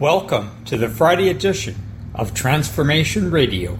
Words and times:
Welcome 0.00 0.64
to 0.64 0.78
the 0.78 0.88
Friday 0.88 1.28
edition 1.28 1.74
of 2.14 2.32
Transformation 2.32 3.30
Radio. 3.30 3.78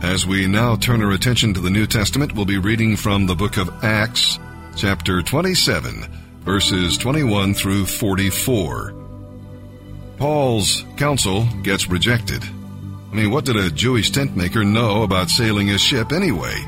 As 0.00 0.26
we 0.26 0.46
now 0.46 0.76
turn 0.76 1.02
our 1.02 1.10
attention 1.10 1.52
to 1.52 1.60
the 1.60 1.68
New 1.68 1.86
Testament, 1.86 2.32
we'll 2.32 2.46
be 2.46 2.56
reading 2.56 2.96
from 2.96 3.26
the 3.26 3.34
book 3.34 3.58
of 3.58 3.68
Acts, 3.84 4.38
chapter 4.74 5.20
27, 5.20 6.06
verses 6.40 6.96
21 6.96 7.52
through 7.52 7.84
44. 7.84 8.94
Paul's 10.16 10.86
counsel 10.96 11.46
gets 11.62 11.90
rejected. 11.90 12.42
I 12.42 13.14
mean, 13.14 13.30
what 13.30 13.44
did 13.44 13.56
a 13.56 13.70
Jewish 13.70 14.10
tent 14.10 14.38
maker 14.38 14.64
know 14.64 15.02
about 15.02 15.28
sailing 15.28 15.68
a 15.68 15.76
ship 15.76 16.12
anyway? 16.12 16.66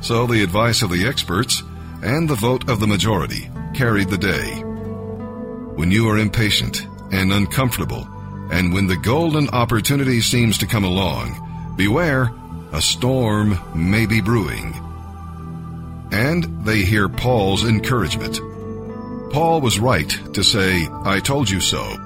So 0.00 0.26
the 0.26 0.42
advice 0.42 0.82
of 0.82 0.90
the 0.90 1.06
experts 1.06 1.62
and 2.02 2.28
the 2.28 2.34
vote 2.34 2.68
of 2.68 2.80
the 2.80 2.88
majority 2.88 3.48
carried 3.72 4.08
the 4.08 4.18
day. 4.18 4.62
When 5.76 5.92
you 5.92 6.08
are 6.08 6.18
impatient 6.18 6.88
and 7.14 7.32
uncomfortable, 7.32 8.08
and 8.50 8.72
when 8.72 8.88
the 8.88 8.96
golden 8.96 9.48
opportunity 9.50 10.20
seems 10.20 10.58
to 10.58 10.66
come 10.66 10.84
along, 10.84 11.74
beware, 11.76 12.32
a 12.72 12.82
storm 12.82 13.58
may 13.74 14.04
be 14.04 14.20
brewing. 14.20 14.74
And 16.10 16.66
they 16.66 16.78
hear 16.78 17.08
Paul's 17.08 17.64
encouragement. 17.64 18.40
Paul 19.32 19.60
was 19.60 19.78
right 19.78 20.08
to 20.34 20.42
say, 20.42 20.88
I 21.04 21.20
told 21.20 21.48
you 21.48 21.60
so, 21.60 21.96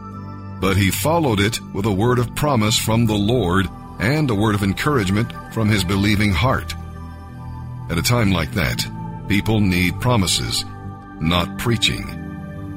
but 0.61 0.77
he 0.77 0.91
followed 0.91 1.41
it 1.41 1.59
with 1.73 1.87
a 1.87 1.93
word 1.93 2.19
of 2.19 2.35
promise 2.35 2.79
from 2.79 3.07
the 3.07 3.15
Lord 3.15 3.67
and 3.99 4.31
a 4.31 4.35
word 4.35 4.55
of 4.55 4.63
encouragement 4.63 5.33
from 5.55 5.69
his 5.69 5.85
believing 5.85 6.33
heart. 6.33 6.75
At 7.91 7.99
a 7.99 8.03
time 8.03 8.31
like 8.31 8.53
that, 8.53 8.87
people 9.27 9.61
need 9.61 10.01
promises, 10.01 10.65
not 11.19 11.59
preaching. 11.59 12.09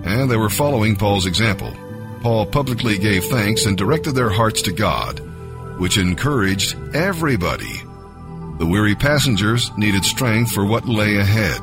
And 0.06 0.32
they 0.32 0.38
were 0.38 0.50
following 0.50 0.96
Paul's 0.96 1.26
example. 1.26 1.76
Paul 2.22 2.46
publicly 2.46 2.98
gave 2.98 3.26
thanks 3.26 3.66
and 3.66 3.78
directed 3.78 4.12
their 4.12 4.30
hearts 4.30 4.62
to 4.64 4.72
God, 4.72 5.20
which 5.80 5.98
encouraged 5.98 6.78
everybody. 6.94 7.82
The 8.60 8.68
weary 8.68 8.94
passengers 8.94 9.72
needed 9.76 10.06
strength 10.06 10.52
for 10.52 10.64
what 10.64 10.88
lay 10.88 11.18
ahead, 11.18 11.62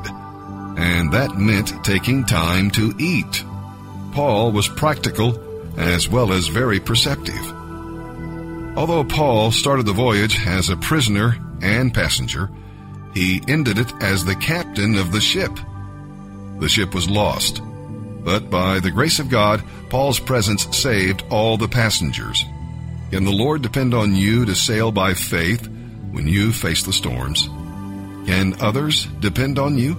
and 0.77 1.13
that 1.13 1.37
meant 1.37 1.83
taking 1.85 2.25
time 2.25 2.71
to 2.71 2.93
eat. 2.99 3.45
Paul 4.11 4.51
was 4.51 4.67
practical 4.67 5.39
as 5.77 6.09
well 6.09 6.33
as 6.33 6.47
very 6.47 6.81
perceptive. 6.81 7.53
Although 8.75 9.05
Paul 9.05 9.51
started 9.51 9.85
the 9.85 9.93
voyage 9.93 10.45
as 10.45 10.69
a 10.69 10.75
prisoner 10.75 11.37
and 11.61 11.93
passenger, 11.93 12.49
he 13.13 13.41
ended 13.47 13.79
it 13.79 13.91
as 14.01 14.25
the 14.25 14.35
captain 14.35 14.95
of 14.95 15.11
the 15.13 15.21
ship. 15.21 15.51
The 16.59 16.69
ship 16.69 16.93
was 16.93 17.09
lost, 17.09 17.61
but 18.23 18.49
by 18.49 18.79
the 18.79 18.91
grace 18.91 19.19
of 19.19 19.29
God, 19.29 19.63
Paul's 19.89 20.19
presence 20.19 20.65
saved 20.75 21.23
all 21.29 21.57
the 21.57 21.67
passengers. 21.67 22.43
Can 23.11 23.25
the 23.25 23.31
Lord 23.31 23.61
depend 23.61 23.93
on 23.93 24.15
you 24.15 24.45
to 24.45 24.55
sail 24.55 24.91
by 24.91 25.13
faith 25.13 25.67
when 26.11 26.27
you 26.27 26.51
face 26.51 26.83
the 26.83 26.93
storms? 26.93 27.47
Can 28.27 28.55
others 28.61 29.05
depend 29.19 29.57
on 29.57 29.77
you? 29.77 29.93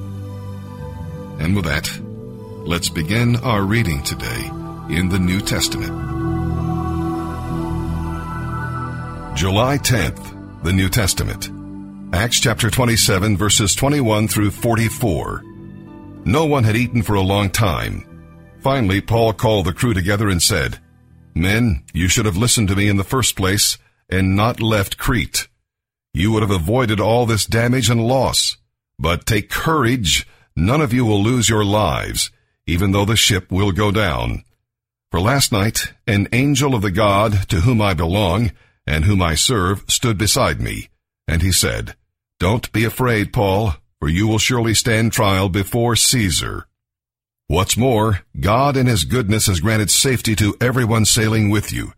And 1.40 1.56
with 1.56 1.64
that, 1.64 1.90
let's 2.66 2.88
begin 2.88 3.36
our 3.36 3.62
reading 3.62 4.02
today 4.02 4.50
in 4.90 5.08
the 5.08 5.18
New 5.18 5.40
Testament. 5.40 5.90
July 9.36 9.78
10th, 9.78 10.62
the 10.62 10.72
New 10.72 10.88
Testament. 10.88 11.50
Acts 12.12 12.40
chapter 12.40 12.70
27, 12.70 13.36
verses 13.36 13.74
21 13.74 14.28
through 14.28 14.50
44. 14.50 15.42
No 16.24 16.44
one 16.44 16.64
had 16.64 16.76
eaten 16.76 17.02
for 17.02 17.14
a 17.14 17.22
long 17.22 17.48
time. 17.48 18.04
Finally, 18.60 19.00
Paul 19.00 19.32
called 19.32 19.66
the 19.66 19.72
crew 19.72 19.94
together 19.94 20.28
and 20.28 20.42
said, 20.42 20.78
Men, 21.34 21.84
you 21.94 22.08
should 22.08 22.26
have 22.26 22.36
listened 22.36 22.68
to 22.68 22.76
me 22.76 22.88
in 22.88 22.96
the 22.96 23.04
first 23.04 23.36
place 23.36 23.78
and 24.08 24.36
not 24.36 24.60
left 24.60 24.98
Crete. 24.98 25.48
You 26.12 26.32
would 26.32 26.42
have 26.42 26.50
avoided 26.50 27.00
all 27.00 27.24
this 27.24 27.46
damage 27.46 27.88
and 27.88 28.06
loss. 28.06 28.56
But 28.98 29.24
take 29.24 29.48
courage, 29.48 30.26
none 30.54 30.82
of 30.82 30.92
you 30.92 31.06
will 31.06 31.22
lose 31.22 31.48
your 31.48 31.64
lives, 31.64 32.30
even 32.66 32.92
though 32.92 33.06
the 33.06 33.16
ship 33.16 33.50
will 33.50 33.72
go 33.72 33.90
down. 33.90 34.44
For 35.10 35.20
last 35.20 35.52
night, 35.52 35.94
an 36.06 36.28
angel 36.32 36.74
of 36.74 36.82
the 36.82 36.90
God 36.90 37.48
to 37.48 37.62
whom 37.62 37.80
I 37.80 37.94
belong 37.94 38.52
and 38.86 39.04
whom 39.04 39.22
I 39.22 39.36
serve 39.36 39.84
stood 39.88 40.18
beside 40.18 40.60
me, 40.60 40.88
and 41.26 41.40
he 41.40 41.52
said, 41.52 41.94
Don't 42.38 42.70
be 42.72 42.84
afraid, 42.84 43.32
Paul, 43.32 43.74
for 44.00 44.08
you 44.08 44.28
will 44.28 44.38
surely 44.38 44.74
stand 44.74 45.12
trial 45.12 45.48
before 45.48 45.96
Caesar. 45.96 46.66
What's 47.50 47.76
more, 47.76 48.20
God 48.38 48.76
in 48.76 48.86
His 48.86 49.02
goodness 49.02 49.48
has 49.48 49.58
granted 49.58 49.90
safety 49.90 50.36
to 50.36 50.56
everyone 50.60 51.04
sailing 51.04 51.50
with 51.50 51.72
you. 51.72 51.94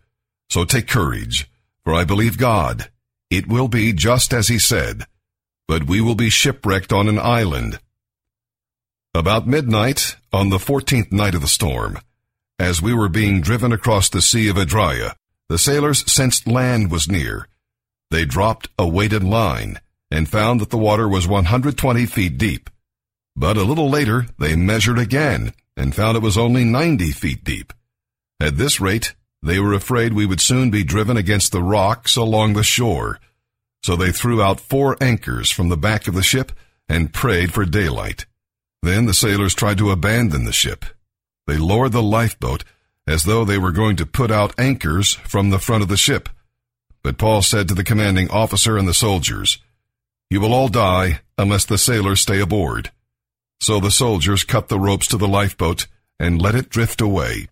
So 0.48 0.64
take 0.64 0.88
courage, 0.88 1.46
for 1.84 1.92
I 1.92 2.04
believe 2.04 2.38
God. 2.38 2.88
It 3.28 3.46
will 3.48 3.68
be 3.68 3.92
just 3.92 4.32
as 4.32 4.48
He 4.48 4.58
said, 4.58 5.04
but 5.68 5.86
we 5.86 6.00
will 6.00 6.14
be 6.14 6.30
shipwrecked 6.30 6.90
on 6.90 7.06
an 7.06 7.18
island. 7.18 7.80
About 9.14 9.46
midnight, 9.46 10.16
on 10.32 10.48
the 10.48 10.58
fourteenth 10.58 11.12
night 11.12 11.34
of 11.34 11.42
the 11.42 11.46
storm, 11.46 11.98
as 12.58 12.80
we 12.80 12.94
were 12.94 13.10
being 13.10 13.42
driven 13.42 13.74
across 13.74 14.08
the 14.08 14.22
Sea 14.22 14.48
of 14.48 14.56
Adria, 14.56 15.16
the 15.50 15.58
sailors 15.58 16.10
sensed 16.10 16.46
land 16.46 16.90
was 16.90 17.10
near. 17.10 17.46
They 18.10 18.24
dropped 18.24 18.70
a 18.78 18.88
weighted 18.88 19.22
line 19.22 19.80
and 20.10 20.30
found 20.30 20.62
that 20.62 20.70
the 20.70 20.78
water 20.78 21.06
was 21.06 21.28
120 21.28 22.06
feet 22.06 22.38
deep. 22.38 22.70
But 23.36 23.56
a 23.56 23.64
little 23.64 23.88
later, 23.88 24.26
they 24.38 24.56
measured 24.56 24.98
again 24.98 25.52
and 25.76 25.94
found 25.94 26.16
it 26.16 26.22
was 26.22 26.38
only 26.38 26.64
90 26.64 27.10
feet 27.12 27.44
deep. 27.44 27.72
At 28.40 28.56
this 28.56 28.80
rate, 28.80 29.14
they 29.42 29.58
were 29.58 29.72
afraid 29.72 30.12
we 30.12 30.26
would 30.26 30.40
soon 30.40 30.70
be 30.70 30.84
driven 30.84 31.16
against 31.16 31.52
the 31.52 31.62
rocks 31.62 32.16
along 32.16 32.52
the 32.52 32.62
shore. 32.62 33.18
So 33.82 33.96
they 33.96 34.12
threw 34.12 34.42
out 34.42 34.60
four 34.60 34.96
anchors 35.00 35.50
from 35.50 35.68
the 35.68 35.76
back 35.76 36.06
of 36.06 36.14
the 36.14 36.22
ship 36.22 36.52
and 36.88 37.12
prayed 37.12 37.52
for 37.52 37.64
daylight. 37.64 38.26
Then 38.82 39.06
the 39.06 39.14
sailors 39.14 39.54
tried 39.54 39.78
to 39.78 39.90
abandon 39.90 40.44
the 40.44 40.52
ship. 40.52 40.84
They 41.46 41.56
lowered 41.56 41.92
the 41.92 42.02
lifeboat 42.02 42.64
as 43.06 43.24
though 43.24 43.44
they 43.44 43.58
were 43.58 43.72
going 43.72 43.96
to 43.96 44.06
put 44.06 44.30
out 44.30 44.58
anchors 44.58 45.14
from 45.14 45.50
the 45.50 45.58
front 45.58 45.82
of 45.82 45.88
the 45.88 45.96
ship. 45.96 46.28
But 47.02 47.18
Paul 47.18 47.42
said 47.42 47.66
to 47.68 47.74
the 47.74 47.84
commanding 47.84 48.30
officer 48.30 48.76
and 48.76 48.86
the 48.86 48.94
soldiers, 48.94 49.58
You 50.30 50.40
will 50.40 50.54
all 50.54 50.68
die 50.68 51.20
unless 51.36 51.64
the 51.64 51.78
sailors 51.78 52.20
stay 52.20 52.40
aboard. 52.40 52.92
So 53.62 53.78
the 53.78 53.90
soldiers 53.90 54.42
cut 54.42 54.68
the 54.68 54.78
ropes 54.78 55.06
to 55.08 55.16
the 55.16 55.28
lifeboat 55.28 55.86
and 56.18 56.42
let 56.42 56.54
it 56.56 56.68
drift 56.68 57.00
away. 57.00 57.48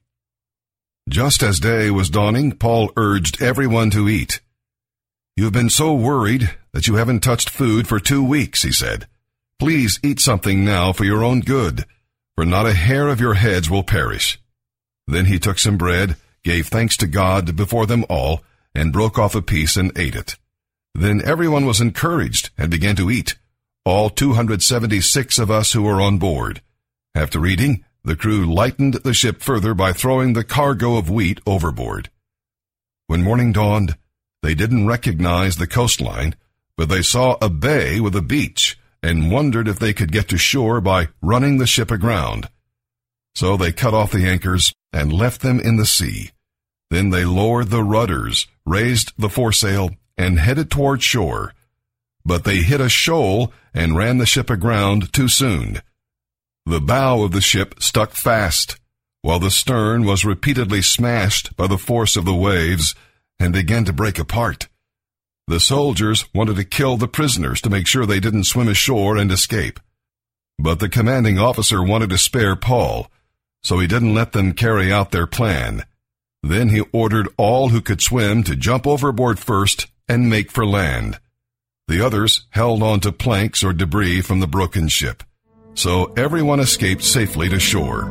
Just 1.09 1.43
as 1.43 1.61
day 1.61 1.91
was 1.91 2.11
dawning, 2.11 2.53
Paul 2.53 2.91
urged 2.97 3.41
everyone 3.41 3.91
to 3.91 4.09
eat. 4.09 4.41
You 5.37 5.45
have 5.45 5.53
been 5.53 5.71
so 5.71 5.95
worried 5.95 6.51
that 6.73 6.87
you 6.89 6.97
haven't 6.97 7.21
touched 7.21 7.49
food 7.49 7.87
for 7.87 8.01
two 8.01 8.25
weeks, 8.25 8.63
he 8.63 8.73
said. 8.73 9.07
Please 9.61 10.01
eat 10.03 10.19
something 10.21 10.65
now 10.65 10.93
for 10.93 11.05
your 11.05 11.23
own 11.23 11.41
good 11.41 11.85
for 12.41 12.47
not 12.47 12.67
a 12.67 12.73
hair 12.73 13.09
of 13.09 13.21
your 13.21 13.35
heads 13.35 13.69
will 13.69 13.83
perish. 13.83 14.41
Then 15.07 15.27
he 15.27 15.39
took 15.39 15.59
some 15.59 15.77
bread, 15.77 16.17
gave 16.43 16.69
thanks 16.69 16.97
to 16.97 17.07
God 17.07 17.55
before 17.55 17.85
them 17.85 18.05
all, 18.09 18.43
and 18.75 18.95
broke 18.95 19.19
off 19.19 19.35
a 19.35 19.43
piece 19.43 19.77
and 19.77 19.93
ate 19.99 20.15
it. 20.15 20.37
Then 20.95 21.21
everyone 21.23 21.67
was 21.67 21.83
encouraged 21.83 22.49
and 22.57 22.71
began 22.71 22.97
to 22.97 23.11
eat, 23.11 23.37
all 23.85 24.11
276 24.11 25.39
of 25.39 25.51
us 25.51 25.73
who 25.73 25.83
were 25.83 26.01
on 26.01 26.19
board. 26.19 26.61
After 27.15 27.47
eating, 27.47 27.85
the 28.05 28.17
crew 28.17 28.45
lightened 28.53 28.95
the 28.95 29.15
ship 29.15 29.41
further 29.41 29.75
by 29.75 29.93
throwing 29.93 30.33
the 30.33 30.45
cargo 30.45 30.97
of 30.97 31.11
wheat 31.11 31.41
overboard. 31.47 32.11
When 33.07 33.23
morning 33.23 33.53
dawned, 33.53 33.97
they 34.43 34.55
didn't 34.55 34.87
recognize 34.87 35.57
the 35.57 35.67
coastline, 35.67 36.35
but 36.77 36.89
they 36.89 37.03
saw 37.03 37.37
a 37.41 37.51
bay 37.51 38.01
with 38.01 38.15
a 38.17 38.23
beach 38.23 38.79
and 39.03 39.31
wondered 39.31 39.69
if 39.69 39.79
they 39.79 39.93
could 39.93 40.13
get 40.13 40.29
to 40.29 40.39
shore 40.39 40.81
by 40.81 41.09
running 41.21 41.59
the 41.59 41.67
ship 41.67 41.91
aground. 41.91 42.49
So 43.35 43.57
they 43.57 43.73
cut 43.73 43.95
off 43.95 44.13
the 44.13 44.27
anchors 44.27 44.73
and 44.93 45.13
left 45.13 45.41
them 45.43 45.61
in 45.61 45.77
the 45.77 45.87
sea. 45.87 46.31
Then 46.91 47.11
they 47.11 47.25
lowered 47.25 47.69
the 47.69 47.85
rudders, 47.85 48.47
raised 48.67 49.13
the 49.17 49.29
foresail, 49.29 49.91
and 50.19 50.39
headed 50.39 50.71
toward 50.71 51.03
shore. 51.03 51.55
But 52.25 52.45
they 52.45 52.59
hit 52.59 52.81
a 52.81 52.89
shoal 52.89 53.53
and 53.75 53.97
ran 53.97 54.19
the 54.19 54.27
ship 54.27 54.51
aground 54.51 55.13
too 55.13 55.29
soon. 55.29 55.81
The 56.67 56.81
bow 56.81 57.23
of 57.23 57.33
the 57.33 57.41
ship 57.41 57.83
stuck 57.83 58.13
fast, 58.13 58.79
while 59.23 59.39
the 59.39 59.51
stern 59.51 60.05
was 60.05 60.25
repeatedly 60.25 60.83
smashed 60.83 61.57
by 61.57 61.67
the 61.67 61.79
force 61.79 62.17
of 62.17 62.25
the 62.25 62.35
waves 62.35 62.95
and 63.39 63.53
began 63.53 63.85
to 63.87 63.93
break 63.93 64.19
apart. 64.19 64.69
The 65.47 65.61
soldiers 65.61 66.27
wanted 66.33 66.57
to 66.57 66.65
kill 66.65 66.97
the 66.97 67.09
prisoners 67.09 67.61
to 67.63 67.71
make 67.71 67.87
sure 67.87 68.07
they 68.07 68.21
didn't 68.21 68.45
swim 68.45 68.69
ashore 68.69 69.17
and 69.17 69.33
escape. 69.33 69.81
But 70.59 70.79
the 70.79 70.89
commanding 70.89 71.39
officer 71.39 71.83
wanted 71.83 72.11
to 72.11 72.19
spare 72.19 72.55
Paul, 72.55 73.11
so 73.63 73.79
he 73.79 73.87
didn't 73.87 74.15
let 74.15 74.33
them 74.33 74.53
carry 74.53 74.93
out 74.93 75.11
their 75.11 75.27
plan. 75.27 75.85
Then 76.43 76.69
he 76.69 76.83
ordered 76.93 77.29
all 77.37 77.71
who 77.71 77.81
could 77.81 78.01
swim 78.01 78.43
to 78.45 78.55
jump 78.55 78.87
overboard 78.87 79.39
first 79.39 79.87
and 80.09 80.31
make 80.31 80.51
for 80.51 80.67
land. 80.67 81.19
The 81.91 82.07
others 82.07 82.47
held 82.51 82.85
on 82.85 83.01
to 83.01 83.11
planks 83.11 83.65
or 83.65 83.73
debris 83.73 84.21
from 84.21 84.39
the 84.39 84.47
broken 84.47 84.87
ship. 84.87 85.25
So 85.75 86.13
everyone 86.17 86.61
escaped 86.61 87.03
safely 87.03 87.49
to 87.49 87.59
shore. 87.59 88.05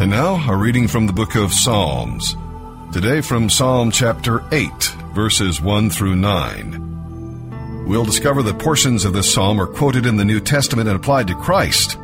And 0.00 0.10
now, 0.10 0.50
a 0.50 0.56
reading 0.56 0.88
from 0.88 1.06
the 1.06 1.12
book 1.12 1.34
of 1.34 1.52
Psalms. 1.52 2.34
Today 2.94 3.20
from 3.20 3.50
Psalm 3.50 3.90
chapter 3.90 4.42
8, 4.52 4.70
verses 5.14 5.60
1 5.60 5.90
through 5.90 6.16
9. 6.16 7.84
We'll 7.86 8.06
discover 8.06 8.42
that 8.44 8.58
portions 8.58 9.04
of 9.04 9.12
this 9.12 9.30
psalm 9.30 9.60
are 9.60 9.66
quoted 9.66 10.06
in 10.06 10.16
the 10.16 10.24
New 10.24 10.40
Testament 10.40 10.88
and 10.88 10.96
applied 10.96 11.26
to 11.26 11.34
Christ. 11.34 11.98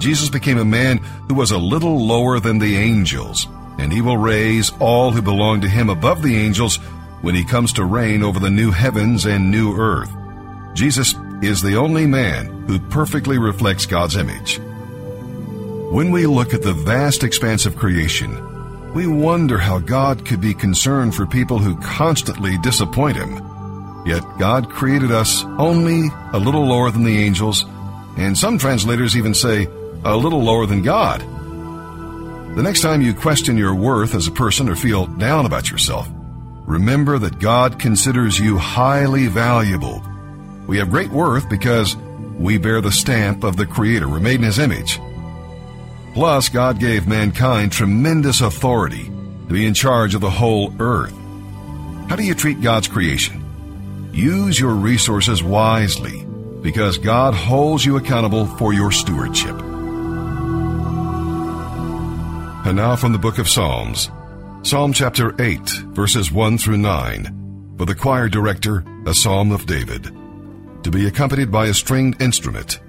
Jesus 0.00 0.28
became 0.28 0.58
a 0.58 0.64
man 0.64 0.98
who 1.28 1.36
was 1.36 1.52
a 1.52 1.58
little 1.58 2.04
lower 2.04 2.40
than 2.40 2.58
the 2.58 2.76
angels, 2.76 3.46
and 3.78 3.92
he 3.92 4.00
will 4.00 4.18
raise 4.18 4.72
all 4.80 5.12
who 5.12 5.22
belong 5.22 5.60
to 5.60 5.68
him 5.68 5.90
above 5.90 6.22
the 6.22 6.34
angels 6.34 6.80
when 7.24 7.34
he 7.34 7.44
comes 7.44 7.72
to 7.72 7.84
reign 7.86 8.22
over 8.22 8.38
the 8.38 8.50
new 8.50 8.70
heavens 8.70 9.24
and 9.24 9.50
new 9.50 9.74
earth. 9.74 10.14
Jesus 10.74 11.14
is 11.40 11.62
the 11.62 11.76
only 11.76 12.06
man 12.06 12.46
who 12.66 12.78
perfectly 12.78 13.38
reflects 13.38 13.86
God's 13.86 14.16
image. 14.16 14.58
When 15.90 16.10
we 16.10 16.26
look 16.26 16.52
at 16.52 16.62
the 16.62 16.74
vast 16.74 17.24
expanse 17.24 17.64
of 17.64 17.76
creation, 17.76 18.92
we 18.92 19.06
wonder 19.06 19.56
how 19.56 19.78
God 19.78 20.26
could 20.26 20.42
be 20.42 20.52
concerned 20.52 21.14
for 21.14 21.26
people 21.26 21.58
who 21.58 21.80
constantly 21.80 22.58
disappoint 22.58 23.16
Him. 23.16 23.40
Yet 24.04 24.22
God 24.38 24.68
created 24.68 25.10
us 25.10 25.44
only 25.58 26.10
a 26.32 26.38
little 26.38 26.66
lower 26.66 26.90
than 26.90 27.04
the 27.04 27.18
angels, 27.18 27.64
and 28.18 28.36
some 28.36 28.58
translators 28.58 29.16
even 29.16 29.32
say 29.32 29.66
a 30.04 30.14
little 30.14 30.42
lower 30.42 30.66
than 30.66 30.82
God. 30.82 31.22
The 32.54 32.62
next 32.62 32.82
time 32.82 33.00
you 33.00 33.14
question 33.14 33.56
your 33.56 33.74
worth 33.74 34.14
as 34.14 34.26
a 34.26 34.32
person 34.32 34.68
or 34.68 34.76
feel 34.76 35.06
down 35.06 35.46
about 35.46 35.70
yourself, 35.70 36.06
remember 36.64 37.18
that 37.18 37.38
God 37.38 37.78
considers 37.78 38.38
you 38.38 38.58
highly 38.58 39.26
valuable. 39.26 40.02
We 40.66 40.78
have 40.78 40.90
great 40.90 41.10
worth 41.10 41.48
because 41.48 41.96
we 42.38 42.58
bear 42.58 42.80
the 42.80 42.92
stamp 42.92 43.44
of 43.44 43.56
the 43.56 43.66
Creator. 43.66 44.08
We're 44.08 44.20
made 44.20 44.36
in 44.36 44.42
His 44.42 44.58
image. 44.58 45.00
Plus, 46.14 46.48
God 46.48 46.78
gave 46.78 47.08
mankind 47.08 47.72
tremendous 47.72 48.40
authority 48.40 49.04
to 49.04 49.52
be 49.52 49.66
in 49.66 49.74
charge 49.74 50.14
of 50.14 50.20
the 50.20 50.30
whole 50.30 50.72
earth. 50.80 51.14
How 52.08 52.16
do 52.16 52.22
you 52.22 52.34
treat 52.34 52.60
God's 52.60 52.88
creation? 52.88 53.42
Use 54.12 54.58
your 54.58 54.74
resources 54.74 55.42
wisely 55.42 56.24
because 56.62 56.98
God 56.98 57.34
holds 57.34 57.84
you 57.84 57.96
accountable 57.96 58.46
for 58.46 58.72
your 58.72 58.92
stewardship. 58.92 59.60
And 62.66 62.76
now 62.76 62.96
from 62.96 63.12
the 63.12 63.18
book 63.18 63.38
of 63.38 63.48
Psalms, 63.48 64.10
Psalm 64.64 64.94
chapter 64.94 65.34
8, 65.38 65.60
verses 65.92 66.32
1 66.32 66.56
through 66.56 66.78
9, 66.78 67.74
for 67.76 67.84
the 67.84 67.94
choir 67.94 68.30
director, 68.30 68.82
a 69.04 69.12
psalm 69.12 69.52
of 69.52 69.66
David, 69.66 70.04
to 70.82 70.90
be 70.90 71.06
accompanied 71.06 71.52
by 71.52 71.66
a 71.66 71.74
stringed 71.74 72.22
instrument. 72.22 72.80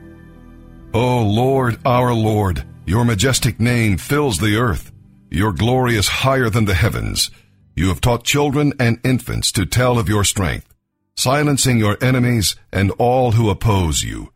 O 0.93 1.21
Lord, 1.21 1.77
our 1.85 2.13
Lord, 2.13 2.63
your 2.85 3.03
majestic 3.03 3.59
name 3.59 3.97
fills 3.97 4.37
the 4.37 4.55
earth. 4.55 4.93
Your 5.29 5.51
glory 5.51 5.97
is 5.97 6.07
higher 6.07 6.49
than 6.49 6.63
the 6.63 6.75
heavens. 6.75 7.29
You 7.75 7.89
have 7.89 7.99
taught 7.99 8.23
children 8.23 8.71
and 8.79 9.01
infants 9.03 9.51
to 9.51 9.65
tell 9.65 9.99
of 9.99 10.07
your 10.07 10.23
strength, 10.23 10.73
silencing 11.17 11.77
your 11.77 11.97
enemies 12.01 12.55
and 12.71 12.91
all 12.91 13.33
who 13.33 13.49
oppose 13.49 14.01
you. 14.01 14.31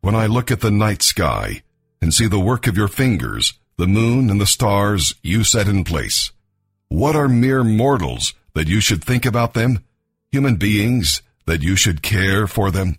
When 0.00 0.14
I 0.14 0.24
look 0.24 0.50
at 0.50 0.62
the 0.62 0.70
night 0.70 1.02
sky 1.02 1.60
and 2.00 2.14
see 2.14 2.26
the 2.26 2.40
work 2.40 2.66
of 2.66 2.78
your 2.78 2.88
fingers, 2.88 3.59
the 3.80 3.86
moon 3.86 4.28
and 4.28 4.38
the 4.38 4.46
stars 4.46 5.14
you 5.22 5.42
set 5.42 5.66
in 5.66 5.82
place, 5.84 6.32
what 6.88 7.16
are 7.16 7.28
mere 7.28 7.64
mortals 7.64 8.34
that 8.54 8.68
you 8.68 8.78
should 8.78 9.02
think 9.02 9.24
about 9.24 9.54
them? 9.54 9.82
Human 10.30 10.56
beings 10.56 11.22
that 11.46 11.62
you 11.62 11.76
should 11.76 12.02
care 12.02 12.46
for 12.46 12.70
them? 12.70 12.98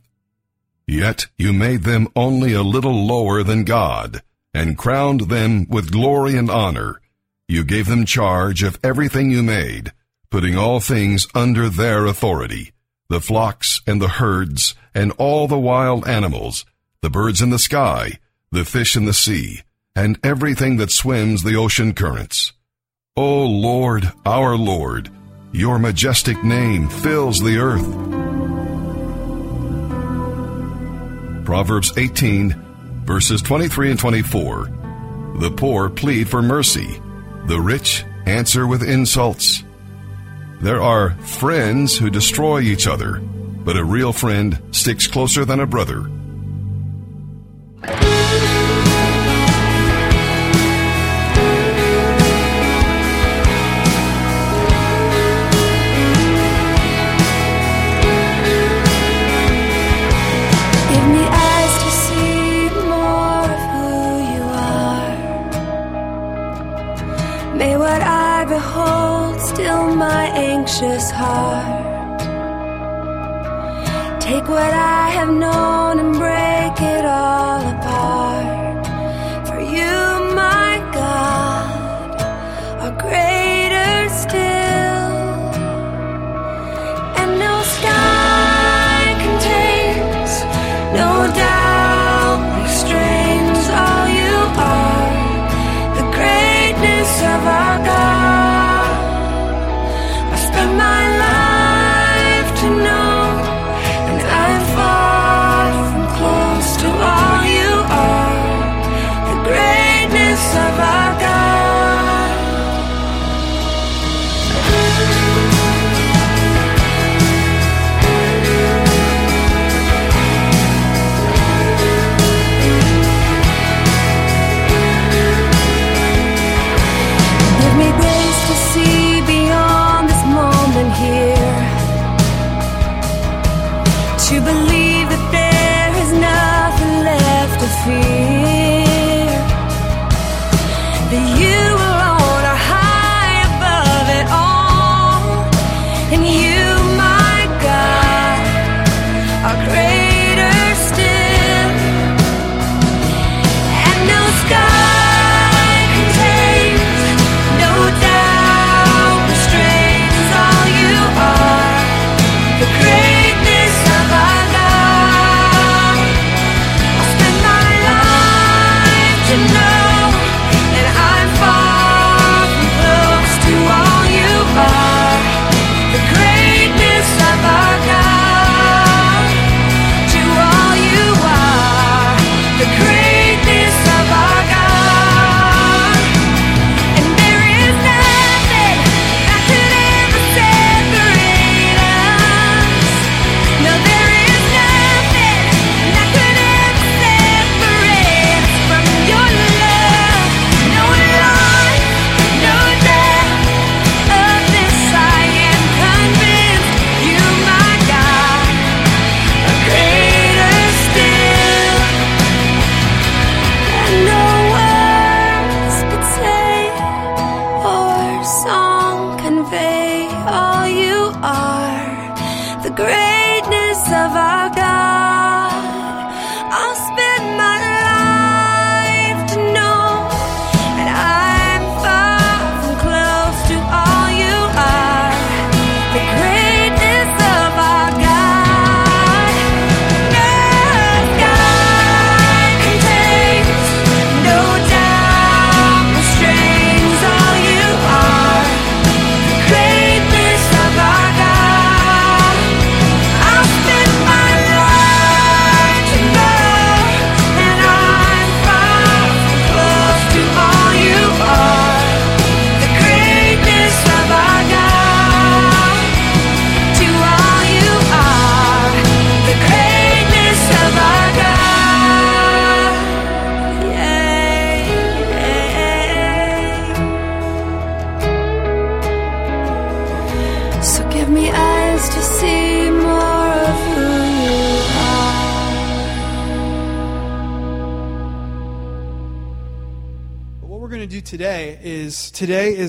Yet 0.87 1.27
you 1.37 1.53
made 1.53 1.83
them 1.83 2.07
only 2.15 2.53
a 2.53 2.63
little 2.63 3.05
lower 3.05 3.43
than 3.43 3.63
God 3.63 4.23
and 4.55 4.77
crowned 4.77 5.29
them 5.29 5.67
with 5.69 5.91
glory 5.91 6.35
and 6.35 6.49
honor. 6.49 6.99
You 7.47 7.63
gave 7.63 7.85
them 7.85 8.03
charge 8.03 8.63
of 8.63 8.79
everything 8.83 9.29
you 9.29 9.43
made, 9.43 9.93
putting 10.31 10.57
all 10.57 10.79
things 10.79 11.27
under 11.35 11.69
their 11.69 12.07
authority, 12.07 12.71
the 13.07 13.21
flocks 13.21 13.81
and 13.85 14.01
the 14.01 14.15
herds 14.19 14.73
and 14.95 15.11
all 15.19 15.47
the 15.47 15.59
wild 15.59 16.07
animals, 16.07 16.65
the 17.01 17.11
birds 17.11 17.39
in 17.39 17.51
the 17.51 17.59
sky, 17.59 18.17
the 18.51 18.65
fish 18.65 18.95
in 18.95 19.05
the 19.05 19.13
sea, 19.13 19.61
and 19.95 20.19
everything 20.23 20.77
that 20.77 20.91
swims 20.91 21.43
the 21.43 21.55
ocean 21.55 21.93
currents. 21.93 22.53
O 23.17 23.45
Lord, 23.45 24.11
our 24.25 24.55
Lord, 24.55 25.09
your 25.51 25.79
majestic 25.79 26.43
name 26.43 26.89
fills 26.89 27.39
the 27.39 27.57
earth. 27.57 27.85
Proverbs 31.45 31.91
18 31.97 32.61
verses 33.05 33.41
23 33.41 33.91
and 33.91 33.99
24. 33.99 34.69
The 35.39 35.51
poor 35.51 35.89
plead 35.89 36.29
for 36.29 36.41
mercy, 36.41 37.01
the 37.45 37.59
rich 37.59 38.05
answer 38.25 38.67
with 38.67 38.83
insults. 38.83 39.63
There 40.61 40.81
are 40.81 41.11
friends 41.17 41.97
who 41.97 42.09
destroy 42.09 42.61
each 42.61 42.87
other, 42.87 43.19
but 43.19 43.77
a 43.77 43.83
real 43.83 44.13
friend 44.13 44.61
sticks 44.71 45.07
closer 45.07 45.43
than 45.43 45.59
a 45.59 45.67
brother. 45.67 46.09
May 67.61 67.77
what 67.77 68.01
I 68.01 68.43
behold 68.45 69.39
still 69.39 69.95
my 69.95 70.25
anxious 70.51 71.11
heart. 71.11 72.19
Take 74.19 74.47
what 74.49 74.73
I 74.73 75.09
have 75.17 75.31
known 75.31 75.99
and 76.03 76.13
break 76.23 76.75
it 76.95 77.05
all 77.05 77.61
apart. 77.73 78.50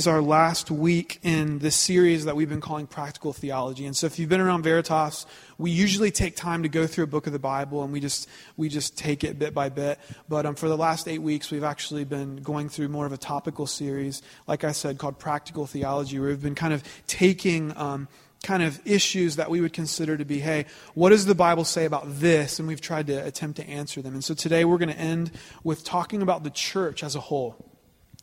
Is 0.03 0.09
our 0.09 0.21
last 0.21 0.69
week 0.69 1.21
in 1.23 1.61
this 1.61 1.77
series 1.77 2.25
that 2.25 2.35
we've 2.35 2.49
been 2.49 2.61
calling 2.61 2.89
Practical 2.89 3.33
Theology. 3.33 3.87
And 3.87 3.97
so 3.97 4.09
if 4.09 4.19
you've 4.19 4.29
been 4.29 4.41
around 4.41 4.65
Veritas, 4.65 5.27
we 5.59 5.71
usually 5.71 6.11
take 6.11 6.35
time 6.35 6.65
to 6.65 6.69
go 6.69 6.89
through 6.89 7.05
a 7.05 7.07
book 7.07 7.29
of 7.29 7.33
the 7.33 7.39
Bible 7.39 7.85
and 7.85 7.93
we 7.93 8.01
just 8.01 8.29
we 8.57 8.69
just 8.69 8.99
take 8.99 9.23
it 9.23 9.39
bit 9.39 9.55
by 9.55 9.69
bit. 9.69 10.01
But 10.29 10.45
um, 10.45 10.57
for 10.57 10.69
the 10.69 10.77
last 10.77 11.07
eight 11.07 11.21
weeks, 11.21 11.53
we've 11.53 11.63
actually 11.63 12.03
been 12.03 12.39
going 12.39 12.69
through 12.69 12.89
more 12.89 13.07
of 13.07 13.13
a 13.13 13.17
topical 13.17 13.65
series, 13.65 14.23
like 14.49 14.65
I 14.65 14.73
said, 14.73 14.99
called 14.99 15.21
Practical 15.21 15.69
Theology, 15.69 16.19
where 16.19 16.31
we've 16.31 16.43
been 16.43 16.57
kind 16.57 16.75
of 16.75 16.83
taking 17.07 17.73
um, 17.77 18.09
kind 18.43 18.65
of 18.65 18.85
issues 18.85 19.37
that 19.37 19.51
we 19.51 19.61
would 19.61 19.73
consider 19.73 20.17
to 20.17 20.25
be 20.25 20.41
hey, 20.41 20.67
what 20.95 21.11
does 21.11 21.27
the 21.27 21.37
Bible 21.37 21.65
say 21.65 21.85
about 21.85 22.03
this? 22.07 22.59
And 22.59 22.67
we've 22.67 22.81
tried 22.81 23.07
to 23.07 23.25
attempt 23.25 23.59
to 23.59 23.69
answer 23.69 24.03
them. 24.03 24.15
And 24.15 24.25
so 24.25 24.35
today 24.35 24.65
we're 24.65 24.79
going 24.79 24.89
to 24.89 24.99
end 24.99 25.31
with 25.63 25.85
talking 25.85 26.23
about 26.23 26.43
the 26.43 26.51
church 26.51 27.05
as 27.05 27.15
a 27.15 27.21
whole. 27.21 27.72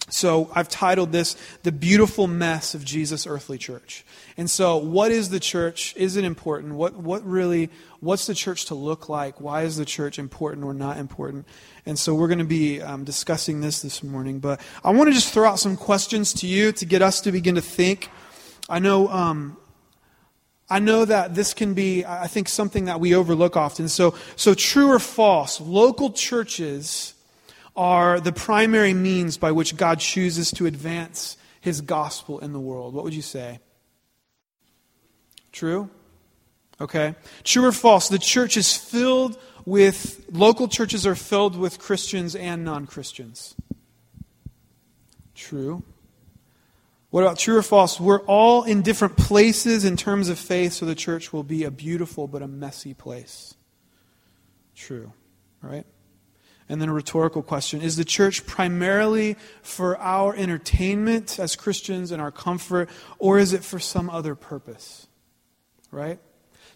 So 0.10 0.50
I've 0.54 0.70
titled 0.70 1.12
this 1.12 1.36
The 1.64 1.72
Beautiful 1.72 2.28
Mess 2.28 2.74
of 2.74 2.84
Jesus' 2.84 3.28
Earthly 3.28 3.58
Church. 3.58 4.04
And 4.38 4.50
so 4.50 4.78
what 4.78 5.12
is 5.12 5.30
the 5.30 5.40
church? 5.40 5.96
Is 5.96 6.16
it 6.16 6.24
important? 6.24 6.76
What, 6.76 6.96
what 6.96 7.26
really, 7.26 7.70
what's 8.00 8.28
the 8.28 8.34
church 8.34 8.66
to 8.66 8.76
look 8.76 9.10
like? 9.10 9.40
Why 9.40 9.64
is 9.64 9.78
the 9.78 9.86
church 9.86 10.18
important 10.18 10.66
or 10.66 10.74
not 10.74 10.98
important? 10.98 11.46
And 11.86 11.98
so 11.98 12.16
we're 12.16 12.28
going 12.28 12.40
to 12.40 12.46
be 12.46 12.82
um, 12.82 13.04
discussing 13.04 13.62
this 13.62 13.82
this 13.82 14.04
morning. 14.04 14.40
But 14.40 14.62
I 14.84 14.92
want 14.92 15.10
to 15.10 15.14
just 15.14 15.34
throw 15.34 15.48
out 15.48 15.60
some 15.60 15.78
questions 15.78 16.34
to 16.34 16.48
you 16.48 16.72
to 16.74 16.86
get 16.86 17.02
us 17.02 17.22
to 17.22 17.32
begin 17.32 17.56
to 17.56 17.62
think. 17.62 18.10
I 18.68 18.80
know, 18.80 19.08
um, 19.10 19.58
I 20.70 20.80
know 20.80 21.06
that 21.06 21.36
this 21.36 21.54
can 21.54 21.74
be, 21.74 22.06
I 22.06 22.28
think, 22.28 22.48
something 22.48 22.86
that 22.86 23.00
we 23.00 23.16
overlook 23.16 23.58
often. 23.58 23.90
So, 23.90 24.16
so 24.36 24.54
true 24.54 24.92
or 24.92 25.00
false, 25.00 25.60
local 25.60 26.12
churches 26.12 27.14
are 27.80 28.20
the 28.20 28.34
primary 28.34 28.94
means 28.94 29.38
by 29.38 29.54
which 29.54 29.78
God 29.78 30.02
chooses 30.02 30.52
to 30.52 30.66
advance 30.66 31.38
his 31.62 31.80
gospel 31.80 32.38
in 32.40 32.52
the 32.52 32.60
world. 32.60 32.94
What 32.94 33.06
would 33.06 33.14
you 33.14 33.22
say? 33.22 33.60
True? 35.54 35.90
Okay. 36.82 37.16
True 37.46 37.66
or 37.66 37.72
false? 37.72 38.10
The 38.10 38.20
church 38.20 38.58
is 38.58 38.76
filled 38.76 39.40
with, 39.66 40.26
local 40.30 40.68
churches 40.68 41.08
are 41.08 41.16
filled 41.16 41.56
with 41.56 41.80
Christians 41.80 42.36
and 42.36 42.66
non 42.66 42.86
Christians. 42.86 43.56
True. 45.34 45.82
What 47.12 47.22
about 47.22 47.40
true 47.40 47.58
or 47.58 47.64
false? 47.64 47.98
We're 47.98 48.22
all 48.24 48.64
in 48.64 48.82
different 48.82 49.16
places 49.16 49.86
in 49.86 49.96
terms 49.96 50.28
of 50.28 50.38
faith, 50.38 50.74
so 50.74 50.86
the 50.86 50.96
church 50.96 51.32
will 51.32 51.44
be 51.44 51.64
a 51.64 51.72
beautiful 51.72 52.28
but 52.28 52.42
a 52.42 52.48
messy 52.48 52.94
place. 52.94 53.56
True. 54.76 55.14
Right? 55.62 55.86
And 56.70 56.80
then 56.80 56.88
a 56.88 56.94
rhetorical 56.94 57.42
question 57.42 57.82
Is 57.82 57.98
the 57.98 58.06
church 58.06 58.46
primarily 58.46 59.36
for 59.62 59.98
our 59.98 60.36
entertainment 60.36 61.40
as 61.40 61.56
Christians 61.56 62.12
and 62.12 62.22
our 62.22 62.32
comfort, 62.32 62.90
or 63.18 63.40
is 63.40 63.54
it 63.54 63.64
for 63.64 63.80
some 63.80 64.10
other 64.10 64.36
purpose? 64.36 65.08
Right? 65.92 66.20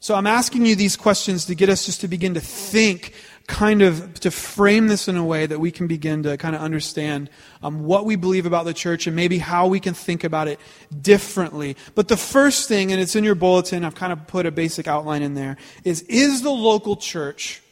So 0.03 0.15
I'm 0.15 0.27
asking 0.27 0.65
you 0.65 0.75
these 0.75 0.97
questions 0.97 1.45
to 1.45 1.55
get 1.55 1.69
us 1.69 1.85
just 1.85 2.01
to 2.01 2.09
begin 2.09 2.33
to 2.33 2.41
think, 2.41 3.13
kind 3.47 3.81
of 3.81 4.19
to 4.19 4.31
frame 4.31 4.87
this 4.87 5.07
in 5.07 5.15
a 5.15 5.23
way 5.23 5.45
that 5.45 5.59
we 5.59 5.71
can 5.71 5.87
begin 5.87 6.23
to 6.23 6.35
kind 6.35 6.53
of 6.53 6.61
understand 6.61 7.29
um, 7.61 7.85
what 7.85 8.03
we 8.03 8.17
believe 8.17 8.45
about 8.45 8.65
the 8.65 8.73
church 8.73 9.07
and 9.07 9.15
maybe 9.15 9.37
how 9.37 9.65
we 9.67 9.79
can 9.79 9.93
think 9.93 10.25
about 10.25 10.49
it 10.49 10.59
differently. 11.01 11.77
But 11.95 12.09
the 12.09 12.17
first 12.17 12.67
thing, 12.67 12.91
and 12.91 12.99
it's 12.99 13.15
in 13.15 13.23
your 13.23 13.35
bulletin, 13.35 13.85
I've 13.85 13.95
kind 13.95 14.11
of 14.11 14.27
put 14.27 14.45
a 14.45 14.51
basic 14.51 14.89
outline 14.89 15.21
in 15.21 15.35
there, 15.35 15.55
is 15.85 16.01
is 16.01 16.41
the 16.41 16.51
local 16.51 16.97
church 16.97 17.62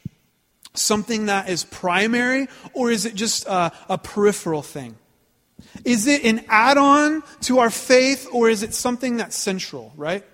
something 0.74 1.26
that 1.26 1.48
is 1.48 1.64
primary, 1.64 2.48
or 2.72 2.90
is 2.90 3.04
it 3.04 3.14
just 3.14 3.46
a, 3.46 3.72
a 3.88 3.98
peripheral 3.98 4.62
thing? 4.62 4.96
Is 5.84 6.06
it 6.06 6.24
an 6.24 6.44
add 6.48 6.76
on 6.78 7.22
to 7.42 7.58
our 7.58 7.70
faith, 7.70 8.26
or 8.32 8.48
is 8.48 8.62
it 8.62 8.74
something 8.74 9.16
that's 9.16 9.36
central, 9.36 9.92
right? 9.96 10.24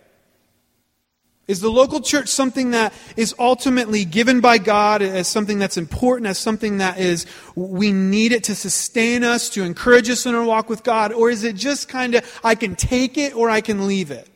Is 1.47 1.63
the 1.63 1.71
local 1.71 2.01
church 2.01 2.29
something 2.29 2.73
that 2.73 2.93
is 3.17 3.35
ultimately 3.39 4.05
given 4.05 4.43
by 4.43 4.59
God 4.59 5.01
as 5.01 5.27
something 5.27 5.59
that's 5.59 5.79
important, 5.79 6.27
as 6.27 6.39
something 6.39 6.77
that 6.79 6.99
is, 6.99 7.25
we 7.55 7.91
need 7.91 8.33
it 8.33 8.45
to 8.45 8.55
sustain 8.55 9.25
us, 9.25 9.49
to 9.51 9.63
encourage 9.63 10.11
us 10.11 10.27
in 10.27 10.35
our 10.35 10.45
walk 10.45 10.69
with 10.69 10.83
God? 10.83 11.11
Or 11.11 11.31
is 11.31 11.45
it 11.45 11.57
just 11.57 11.89
kind 11.89 12.15
of, 12.15 12.41
I 12.45 12.55
can 12.55 12.77
take 12.77 13.17
it 13.17 13.35
or 13.35 13.49
I 13.49 13.63
can 13.63 13.87
leave 13.87 14.11
it? 14.11 14.29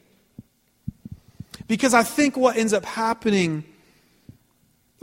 Because 1.68 1.92
I 1.92 2.02
think 2.02 2.34
what 2.34 2.56
ends 2.56 2.72
up 2.72 2.86
happening 2.86 3.64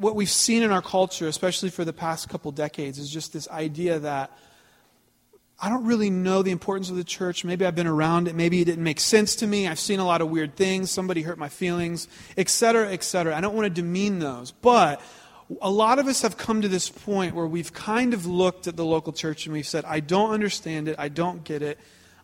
what 0.01 0.15
we've 0.15 0.29
seen 0.29 0.63
in 0.63 0.72
our 0.72 0.82
culture, 0.82 1.27
especially 1.27 1.70
for 1.70 1.86
the 1.86 1.94
past 1.94 2.29
couple 2.29 2.51
decades, 2.51 2.98
is 2.98 3.10
just 3.10 3.34
this 3.34 3.48
idea 3.50 4.00
that 4.00 4.32
I 5.62 5.68
don't 5.68 5.86
really 5.86 6.10
know 6.10 6.41
the 6.41 6.51
importance 6.51 6.89
of 6.89 6.96
the 6.96 7.03
church. 7.03 7.44
Maybe 7.44 7.65
I've 7.65 7.75
been 7.75 7.88
around 7.88 8.29
it. 8.29 8.36
Maybe 8.36 8.62
it 8.62 8.65
didn't 8.65 8.84
make 8.84 9.00
sense 9.00 9.36
to 9.38 9.48
me. 9.48 9.68
I've 9.68 9.79
seen 9.79 10.00
a 10.00 10.06
lot 10.06 10.22
of 10.22 10.29
weird 10.29 10.56
things. 10.56 10.89
Somebody 10.89 11.22
hurt 11.22 11.38
my 11.38 11.50
feelings, 11.50 12.08
etc., 12.38 12.91
etc. 12.91 13.36
I 13.36 13.41
don't 13.41 13.56
want 13.56 13.65
to 13.65 13.82
demean 13.82 14.20
those. 14.20 14.51
But 14.51 15.01
a 15.62 15.70
lot 15.70 16.00
of 16.00 16.08
us 16.08 16.22
have 16.22 16.38
come 16.38 16.62
to 16.62 16.70
this 16.70 16.89
point 16.89 17.36
where 17.36 17.48
we've 17.48 17.74
kind 17.74 18.13
of 18.13 18.25
looked 18.25 18.68
at 18.68 18.77
the 18.77 18.86
local 18.86 19.12
church 19.12 19.48
and 19.48 19.53
we've 19.53 19.68
said, 19.68 19.84
I 19.84 20.00
don't 20.00 20.32
understand 20.32 20.88
it. 20.88 20.96
I 20.98 21.10
don't 21.10 21.44
get 21.44 21.62
it. 21.62 21.77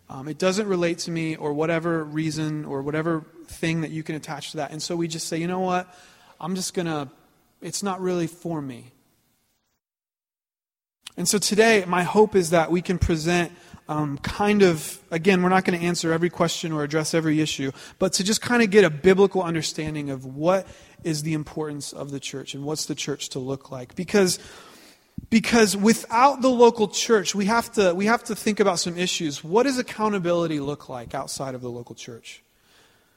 Um, 0.08 0.28
it 0.28 0.38
doesn't 0.38 0.68
relate 0.68 1.00
to 1.00 1.10
me, 1.10 1.34
or 1.34 1.52
whatever 1.52 2.04
reason, 2.04 2.64
or 2.64 2.80
whatever 2.82 3.26
thing 3.48 3.80
that 3.80 3.90
you 3.90 4.04
can 4.04 4.14
attach 4.14 4.52
to 4.52 4.58
that. 4.58 4.70
And 4.70 4.80
so 4.80 4.94
we 4.94 5.08
just 5.08 5.26
say, 5.26 5.36
you 5.36 5.48
know 5.48 5.60
what? 5.60 5.92
I'm 6.40 6.54
just 6.54 6.74
going 6.74 6.86
to 6.86 7.08
it's 7.60 7.82
not 7.82 8.00
really 8.00 8.26
for 8.26 8.60
me. 8.60 8.92
And 11.16 11.26
so 11.26 11.38
today, 11.38 11.84
my 11.86 12.02
hope 12.02 12.36
is 12.36 12.50
that 12.50 12.70
we 12.70 12.82
can 12.82 12.98
present 12.98 13.50
um, 13.88 14.18
kind 14.18 14.62
of, 14.62 14.98
again, 15.10 15.42
we're 15.42 15.48
not 15.48 15.64
going 15.64 15.78
to 15.78 15.84
answer 15.84 16.12
every 16.12 16.28
question 16.28 16.72
or 16.72 16.82
address 16.82 17.14
every 17.14 17.40
issue, 17.40 17.72
but 17.98 18.12
to 18.14 18.24
just 18.24 18.42
kind 18.42 18.62
of 18.62 18.70
get 18.70 18.84
a 18.84 18.90
biblical 18.90 19.42
understanding 19.42 20.10
of 20.10 20.26
what 20.26 20.66
is 21.04 21.22
the 21.22 21.34
importance 21.34 21.92
of 21.92 22.10
the 22.10 22.20
church 22.20 22.54
and 22.54 22.64
what's 22.64 22.86
the 22.86 22.94
church 22.94 23.30
to 23.30 23.38
look 23.38 23.70
like. 23.70 23.94
Because, 23.94 24.38
because 25.30 25.76
without 25.76 26.42
the 26.42 26.50
local 26.50 26.88
church, 26.88 27.34
we 27.34 27.46
have, 27.46 27.72
to, 27.72 27.94
we 27.94 28.06
have 28.06 28.24
to 28.24 28.34
think 28.34 28.60
about 28.60 28.78
some 28.78 28.98
issues. 28.98 29.42
What 29.42 29.62
does 29.62 29.78
accountability 29.78 30.60
look 30.60 30.88
like 30.88 31.14
outside 31.14 31.54
of 31.54 31.62
the 31.62 31.70
local 31.70 31.94
church? 31.94 32.42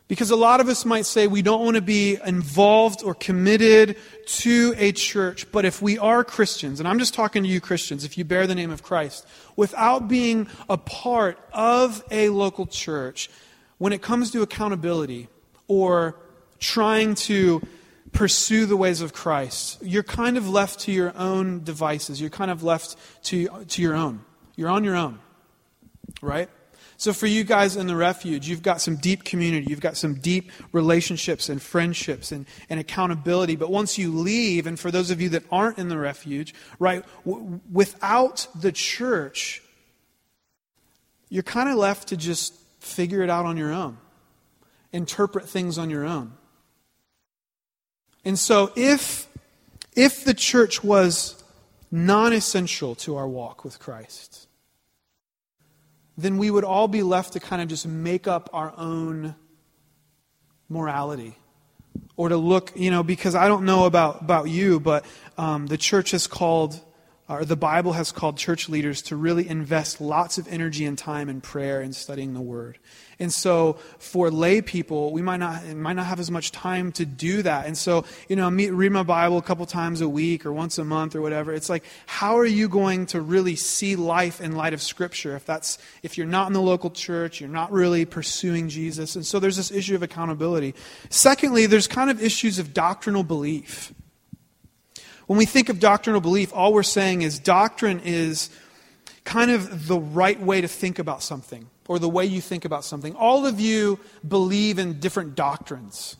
Because 0.09 0.31
a 0.31 0.35
lot 0.35 0.59
of 0.59 0.67
us 0.67 0.85
might 0.85 1.05
say 1.05 1.27
we 1.27 1.43
don't 1.43 1.63
want 1.63 1.75
to 1.75 1.83
be 1.83 2.17
involved 2.25 3.03
or 3.03 3.13
committed 3.13 3.95
to 4.25 4.73
a 4.75 4.91
church, 4.91 5.49
but 5.51 5.65
if 5.65 5.83
we 5.83 5.99
are 5.99 6.23
Christians, 6.23 6.79
and 6.79 6.89
I'm 6.89 6.97
just 6.97 7.13
talking 7.13 7.43
to 7.43 7.49
you 7.49 7.61
Christians, 7.61 8.03
if 8.03 8.17
you 8.17 8.25
bear 8.25 8.47
the 8.47 8.55
name 8.55 8.71
of 8.71 8.81
Christ, 8.81 9.27
without 9.55 10.07
being 10.07 10.47
a 10.67 10.77
part 10.77 11.37
of 11.53 12.03
a 12.09 12.29
local 12.29 12.65
church, 12.65 13.29
when 13.77 13.93
it 13.93 14.01
comes 14.01 14.31
to 14.31 14.41
accountability 14.41 15.27
or 15.67 16.15
trying 16.57 17.13
to 17.13 17.61
pursue 18.11 18.65
the 18.65 18.75
ways 18.75 19.01
of 19.01 19.13
Christ, 19.13 19.77
you're 19.83 20.01
kind 20.01 20.37
of 20.37 20.49
left 20.49 20.79
to 20.81 20.91
your 20.91 21.15
own 21.15 21.63
devices. 21.63 22.19
You're 22.19 22.31
kind 22.31 22.49
of 22.49 22.63
left 22.63 22.95
to, 23.25 23.47
to 23.65 23.81
your 23.81 23.93
own. 23.93 24.25
You're 24.55 24.69
on 24.69 24.83
your 24.83 24.95
own, 24.95 25.19
right? 26.19 26.49
So, 26.99 27.13
for 27.13 27.27
you 27.27 27.45
guys 27.45 27.77
in 27.77 27.87
the 27.87 27.95
refuge, 27.95 28.49
you've 28.49 28.61
got 28.61 28.81
some 28.81 28.97
deep 28.97 29.23
community, 29.23 29.67
you've 29.69 29.79
got 29.79 29.95
some 29.95 30.15
deep 30.15 30.51
relationships 30.73 31.47
and 31.47 31.61
friendships 31.61 32.33
and, 32.33 32.45
and 32.69 32.77
accountability. 32.77 33.55
But 33.55 33.71
once 33.71 33.97
you 33.97 34.13
leave, 34.13 34.67
and 34.67 34.77
for 34.77 34.91
those 34.91 35.09
of 35.09 35.21
you 35.21 35.29
that 35.29 35.43
aren't 35.49 35.77
in 35.77 35.87
the 35.87 35.97
refuge, 35.97 36.53
right, 36.77 37.05
w- 37.25 37.61
without 37.71 38.47
the 38.53 38.73
church, 38.73 39.63
you're 41.29 41.41
kind 41.41 41.69
of 41.69 41.77
left 41.77 42.09
to 42.09 42.17
just 42.17 42.53
figure 42.81 43.21
it 43.21 43.29
out 43.29 43.45
on 43.45 43.55
your 43.55 43.71
own, 43.71 43.97
interpret 44.91 45.47
things 45.47 45.77
on 45.77 45.89
your 45.89 46.03
own. 46.03 46.33
And 48.25 48.37
so, 48.37 48.73
if, 48.75 49.29
if 49.95 50.25
the 50.25 50.33
church 50.33 50.83
was 50.83 51.41
non 51.91 52.33
essential 52.33 52.93
to 52.95 53.15
our 53.15 53.27
walk 53.27 53.63
with 53.63 53.79
Christ, 53.79 54.48
then 56.21 56.37
we 56.37 56.51
would 56.51 56.63
all 56.63 56.87
be 56.87 57.03
left 57.03 57.33
to 57.33 57.39
kind 57.39 57.61
of 57.61 57.67
just 57.67 57.87
make 57.87 58.27
up 58.27 58.49
our 58.53 58.73
own 58.77 59.35
morality. 60.67 61.35
Or 62.15 62.29
to 62.29 62.37
look, 62.37 62.71
you 62.75 62.91
know, 62.91 63.03
because 63.03 63.35
I 63.35 63.47
don't 63.47 63.65
know 63.65 63.85
about, 63.85 64.21
about 64.21 64.49
you, 64.49 64.79
but 64.79 65.05
um, 65.37 65.67
the 65.67 65.77
church 65.77 66.11
has 66.11 66.27
called 66.27 66.79
or 67.29 67.45
the 67.45 67.55
Bible 67.55 67.93
has 67.93 68.11
called 68.11 68.37
church 68.37 68.67
leaders 68.67 69.03
to 69.03 69.15
really 69.15 69.47
invest 69.47 70.01
lots 70.01 70.39
of 70.39 70.47
energy 70.47 70.83
and 70.85 70.97
time 70.97 71.29
in 71.29 71.41
prayer 71.41 71.79
and 71.79 71.95
studying 71.95 72.33
the 72.33 72.41
Word. 72.41 72.79
And 73.19 73.31
so 73.31 73.73
for 73.99 74.31
lay 74.31 74.61
people, 74.61 75.11
we 75.11 75.21
might 75.21 75.37
not, 75.37 75.63
might 75.75 75.93
not 75.93 76.07
have 76.07 76.19
as 76.19 76.31
much 76.31 76.51
time 76.51 76.91
to 76.93 77.05
do 77.05 77.43
that. 77.43 77.67
And 77.67 77.77
so, 77.77 78.05
you 78.29 78.35
know, 78.35 78.49
me, 78.49 78.69
read 78.69 78.91
my 78.91 79.03
Bible 79.03 79.37
a 79.37 79.41
couple 79.43 79.65
times 79.67 80.01
a 80.01 80.09
week 80.09 80.45
or 80.45 80.53
once 80.53 80.79
a 80.79 80.85
month 80.85 81.15
or 81.15 81.21
whatever. 81.21 81.53
It's 81.53 81.69
like, 81.69 81.83
how 82.07 82.37
are 82.39 82.45
you 82.45 82.67
going 82.67 83.05
to 83.07 83.21
really 83.21 83.55
see 83.55 83.95
life 83.95 84.41
in 84.41 84.53
light 84.55 84.73
of 84.73 84.81
Scripture 84.81 85.35
if 85.35 85.45
that's, 85.45 85.77
if 86.01 86.17
you're 86.17 86.27
not 86.27 86.47
in 86.47 86.53
the 86.53 86.61
local 86.61 86.89
church, 86.89 87.41
you're 87.41 87.49
not 87.49 87.71
really 87.71 88.05
pursuing 88.05 88.69
Jesus? 88.69 89.15
And 89.15 89.25
so 89.25 89.39
there's 89.39 89.57
this 89.57 89.69
issue 89.71 89.95
of 89.95 90.01
accountability. 90.01 90.73
Secondly, 91.09 91.67
there's 91.67 91.87
kind 91.87 92.09
of 92.09 92.23
issues 92.23 92.57
of 92.57 92.73
doctrinal 92.73 93.23
belief. 93.23 93.93
When 95.29 95.37
we 95.37 95.45
think 95.45 95.69
of 95.69 95.79
doctrinal 95.79 96.21
belief, 96.21 96.51
all 96.55 96.73
we're 96.73 96.81
saying 96.81 97.21
is 97.21 97.37
doctrine 97.37 98.01
is 98.03 98.49
kind 99.25 99.51
of 99.51 99.87
the 99.87 99.99
right 99.99 100.41
way 100.41 100.59
to 100.59 100.67
think 100.67 100.97
about 100.97 101.21
something 101.21 101.69
or 101.87 101.99
the 101.99 102.09
way 102.09 102.25
you 102.25 102.41
think 102.41 102.65
about 102.65 102.83
something. 102.83 103.15
All 103.15 103.45
of 103.45 103.59
you 103.59 103.99
believe 104.27 104.79
in 104.79 104.99
different 104.99 105.35
doctrines, 105.35 106.17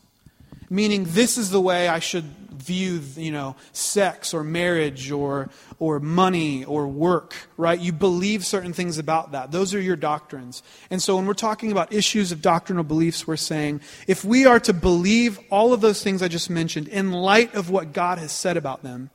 meaning 0.69 1.05
this 1.07 1.37
is 1.37 1.49
the 1.49 1.61
way 1.61 1.87
I 1.87 1.99
should 1.99 2.25
view, 2.51 3.01
you 3.15 3.31
know, 3.31 3.55
sex 3.71 4.33
or 4.33 4.43
marriage 4.43 5.11
or, 5.11 5.49
or 5.79 5.99
money 5.99 6.65
or 6.65 6.87
work, 6.87 7.33
right? 7.57 7.79
You 7.79 7.91
believe 7.91 8.45
certain 8.45 8.73
things 8.73 8.97
about 8.97 9.31
that. 9.31 9.51
Those 9.51 9.73
are 9.73 9.81
your 9.81 9.95
doctrines. 9.95 10.61
And 10.89 11.01
so 11.01 11.15
when 11.15 11.25
we're 11.25 11.33
talking 11.33 11.71
about 11.71 11.93
issues 11.93 12.31
of 12.31 12.41
doctrinal 12.41 12.83
beliefs, 12.83 13.25
we're 13.25 13.37
saying 13.37 13.81
if 14.07 14.23
we 14.23 14.45
are 14.45 14.59
to 14.61 14.73
believe 14.73 15.39
all 15.49 15.73
of 15.73 15.81
those 15.81 16.03
things 16.03 16.21
I 16.21 16.27
just 16.27 16.49
mentioned 16.49 16.87
in 16.87 17.11
light 17.11 17.55
of 17.55 17.69
what 17.69 17.93
God 17.93 18.17
has 18.19 18.31
said 18.31 18.57
about 18.57 18.83
them, 18.83 19.09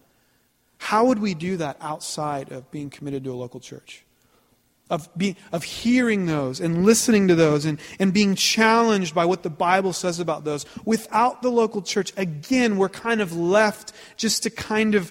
how 0.79 1.07
would 1.07 1.19
we 1.19 1.35
do 1.35 1.57
that 1.59 1.77
outside 1.81 2.51
of 2.51 2.71
being 2.71 2.90
committed 2.90 3.25
to 3.25 3.33
a 3.33 3.35
local 3.35 3.61
church? 3.61 4.04
Of, 4.90 5.09
being, 5.16 5.37
of 5.51 5.64
hearing 5.64 6.27
those 6.27 6.61
and 6.61 6.85
listening 6.85 7.29
to 7.29 7.35
those 7.35 7.64
and, 7.64 7.81
and 7.99 8.12
being 8.12 8.35
challenged 8.35 9.14
by 9.14 9.25
what 9.25 9.42
the 9.42 9.49
Bible 9.49 9.94
says 9.94 10.20
about 10.20 10.44
those. 10.44 10.66
Without 10.85 11.40
the 11.40 11.49
local 11.49 11.81
church, 11.81 12.12
again, 12.18 12.77
we're 12.77 12.90
kind 12.90 13.23
of 13.23 13.35
left 13.35 13.94
just 14.18 14.42
to 14.42 14.51
kind 14.51 14.94
of 14.94 15.11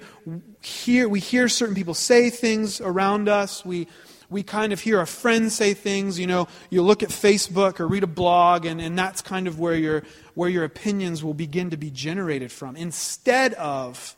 hear. 0.62 1.10
We 1.10 1.20
hear 1.20 1.50
certain 1.50 1.74
people 1.74 1.96
say 1.96 2.30
things 2.30 2.82
around 2.82 3.28
us. 3.28 3.66
We, 3.66 3.88
we 4.30 4.44
kind 4.44 4.74
of 4.74 4.80
hear 4.80 5.00
our 5.00 5.08
friends 5.08 5.56
say 5.56 5.74
things. 5.74 6.20
You 6.20 6.28
know, 6.28 6.48
you 6.70 6.84
look 6.84 7.02
at 7.02 7.10
Facebook 7.10 7.80
or 7.80 7.88
read 7.88 8.04
a 8.04 8.08
blog, 8.08 8.66
and, 8.66 8.80
and 8.80 8.98
that's 8.98 9.24
kind 9.24 9.48
of 9.48 9.60
where 9.60 9.76
your, 9.76 10.04
where 10.36 10.50
your 10.50 10.66
opinions 10.66 11.24
will 11.24 11.34
begin 11.34 11.72
to 11.72 11.78
be 11.78 11.90
generated 11.90 12.52
from. 12.52 12.76
Instead 12.76 13.56
of 13.56 14.16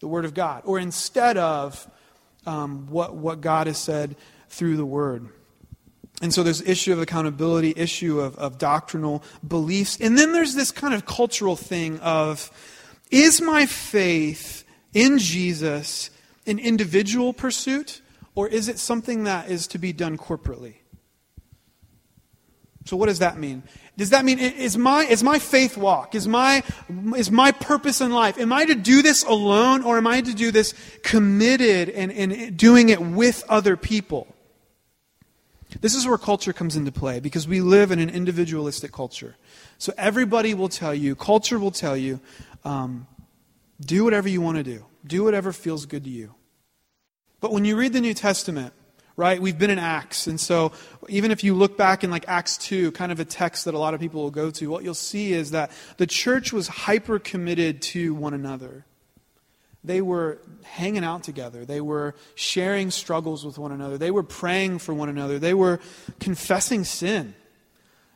the 0.00 0.08
Word 0.08 0.24
of 0.24 0.34
God, 0.34 0.62
or 0.64 0.80
instead 0.80 1.36
of 1.36 1.88
um, 2.44 2.88
what, 2.90 3.14
what 3.14 3.40
God 3.40 3.68
has 3.68 3.78
said 3.78 4.16
through 4.54 4.76
the 4.76 4.86
Word. 4.86 5.28
And 6.22 6.32
so 6.32 6.42
there's 6.42 6.62
issue 6.62 6.92
of 6.92 7.00
accountability, 7.00 7.74
issue 7.76 8.20
of, 8.20 8.36
of 8.36 8.56
doctrinal 8.56 9.22
beliefs. 9.46 9.98
And 10.00 10.16
then 10.16 10.32
there's 10.32 10.54
this 10.54 10.70
kind 10.70 10.94
of 10.94 11.06
cultural 11.06 11.56
thing 11.56 11.98
of 12.00 12.50
is 13.10 13.40
my 13.40 13.66
faith 13.66 14.64
in 14.92 15.18
Jesus 15.18 16.10
an 16.46 16.58
individual 16.58 17.32
pursuit, 17.32 18.00
or 18.34 18.48
is 18.48 18.68
it 18.68 18.78
something 18.78 19.24
that 19.24 19.50
is 19.50 19.66
to 19.68 19.78
be 19.78 19.92
done 19.92 20.18
corporately? 20.18 20.74
So, 22.84 22.96
what 22.96 23.06
does 23.06 23.20
that 23.20 23.38
mean? 23.38 23.62
Does 23.96 24.10
that 24.10 24.24
mean 24.24 24.38
is 24.38 24.76
my, 24.76 25.04
is 25.04 25.22
my 25.22 25.38
faith 25.38 25.76
walk, 25.76 26.14
is 26.14 26.26
my, 26.26 26.62
is 27.16 27.30
my 27.30 27.52
purpose 27.52 28.00
in 28.00 28.10
life, 28.10 28.38
am 28.38 28.52
I 28.52 28.66
to 28.66 28.74
do 28.74 29.02
this 29.02 29.24
alone 29.24 29.82
or 29.82 29.96
am 29.96 30.06
I 30.06 30.20
to 30.20 30.34
do 30.34 30.50
this 30.50 30.74
committed 31.02 31.88
and, 31.88 32.10
and 32.12 32.56
doing 32.56 32.88
it 32.88 33.00
with 33.00 33.44
other 33.48 33.76
people? 33.76 34.33
This 35.80 35.94
is 35.94 36.06
where 36.06 36.18
culture 36.18 36.52
comes 36.52 36.76
into 36.76 36.92
play 36.92 37.20
because 37.20 37.48
we 37.48 37.60
live 37.60 37.90
in 37.90 37.98
an 37.98 38.10
individualistic 38.10 38.92
culture. 38.92 39.36
So 39.78 39.92
everybody 39.96 40.54
will 40.54 40.68
tell 40.68 40.94
you, 40.94 41.14
culture 41.14 41.58
will 41.58 41.70
tell 41.70 41.96
you, 41.96 42.20
um, 42.64 43.06
do 43.80 44.04
whatever 44.04 44.28
you 44.28 44.40
want 44.40 44.58
to 44.58 44.62
do, 44.62 44.86
do 45.06 45.24
whatever 45.24 45.52
feels 45.52 45.86
good 45.86 46.04
to 46.04 46.10
you. 46.10 46.34
But 47.40 47.52
when 47.52 47.64
you 47.64 47.76
read 47.76 47.92
the 47.92 48.00
New 48.00 48.14
Testament, 48.14 48.72
right? 49.16 49.40
We've 49.40 49.58
been 49.58 49.70
in 49.70 49.78
Acts. 49.78 50.26
And 50.26 50.40
so 50.40 50.72
even 51.08 51.30
if 51.30 51.44
you 51.44 51.54
look 51.54 51.76
back 51.76 52.02
in 52.02 52.10
like 52.10 52.24
Acts 52.28 52.56
2, 52.58 52.92
kind 52.92 53.12
of 53.12 53.20
a 53.20 53.24
text 53.24 53.64
that 53.66 53.74
a 53.74 53.78
lot 53.78 53.94
of 53.94 54.00
people 54.00 54.22
will 54.22 54.30
go 54.30 54.50
to, 54.50 54.70
what 54.70 54.82
you'll 54.82 54.94
see 54.94 55.32
is 55.32 55.52
that 55.52 55.70
the 55.98 56.06
church 56.06 56.52
was 56.52 56.68
hyper 56.68 57.18
committed 57.18 57.80
to 57.82 58.14
one 58.14 58.34
another. 58.34 58.86
They 59.84 60.00
were 60.00 60.38
hanging 60.62 61.04
out 61.04 61.22
together. 61.22 61.66
They 61.66 61.82
were 61.82 62.14
sharing 62.34 62.90
struggles 62.90 63.44
with 63.44 63.58
one 63.58 63.70
another. 63.70 63.98
They 63.98 64.10
were 64.10 64.22
praying 64.22 64.78
for 64.78 64.94
one 64.94 65.10
another. 65.10 65.38
They 65.38 65.52
were 65.52 65.78
confessing 66.20 66.84
sin. 66.84 67.34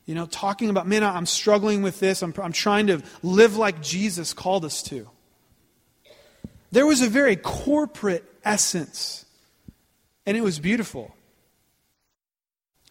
You 0.07 0.15
know, 0.15 0.25
talking 0.25 0.71
about, 0.71 0.87
man, 0.87 1.05
I'm 1.05 1.27
struggling 1.27 1.83
with 1.83 2.01
this. 2.01 2.23
I'm, 2.23 2.33
I'm 2.43 2.53
trying 2.53 2.87
to 2.87 3.03
live 3.23 3.57
like 3.57 3.83
Jesus 3.83 4.33
called 4.33 4.65
us 4.65 4.83
to. 4.85 5.09
There 6.73 6.87
was 6.87 7.03
a 7.03 7.09
very 7.09 7.37
corporate 7.37 8.25
essence 8.43 9.27
and 10.25 10.37
it 10.37 10.43
was 10.43 10.59
beautiful. 10.59 11.15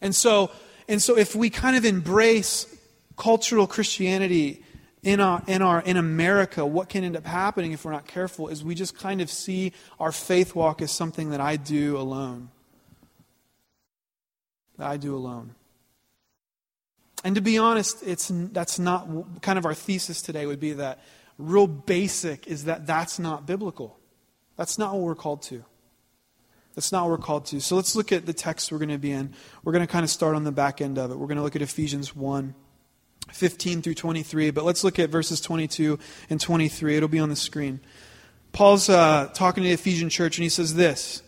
And 0.01 0.15
so, 0.15 0.51
and 0.87 1.01
so 1.01 1.17
if 1.17 1.35
we 1.35 1.49
kind 1.49 1.75
of 1.75 1.85
embrace 1.85 2.67
cultural 3.15 3.65
Christianity 3.65 4.63
in 5.03 5.19
our, 5.19 5.43
in 5.47 5.62
our 5.62 5.81
in 5.81 5.97
America, 5.97 6.65
what 6.65 6.89
can 6.89 7.03
end 7.03 7.15
up 7.15 7.25
happening 7.25 7.71
if 7.71 7.86
we're 7.86 7.91
not 7.91 8.07
careful 8.07 8.47
is 8.47 8.63
we 8.63 8.75
just 8.75 8.97
kind 8.97 9.21
of 9.21 9.29
see 9.29 9.73
our 9.99 10.12
faith 10.12 10.55
walk 10.55 10.81
as 10.81 10.91
something 10.91 11.29
that 11.29 11.39
I 11.39 11.55
do 11.55 11.97
alone. 11.97 12.49
That 14.77 14.88
I 14.88 14.97
do 14.97 15.15
alone. 15.15 15.55
And 17.23 17.36
to 17.36 17.41
be 17.41 17.57
honest, 17.57 18.03
it's 18.03 18.31
that's 18.33 18.79
not 18.79 19.07
kind 19.41 19.57
of 19.57 19.65
our 19.65 19.73
thesis 19.73 20.21
today 20.21 20.45
would 20.45 20.60
be 20.60 20.73
that 20.73 20.99
real 21.38 21.67
basic 21.67 22.47
is 22.47 22.65
that 22.65 22.88
that's 22.88 23.19
not 23.19 23.45
biblical. 23.45 23.97
That's 24.55 24.77
not 24.77 24.93
what 24.93 25.01
we're 25.01 25.15
called 25.15 25.41
to. 25.43 25.63
That's 26.75 26.91
not 26.91 27.03
what 27.03 27.12
we're 27.12 27.25
called 27.25 27.45
to. 27.47 27.60
So 27.60 27.75
let's 27.75 27.95
look 27.95 28.12
at 28.12 28.25
the 28.25 28.33
text 28.33 28.71
we're 28.71 28.77
going 28.77 28.89
to 28.89 28.97
be 28.99 29.12
in. 29.12 29.33
We're 29.63 29.73
going 29.73 29.86
to 29.86 29.91
kind 29.91 30.03
of 30.03 30.10
start 30.10 30.36
on 30.36 30.43
the 30.43 30.51
back 30.51 30.79
end 30.79 30.97
of 30.97 31.12
it. 31.12 31.17
We're 31.17 31.27
going 31.27 31.38
to 31.38 31.43
look 31.43 31.55
at 31.55 31.62
Ephesians 31.62 32.15
1, 32.15 32.53
15 33.31 33.81
through 33.81 33.93
23. 33.93 34.51
But 34.51 34.65
let's 34.65 34.83
look 34.83 34.99
at 34.99 35.09
verses 35.09 35.41
22 35.41 35.99
and 36.29 36.39
23. 36.39 36.97
It'll 36.97 37.09
be 37.09 37.19
on 37.19 37.29
the 37.29 37.35
screen. 37.35 37.79
Paul's 38.51 38.89
uh, 38.89 39.29
talking 39.33 39.63
to 39.63 39.69
the 39.69 39.73
Ephesian 39.73 40.09
church, 40.09 40.37
and 40.37 40.43
he 40.43 40.49
says 40.49 40.75
this. 40.75 41.21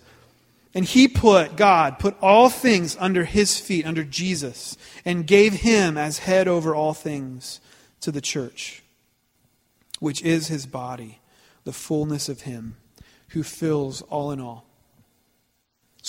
And 0.73 0.85
he 0.85 1.07
put, 1.07 1.55
God, 1.55 1.97
put 1.97 2.15
all 2.21 2.49
things 2.49 2.95
under 2.99 3.25
his 3.25 3.59
feet, 3.59 3.85
under 3.85 4.03
Jesus, 4.03 4.77
and 5.03 5.25
gave 5.25 5.53
him 5.53 5.97
as 5.97 6.19
head 6.19 6.47
over 6.47 6.75
all 6.75 6.93
things 6.93 7.59
to 8.01 8.11
the 8.11 8.21
church, 8.21 8.83
which 9.99 10.21
is 10.21 10.47
his 10.47 10.65
body, 10.65 11.19
the 11.63 11.73
fullness 11.73 12.29
of 12.29 12.41
him 12.41 12.77
who 13.29 13.43
fills 13.43 14.01
all 14.03 14.31
in 14.31 14.39
all. 14.39 14.68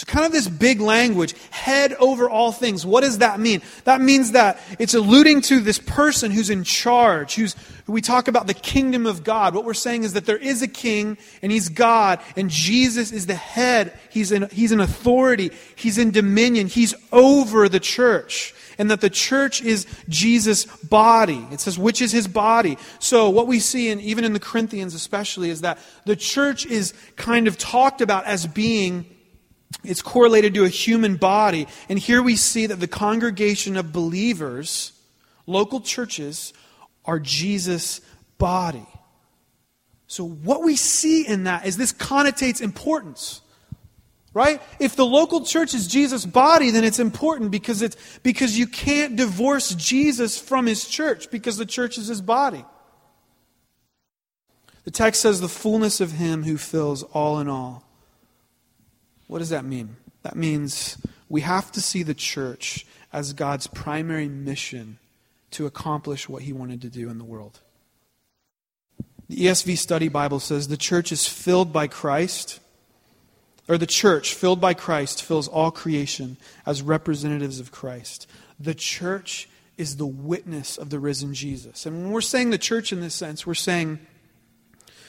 So, 0.01 0.07
kind 0.07 0.25
of 0.25 0.33
this 0.33 0.49
big 0.49 0.81
language, 0.81 1.35
head 1.51 1.93
over 1.93 2.31
all 2.31 2.53
things. 2.53 2.87
What 2.87 3.03
does 3.03 3.19
that 3.19 3.39
mean? 3.39 3.61
That 3.85 4.01
means 4.01 4.33
that 4.33 4.59
it's 4.79 4.95
alluding 4.95 5.43
to 5.43 5.61
this 5.61 5.79
person 5.79 6.31
who's 6.31 6.49
in 6.49 6.65
charge, 6.65 7.35
who's, 7.35 7.55
who 7.85 7.93
we 7.93 8.01
talk 8.01 8.27
about 8.27 8.47
the 8.47 8.55
kingdom 8.55 9.05
of 9.05 9.25
God. 9.25 9.55
What 9.55 9.67
we're 9.67 9.75
saying 9.75 10.05
is 10.05 10.15
that 10.15 10.25
there 10.25 10.39
is 10.39 10.63
a 10.63 10.69
king, 10.69 11.19
and 11.43 11.53
he's 11.53 11.69
God, 11.69 12.21
and 12.35 12.49
Jesus 12.49 13.13
is 13.13 13.27
the 13.27 13.35
head. 13.35 13.93
He's 14.09 14.33
in, 14.33 14.49
he's 14.51 14.73
in 14.73 14.81
authority, 14.81 15.51
he's 15.77 15.99
in 15.99 16.13
dominion, 16.13 16.67
he's 16.67 16.95
over 17.13 17.69
the 17.69 17.79
church. 17.79 18.55
And 18.79 18.91
that 18.91 19.03
the 19.03 19.11
church 19.11 19.61
is 19.61 19.87
Jesus' 20.09 20.65
body. 20.65 21.47
It 21.53 21.61
says, 21.61 21.79
which 21.79 22.01
is 22.01 22.11
his 22.11 22.27
body. 22.27 22.79
So, 23.01 23.29
what 23.29 23.47
we 23.47 23.61
see, 23.61 23.91
in, 23.91 24.01
even 24.01 24.25
in 24.25 24.33
the 24.33 24.41
Corinthians 24.41 24.95
especially, 24.95 25.51
is 25.51 25.61
that 25.61 25.79
the 26.07 26.17
church 26.17 26.65
is 26.65 26.95
kind 27.17 27.47
of 27.47 27.59
talked 27.59 28.01
about 28.01 28.25
as 28.25 28.47
being 28.47 29.05
it's 29.85 30.03
correlated 30.03 30.55
to 30.55 30.65
a 30.65 30.69
human 30.69 31.17
body. 31.17 31.67
And 31.89 31.99
here 31.99 32.23
we 32.23 32.37
see 32.37 32.67
that 32.67 32.81
the 32.81 32.89
congregation 32.89 33.77
of 33.77 33.93
believers, 33.93 34.93
local 35.47 35.81
churches, 35.81 36.53
are 37.05 37.19
Jesus' 37.19 38.01
body. 38.39 38.87
So, 40.07 40.25
what 40.25 40.63
we 40.63 40.77
see 40.77 41.27
in 41.27 41.45
that 41.45 41.67
is 41.67 41.77
this 41.77 41.93
connotates 41.93 42.61
importance. 42.61 43.41
Right? 44.33 44.63
If 44.79 44.95
the 44.95 45.05
local 45.05 45.45
church 45.45 45.75
is 45.75 45.89
Jesus' 45.89 46.25
body, 46.25 46.71
then 46.71 46.85
it's 46.85 47.01
important 47.01 47.51
because, 47.51 47.83
it's, 47.83 47.97
because 48.23 48.57
you 48.57 48.69
can't 48.69 49.17
divorce 49.17 49.75
Jesus 49.75 50.39
from 50.39 50.67
his 50.67 50.87
church 50.87 51.33
because 51.33 51.57
the 51.57 51.67
church 51.67 51.99
is 51.99 52.07
his 52.07 52.21
body. 52.21 52.65
The 54.85 54.93
text 54.93 55.21
says, 55.23 55.41
the 55.41 55.49
fullness 55.49 56.01
of 56.01 56.13
him 56.13 56.45
who 56.45 56.59
fills 56.59 57.03
all 57.03 57.41
in 57.41 57.49
all. 57.49 57.85
What 59.31 59.38
does 59.38 59.51
that 59.51 59.64
mean? 59.64 59.95
That 60.25 60.35
means 60.35 60.99
we 61.29 61.43
have 61.43 61.71
to 61.73 61.81
see 61.81 62.03
the 62.03 62.14
church 62.14 62.85
as 63.12 63.33
God's 63.33 63.69
primary 63.69 64.29
mission 64.29 64.99
to 65.53 65.66
accomplish 65.66 66.29
what 66.29 66.43
he 66.43 66.53
wanted 66.53 66.83
to 66.83 66.88
do 66.88 67.09
in 67.09 67.19
the 67.19 67.25
world. 67.25 67.61
The 69.29 69.37
ESV 69.47 69.79
Study 69.79 70.09
Bible 70.09 70.40
says 70.40 70.66
the 70.66 70.77
church 70.77 71.12
is 71.12 71.29
filled 71.29 71.73
by 71.73 71.87
Christ, 71.87 72.59
or 73.69 73.79
the 73.79 73.87
church 73.87 74.35
filled 74.35 74.61
by 74.61 74.75
Christ 74.75 75.23
fills 75.23 75.47
all 75.47 75.71
creation 75.71 76.37
as 76.66 76.83
representatives 76.83 77.61
of 77.61 77.71
Christ. 77.71 78.27
The 78.59 78.75
church 78.75 79.49
is 79.77 79.97
the 79.97 80.07
witness 80.07 80.77
of 80.77 80.90
the 80.90 80.99
risen 80.99 81.35
Jesus. 81.35 81.87
And 81.87 82.03
when 82.03 82.11
we're 82.11 82.21
saying 82.21 82.51
the 82.51 82.59
church 82.59 82.93
in 82.93 83.01
this 83.01 83.14
sense, 83.14 83.47
we're 83.47 83.55
saying, 83.55 84.01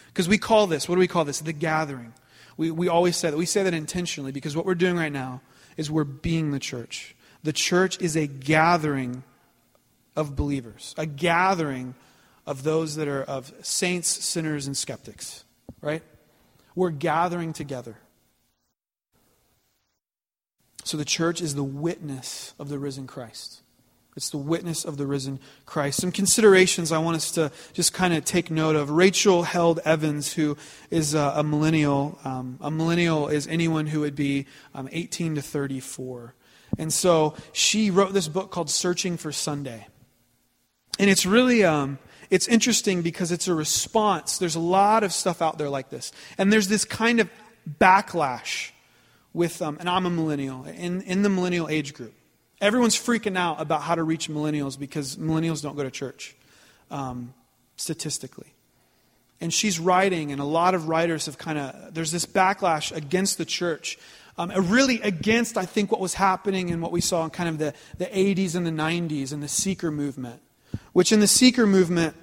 because 0.10 0.30
we 0.30 0.38
call 0.38 0.68
this, 0.68 0.88
what 0.88 0.94
do 0.94 1.00
we 1.00 1.08
call 1.08 1.26
this? 1.26 1.40
The 1.40 1.54
gathering. 1.54 2.14
We, 2.58 2.72
we 2.72 2.88
always 2.88 3.18
say 3.18 3.30
that. 3.30 3.38
We 3.38 3.46
say 3.46 3.64
that 3.64 3.74
intentionally 3.74 4.32
because 4.32 4.56
what 4.56 4.66
we're 4.66 4.76
doing 4.76 4.96
right 4.96 5.12
now 5.12 5.42
is 5.78 5.90
we're 5.90 6.04
being 6.04 6.52
the 6.52 6.60
church. 6.60 7.16
The 7.44 7.54
church 7.54 8.00
is 8.02 8.16
a 8.16 8.28
gathering 8.28 9.24
of 10.16 10.36
believers, 10.36 10.94
a 10.98 11.06
gathering 11.06 11.96
of 12.46 12.64
those 12.64 12.96
that 12.96 13.08
are 13.08 13.24
of 13.24 13.54
saints, 13.62 14.08
sinners, 14.08 14.68
and 14.68 14.76
skeptics, 14.76 15.44
right? 15.82 16.04
We're 16.76 16.90
gathering 16.90 17.54
together. 17.54 17.98
So 20.84 20.98
the 20.98 21.06
church 21.06 21.42
is 21.42 21.56
the 21.56 21.64
witness 21.64 22.54
of 22.60 22.70
the 22.70 22.80
risen 22.80 23.08
Christ. 23.08 23.62
It's 24.16 24.30
the 24.30 24.38
witness 24.38 24.84
of 24.84 24.98
the 24.98 25.08
risen 25.08 25.40
Christ. 25.66 26.02
Some 26.02 26.12
considerations 26.12 26.92
I 26.92 26.98
want 26.98 27.16
us 27.16 27.32
to 27.32 27.52
just 27.72 27.94
kind 27.94 28.14
of 28.14 28.26
take 28.26 28.52
note 28.52 28.76
of. 28.76 28.90
Rachel 28.90 29.44
Held 29.44 29.80
Evans, 29.86 30.34
who 30.34 30.58
is 30.90 31.14
a, 31.14 31.34
a 31.38 31.44
millennial, 31.44 32.20
um, 32.26 32.58
a 32.60 32.70
millennial 32.70 33.30
is 33.30 33.48
anyone 33.48 33.88
who 33.88 34.02
would 34.02 34.16
be 34.16 34.48
um, 34.76 34.90
18 34.92 35.36
to 35.36 35.42
34. 35.42 36.36
And 36.78 36.92
so 36.92 37.36
she 37.54 37.90
wrote 37.90 38.14
this 38.14 38.28
book 38.28 38.52
called 38.52 38.70
Searching 38.70 39.16
for 39.16 39.32
Sunday. 39.32 39.88
And 41.00 41.10
it's 41.10 41.26
really, 41.26 41.64
um, 41.64 41.98
it's 42.30 42.50
interesting 42.50 43.02
because 43.02 43.32
it's 43.32 43.48
a 43.48 43.56
response. 43.56 44.38
There's 44.38 44.56
a 44.56 44.60
lot 44.60 45.04
of 45.04 45.14
stuff 45.14 45.42
out 45.42 45.58
there 45.58 45.70
like 45.70 45.90
this. 45.90 46.12
And 46.38 46.52
there's 46.52 46.68
this 46.68 46.84
kind 46.84 47.22
of 47.22 47.30
backlash 47.80 48.72
with, 49.34 49.62
um, 49.62 49.78
and 49.80 49.88
I'm 49.88 50.06
a 50.06 50.10
millennial, 50.10 50.66
in, 50.66 51.02
in 51.04 51.22
the 51.22 51.30
millennial 51.30 51.70
age 51.70 51.94
group. 51.94 52.14
Everyone's 52.62 52.96
freaking 52.96 53.36
out 53.36 53.60
about 53.60 53.82
how 53.82 53.96
to 53.96 54.04
reach 54.04 54.30
millennials 54.30 54.78
because 54.78 55.18
millennials 55.18 55.64
don't 55.64 55.76
go 55.76 55.82
to 55.82 55.90
church, 55.90 56.36
um, 56.92 57.34
statistically. 57.76 58.54
And 59.42 59.52
she's 59.52 59.80
writing, 59.80 60.32
and 60.32 60.40
a 60.40 60.46
lot 60.46 60.76
of 60.76 60.88
writers 60.88 61.26
have 61.26 61.40
kind 61.40 61.58
of, 61.58 61.96
there's 61.96 62.12
this 62.12 62.28
backlash 62.28 62.96
against 62.96 63.40
the 63.40 63.46
church. 63.46 63.98
Um, 64.38 64.52
really 64.70 65.02
against, 65.02 65.58
I 65.58 65.66
think, 65.66 65.92
what 65.92 66.00
was 66.00 66.14
happening 66.14 66.70
and 66.70 66.84
what 66.84 66.92
we 66.92 67.02
saw 67.02 67.24
in 67.24 67.32
kind 67.32 67.50
of 67.50 67.58
the, 67.58 67.74
the 67.98 68.06
80s 68.06 68.56
and 68.56 68.66
the 68.66 68.72
90s 68.72 69.34
and 69.34 69.42
the 69.42 69.48
seeker 69.48 69.90
movement. 69.90 70.40
Which 70.94 71.12
in 71.12 71.20
the 71.20 71.28
seeker 71.28 71.66
movement, 71.66 72.16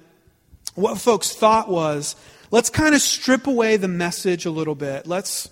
what 0.75 0.97
folks 0.97 1.33
thought 1.33 1.69
was 1.69 2.15
let's 2.51 2.69
kind 2.69 2.95
of 2.95 3.01
strip 3.01 3.45
away 3.45 3.75
the 3.75 3.87
message 3.89 4.45
a 4.45 4.51
little 4.51 4.75
bit. 4.75 5.05
Let's, 5.05 5.49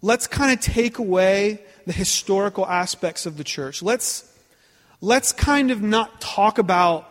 let's 0.00 0.26
kind 0.28 0.52
of 0.52 0.60
take 0.60 0.98
away 0.98 1.60
the 1.86 1.92
historical 1.92 2.66
aspects 2.66 3.26
of 3.26 3.36
the 3.36 3.44
church. 3.44 3.82
Let's, 3.82 4.30
let's 5.00 5.32
kind 5.32 5.70
of 5.70 5.82
not 5.82 6.20
talk 6.20 6.58
about 6.58 7.10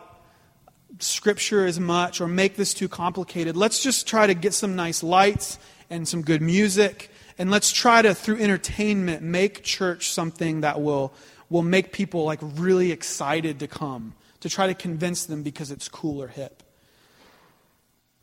scripture 0.98 1.66
as 1.66 1.80
much 1.80 2.20
or 2.20 2.28
make 2.28 2.56
this 2.56 2.74
too 2.74 2.88
complicated. 2.88 3.56
Let's 3.56 3.82
just 3.82 4.06
try 4.06 4.26
to 4.26 4.34
get 4.34 4.54
some 4.54 4.76
nice 4.76 5.02
lights 5.02 5.58
and 5.90 6.06
some 6.06 6.22
good 6.22 6.42
music. 6.42 7.10
And 7.38 7.50
let's 7.50 7.72
try 7.72 8.02
to, 8.02 8.14
through 8.14 8.38
entertainment, 8.38 9.22
make 9.22 9.62
church 9.62 10.10
something 10.10 10.60
that 10.60 10.80
will, 10.80 11.12
will 11.50 11.62
make 11.62 11.92
people 11.92 12.24
like 12.24 12.38
really 12.42 12.92
excited 12.92 13.60
to 13.60 13.66
come, 13.66 14.14
to 14.40 14.48
try 14.48 14.66
to 14.68 14.74
convince 14.74 15.26
them 15.26 15.42
because 15.42 15.70
it's 15.70 15.88
cool 15.88 16.22
or 16.22 16.28
hip. 16.28 16.62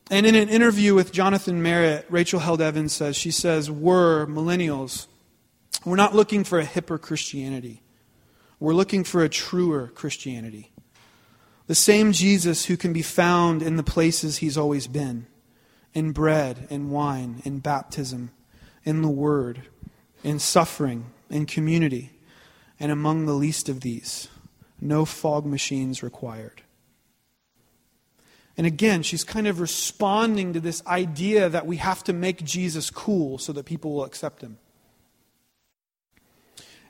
And 0.10 0.26
in 0.26 0.36
an 0.36 0.50
interview 0.50 0.94
with 0.94 1.14
Jonathan 1.14 1.62
Merritt, 1.64 2.06
Rachel 2.10 2.40
Held 2.40 2.62
Evans 2.62 2.92
says, 2.92 3.16
she 3.16 3.32
says, 3.32 3.72
We're 3.72 4.26
millennials 4.26 5.08
we're 5.86 5.96
not 5.96 6.16
looking 6.16 6.44
for 6.44 6.60
a 6.60 6.66
hipper 6.66 7.00
Christianity. 7.00 7.82
We're 8.60 8.74
looking 8.74 9.04
for 9.04 9.24
a 9.24 9.30
truer 9.30 9.88
Christianity. 9.88 10.72
The 11.68 11.76
same 11.76 12.12
Jesus 12.12 12.66
who 12.66 12.78
can 12.78 12.94
be 12.94 13.02
found 13.02 13.62
in 13.62 13.78
the 13.78 13.84
places 13.84 14.38
he's 14.38 14.58
always 14.58 14.88
been 14.88 15.28
in 15.94 16.12
bread, 16.12 16.68
in 16.70 16.90
wine, 16.90 17.42
in 17.44 17.60
baptism, 17.60 18.32
in 18.84 19.02
the 19.02 19.10
word, 19.10 19.64
in 20.24 20.40
suffering, 20.40 21.06
in 21.30 21.46
community, 21.46 22.12
and 22.80 22.92
among 22.92 23.26
the 23.26 23.34
least 23.34 23.70
of 23.70 23.82
these, 23.82 24.28
no 24.80 25.06
fog 25.06 25.46
machines 25.46 26.02
required. 26.02 26.62
And 28.58 28.68
again, 28.68 29.04
she's 29.04 29.24
kind 29.24 29.48
of 29.48 29.60
responding 29.60 30.54
to 30.54 30.60
this 30.60 30.86
idea 30.86 31.50
that 31.50 31.66
we 31.66 31.78
have 31.78 32.04
to 32.06 32.14
make 32.14 32.44
Jesus 32.44 32.90
cool 32.90 33.38
so 33.38 33.54
that 33.54 33.66
people 33.66 33.94
will 33.94 34.04
accept 34.04 34.42
him. 34.42 34.58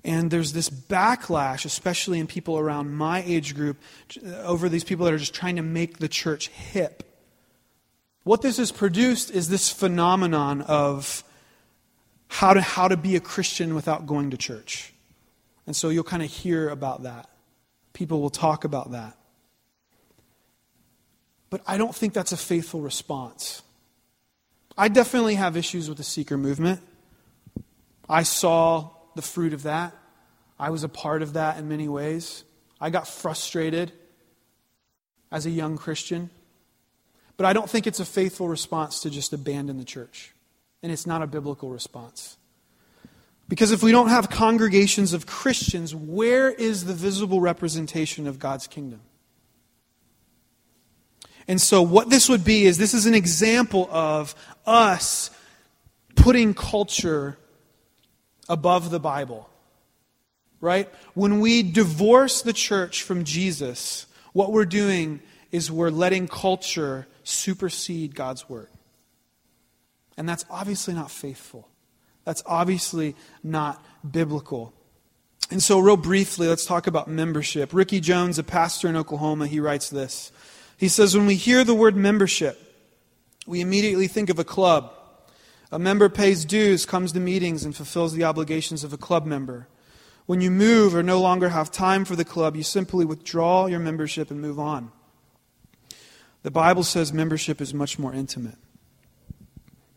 And 0.03 0.31
there's 0.31 0.53
this 0.53 0.69
backlash, 0.69 1.63
especially 1.63 2.19
in 2.19 2.27
people 2.27 2.57
around 2.57 2.95
my 2.95 3.21
age 3.23 3.53
group, 3.55 3.77
over 4.43 4.67
these 4.67 4.83
people 4.83 5.05
that 5.05 5.13
are 5.13 5.19
just 5.19 5.33
trying 5.33 5.57
to 5.57 5.61
make 5.61 5.99
the 5.99 6.07
church 6.07 6.47
hip. 6.47 7.03
What 8.23 8.41
this 8.41 8.57
has 8.57 8.71
produced 8.71 9.31
is 9.31 9.49
this 9.49 9.69
phenomenon 9.69 10.61
of 10.63 11.23
how 12.27 12.53
to, 12.53 12.61
how 12.61 12.87
to 12.87 12.97
be 12.97 13.15
a 13.15 13.19
Christian 13.19 13.75
without 13.75 14.07
going 14.07 14.31
to 14.31 14.37
church. 14.37 14.93
And 15.67 15.75
so 15.75 15.89
you'll 15.89 16.03
kind 16.03 16.23
of 16.23 16.29
hear 16.29 16.69
about 16.69 17.03
that. 17.03 17.29
People 17.93 18.21
will 18.21 18.29
talk 18.29 18.63
about 18.63 18.91
that. 18.93 19.17
But 21.49 21.61
I 21.67 21.77
don't 21.77 21.93
think 21.93 22.13
that's 22.13 22.31
a 22.31 22.37
faithful 22.37 22.81
response. 22.81 23.61
I 24.77 24.87
definitely 24.87 25.35
have 25.35 25.57
issues 25.57 25.89
with 25.89 25.97
the 25.97 26.03
seeker 26.03 26.37
movement. 26.37 26.81
I 28.09 28.23
saw 28.23 28.89
the 29.15 29.21
fruit 29.21 29.53
of 29.53 29.63
that. 29.63 29.95
I 30.59 30.69
was 30.69 30.83
a 30.83 30.89
part 30.89 31.21
of 31.21 31.33
that 31.33 31.57
in 31.57 31.67
many 31.67 31.87
ways. 31.87 32.43
I 32.79 32.89
got 32.89 33.07
frustrated 33.07 33.91
as 35.31 35.45
a 35.45 35.49
young 35.49 35.77
Christian. 35.77 36.29
But 37.37 37.45
I 37.45 37.53
don't 37.53 37.69
think 37.69 37.87
it's 37.87 37.99
a 37.99 38.05
faithful 38.05 38.47
response 38.47 38.99
to 39.01 39.09
just 39.09 39.33
abandon 39.33 39.77
the 39.77 39.83
church. 39.83 40.33
And 40.83 40.91
it's 40.91 41.07
not 41.07 41.21
a 41.21 41.27
biblical 41.27 41.69
response. 41.69 42.37
Because 43.47 43.71
if 43.71 43.83
we 43.83 43.91
don't 43.91 44.09
have 44.09 44.29
congregations 44.29 45.13
of 45.13 45.25
Christians, 45.25 45.93
where 45.93 46.49
is 46.49 46.85
the 46.85 46.93
visible 46.93 47.41
representation 47.41 48.27
of 48.27 48.39
God's 48.39 48.67
kingdom? 48.67 49.01
And 51.47 51.59
so, 51.59 51.81
what 51.81 52.09
this 52.09 52.29
would 52.29 52.45
be 52.45 52.65
is 52.65 52.77
this 52.77 52.93
is 52.93 53.05
an 53.05 53.15
example 53.15 53.89
of 53.91 54.35
us 54.65 55.31
putting 56.15 56.53
culture 56.53 57.37
above 58.51 58.91
the 58.91 58.99
Bible. 58.99 59.49
Right? 60.59 60.87
When 61.15 61.39
we 61.39 61.63
divorce 61.63 62.43
the 62.43 62.53
church 62.53 63.01
from 63.01 63.23
Jesus, 63.23 64.05
what 64.33 64.51
we're 64.51 64.65
doing 64.65 65.21
is 65.51 65.71
we're 65.71 65.89
letting 65.89 66.27
culture 66.27 67.07
supersede 67.23 68.13
God's 68.13 68.47
word. 68.47 68.67
And 70.17 70.29
that's 70.29 70.45
obviously 70.51 70.93
not 70.93 71.09
faithful. 71.09 71.67
That's 72.25 72.43
obviously 72.45 73.15
not 73.41 73.83
biblical. 74.09 74.73
And 75.49 75.63
so, 75.63 75.79
real 75.79 75.97
briefly, 75.97 76.47
let's 76.47 76.65
talk 76.65 76.85
about 76.85 77.07
membership. 77.07 77.73
Ricky 77.73 77.99
Jones, 77.99 78.37
a 78.37 78.43
pastor 78.43 78.87
in 78.87 78.95
Oklahoma, 78.95 79.47
he 79.47 79.59
writes 79.59 79.89
this. 79.89 80.31
He 80.77 80.87
says, 80.87 81.17
When 81.17 81.25
we 81.25 81.35
hear 81.35 81.63
the 81.63 81.73
word 81.73 81.95
membership, 81.95 82.59
we 83.47 83.61
immediately 83.61 84.07
think 84.07 84.29
of 84.29 84.37
a 84.37 84.43
club 84.43 84.93
a 85.71 85.79
member 85.79 86.09
pays 86.09 86.45
dues, 86.45 86.85
comes 86.85 87.13
to 87.13 87.19
meetings, 87.19 87.63
and 87.63 87.75
fulfills 87.75 88.13
the 88.13 88.23
obligations 88.23 88.83
of 88.83 88.91
a 88.91 88.97
club 88.97 89.25
member. 89.25 89.67
When 90.25 90.41
you 90.41 90.51
move 90.51 90.95
or 90.95 91.03
no 91.03 91.19
longer 91.19 91.49
have 91.49 91.71
time 91.71 92.05
for 92.05 92.15
the 92.15 92.25
club, 92.25 92.55
you 92.55 92.63
simply 92.63 93.05
withdraw 93.05 93.67
your 93.67 93.79
membership 93.79 94.31
and 94.31 94.41
move 94.41 94.59
on. 94.59 94.91
The 96.43 96.51
Bible 96.51 96.83
says 96.83 97.13
membership 97.13 97.61
is 97.61 97.73
much 97.73 97.97
more 97.97 98.13
intimate. 98.13 98.57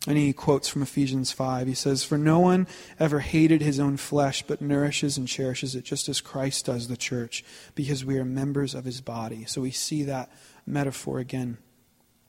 And 0.06 0.18
he 0.18 0.32
quotes 0.34 0.68
from 0.68 0.82
Ephesians 0.82 1.32
5. 1.32 1.66
He 1.66 1.74
says, 1.74 2.04
For 2.04 2.18
no 2.18 2.38
one 2.38 2.66
ever 3.00 3.20
hated 3.20 3.62
his 3.62 3.80
own 3.80 3.96
flesh, 3.96 4.42
but 4.42 4.60
nourishes 4.60 5.16
and 5.16 5.26
cherishes 5.26 5.74
it, 5.74 5.84
just 5.84 6.08
as 6.10 6.20
Christ 6.20 6.66
does 6.66 6.88
the 6.88 6.96
church, 6.96 7.42
because 7.74 8.04
we 8.04 8.18
are 8.18 8.24
members 8.24 8.74
of 8.74 8.84
his 8.84 9.00
body. 9.00 9.46
So 9.46 9.62
we 9.62 9.70
see 9.70 10.02
that 10.02 10.30
metaphor 10.66 11.20
again. 11.20 11.56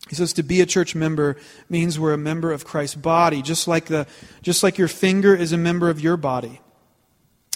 He 0.09 0.15
says 0.15 0.33
to 0.33 0.43
be 0.43 0.61
a 0.61 0.65
church 0.65 0.93
member 0.93 1.35
means 1.67 1.99
we're 1.99 2.13
a 2.13 2.17
member 2.17 2.51
of 2.51 2.65
Christ's 2.65 2.95
body, 2.95 3.41
just 3.41 3.67
like, 3.67 3.85
the, 3.85 4.05
just 4.41 4.61
like 4.61 4.77
your 4.77 4.87
finger 4.87 5.35
is 5.35 5.51
a 5.51 5.57
member 5.57 5.89
of 5.89 5.99
your 5.99 6.17
body. 6.17 6.61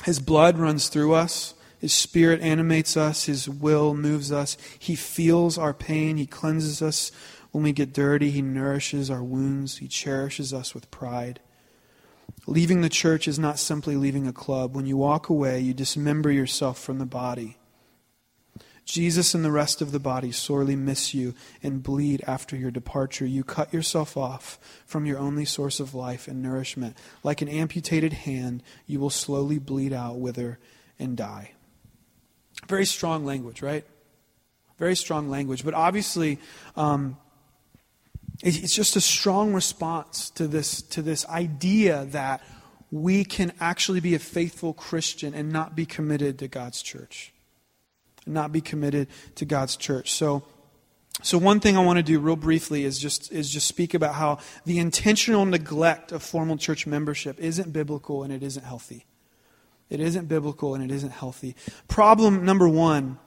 His 0.03 0.19
blood 0.19 0.57
runs 0.57 0.89
through 0.89 1.13
us. 1.13 1.53
His 1.77 1.93
spirit 1.93 2.41
animates 2.41 2.97
us. 2.97 3.25
His 3.25 3.47
will 3.47 3.93
moves 3.93 4.31
us. 4.31 4.57
He 4.77 4.95
feels 4.95 5.57
our 5.57 5.73
pain. 5.73 6.17
He 6.17 6.25
cleanses 6.25 6.81
us 6.81 7.11
when 7.51 7.63
we 7.63 7.71
get 7.71 7.93
dirty. 7.93 8.31
He 8.31 8.41
nourishes 8.41 9.09
our 9.09 9.23
wounds. 9.23 9.77
He 9.77 9.87
cherishes 9.87 10.53
us 10.53 10.73
with 10.73 10.91
pride. 10.91 11.39
Leaving 12.47 12.81
the 12.81 12.89
church 12.89 13.27
is 13.27 13.37
not 13.37 13.59
simply 13.59 13.95
leaving 13.95 14.25
a 14.25 14.33
club. 14.33 14.75
When 14.75 14.85
you 14.85 14.97
walk 14.97 15.29
away, 15.29 15.59
you 15.59 15.73
dismember 15.73 16.31
yourself 16.31 16.79
from 16.79 16.97
the 16.97 17.05
body. 17.05 17.57
Jesus 18.89 19.35
and 19.35 19.45
the 19.45 19.51
rest 19.51 19.83
of 19.83 19.91
the 19.91 19.99
body 19.99 20.31
sorely 20.31 20.75
miss 20.75 21.13
you 21.13 21.35
and 21.61 21.83
bleed 21.83 22.23
after 22.25 22.55
your 22.55 22.71
departure. 22.71 23.23
You 23.23 23.43
cut 23.43 23.71
yourself 23.71 24.17
off 24.17 24.57
from 24.87 25.05
your 25.05 25.19
only 25.19 25.45
source 25.45 25.79
of 25.79 25.93
life 25.93 26.27
and 26.27 26.41
nourishment. 26.41 26.97
Like 27.21 27.43
an 27.43 27.49
amputated 27.49 28.13
hand, 28.13 28.63
you 28.87 28.99
will 28.99 29.11
slowly 29.11 29.59
bleed 29.59 29.93
out, 29.93 30.17
wither, 30.17 30.57
and 30.97 31.15
die. 31.15 31.51
Very 32.67 32.87
strong 32.87 33.25
language, 33.25 33.61
right? 33.61 33.85
Very 34.79 34.95
strong 34.95 35.29
language. 35.29 35.63
But 35.63 35.75
obviously, 35.75 36.39
um, 36.75 37.15
it's 38.41 38.75
just 38.75 38.95
a 38.95 39.01
strong 39.01 39.53
response 39.53 40.31
to 40.31 40.47
this, 40.47 40.81
to 40.81 41.03
this 41.03 41.27
idea 41.27 42.05
that 42.05 42.41
we 42.89 43.23
can 43.23 43.53
actually 43.59 43.99
be 43.99 44.15
a 44.15 44.19
faithful 44.19 44.73
Christian 44.73 45.35
and 45.35 45.51
not 45.51 45.75
be 45.75 45.85
committed 45.85 46.39
to 46.39 46.47
God's 46.47 46.81
church 46.81 47.33
and 48.25 48.33
not 48.33 48.51
be 48.51 48.61
committed 48.61 49.07
to 49.35 49.45
God's 49.45 49.75
church. 49.75 50.11
So, 50.11 50.43
so 51.21 51.37
one 51.37 51.59
thing 51.59 51.77
I 51.77 51.83
want 51.83 51.97
to 51.97 52.03
do 52.03 52.19
real 52.19 52.35
briefly 52.35 52.85
is 52.85 52.99
just 52.99 53.31
is 53.31 53.49
just 53.49 53.67
speak 53.67 53.93
about 53.93 54.15
how 54.15 54.39
the 54.65 54.79
intentional 54.79 55.45
neglect 55.45 56.11
of 56.11 56.23
formal 56.23 56.57
church 56.57 56.87
membership 56.87 57.39
isn't 57.39 57.73
biblical 57.73 58.23
and 58.23 58.31
it 58.31 58.43
isn't 58.43 58.63
healthy. 58.63 59.05
It 59.89 59.99
isn't 59.99 60.27
biblical 60.27 60.75
and 60.75 60.83
it 60.83 60.93
isn't 60.93 61.11
healthy. 61.11 61.55
Problem 61.87 62.45
number 62.45 62.69
one 62.69 63.17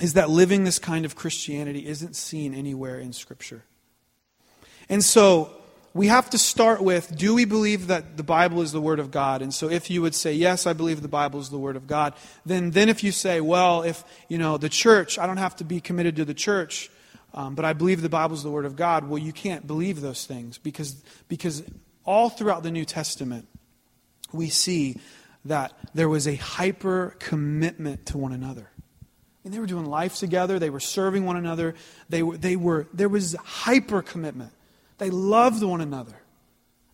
is 0.00 0.12
that 0.12 0.28
living 0.28 0.64
this 0.64 0.78
kind 0.78 1.04
of 1.04 1.16
Christianity 1.16 1.86
isn't 1.86 2.14
seen 2.14 2.54
anywhere 2.54 2.98
in 2.98 3.12
Scripture. 3.12 3.64
And 4.88 5.02
so 5.02 5.50
we 5.96 6.08
have 6.08 6.28
to 6.30 6.38
start 6.38 6.82
with 6.82 7.16
do 7.16 7.34
we 7.34 7.46
believe 7.46 7.86
that 7.86 8.18
the 8.18 8.22
Bible 8.22 8.60
is 8.60 8.70
the 8.70 8.80
Word 8.80 8.98
of 8.98 9.10
God? 9.10 9.40
And 9.40 9.52
so 9.52 9.70
if 9.70 9.90
you 9.90 10.02
would 10.02 10.14
say, 10.14 10.34
yes, 10.34 10.66
I 10.66 10.74
believe 10.74 11.00
the 11.00 11.08
Bible 11.08 11.40
is 11.40 11.48
the 11.48 11.58
Word 11.58 11.74
of 11.74 11.86
God, 11.86 12.12
then, 12.44 12.70
then 12.70 12.90
if 12.90 13.02
you 13.02 13.12
say, 13.12 13.40
well, 13.40 13.82
if, 13.82 14.04
you 14.28 14.36
know, 14.36 14.58
the 14.58 14.68
church, 14.68 15.18
I 15.18 15.26
don't 15.26 15.38
have 15.38 15.56
to 15.56 15.64
be 15.64 15.80
committed 15.80 16.16
to 16.16 16.26
the 16.26 16.34
church, 16.34 16.90
um, 17.32 17.54
but 17.54 17.64
I 17.64 17.72
believe 17.72 18.02
the 18.02 18.10
Bible 18.10 18.34
is 18.34 18.42
the 18.42 18.50
Word 18.50 18.66
of 18.66 18.76
God, 18.76 19.08
well, 19.08 19.18
you 19.18 19.32
can't 19.32 19.66
believe 19.66 20.02
those 20.02 20.26
things 20.26 20.58
because, 20.58 21.02
because 21.28 21.62
all 22.04 22.28
throughout 22.28 22.62
the 22.62 22.70
New 22.70 22.84
Testament, 22.84 23.48
we 24.32 24.50
see 24.50 25.00
that 25.46 25.72
there 25.94 26.10
was 26.10 26.28
a 26.28 26.34
hyper 26.34 27.16
commitment 27.18 28.04
to 28.06 28.18
one 28.18 28.32
another. 28.32 28.68
And 29.44 29.54
they 29.54 29.60
were 29.60 29.66
doing 29.66 29.86
life 29.86 30.16
together, 30.16 30.58
they 30.58 30.70
were 30.70 30.80
serving 30.80 31.24
one 31.24 31.36
another, 31.36 31.74
they 32.10 32.22
were, 32.22 32.36
they 32.36 32.56
were, 32.56 32.86
there 32.92 33.08
was 33.08 33.34
hyper 33.34 34.02
commitment. 34.02 34.52
They 34.98 35.10
loved 35.10 35.62
one 35.62 35.80
another. 35.80 36.16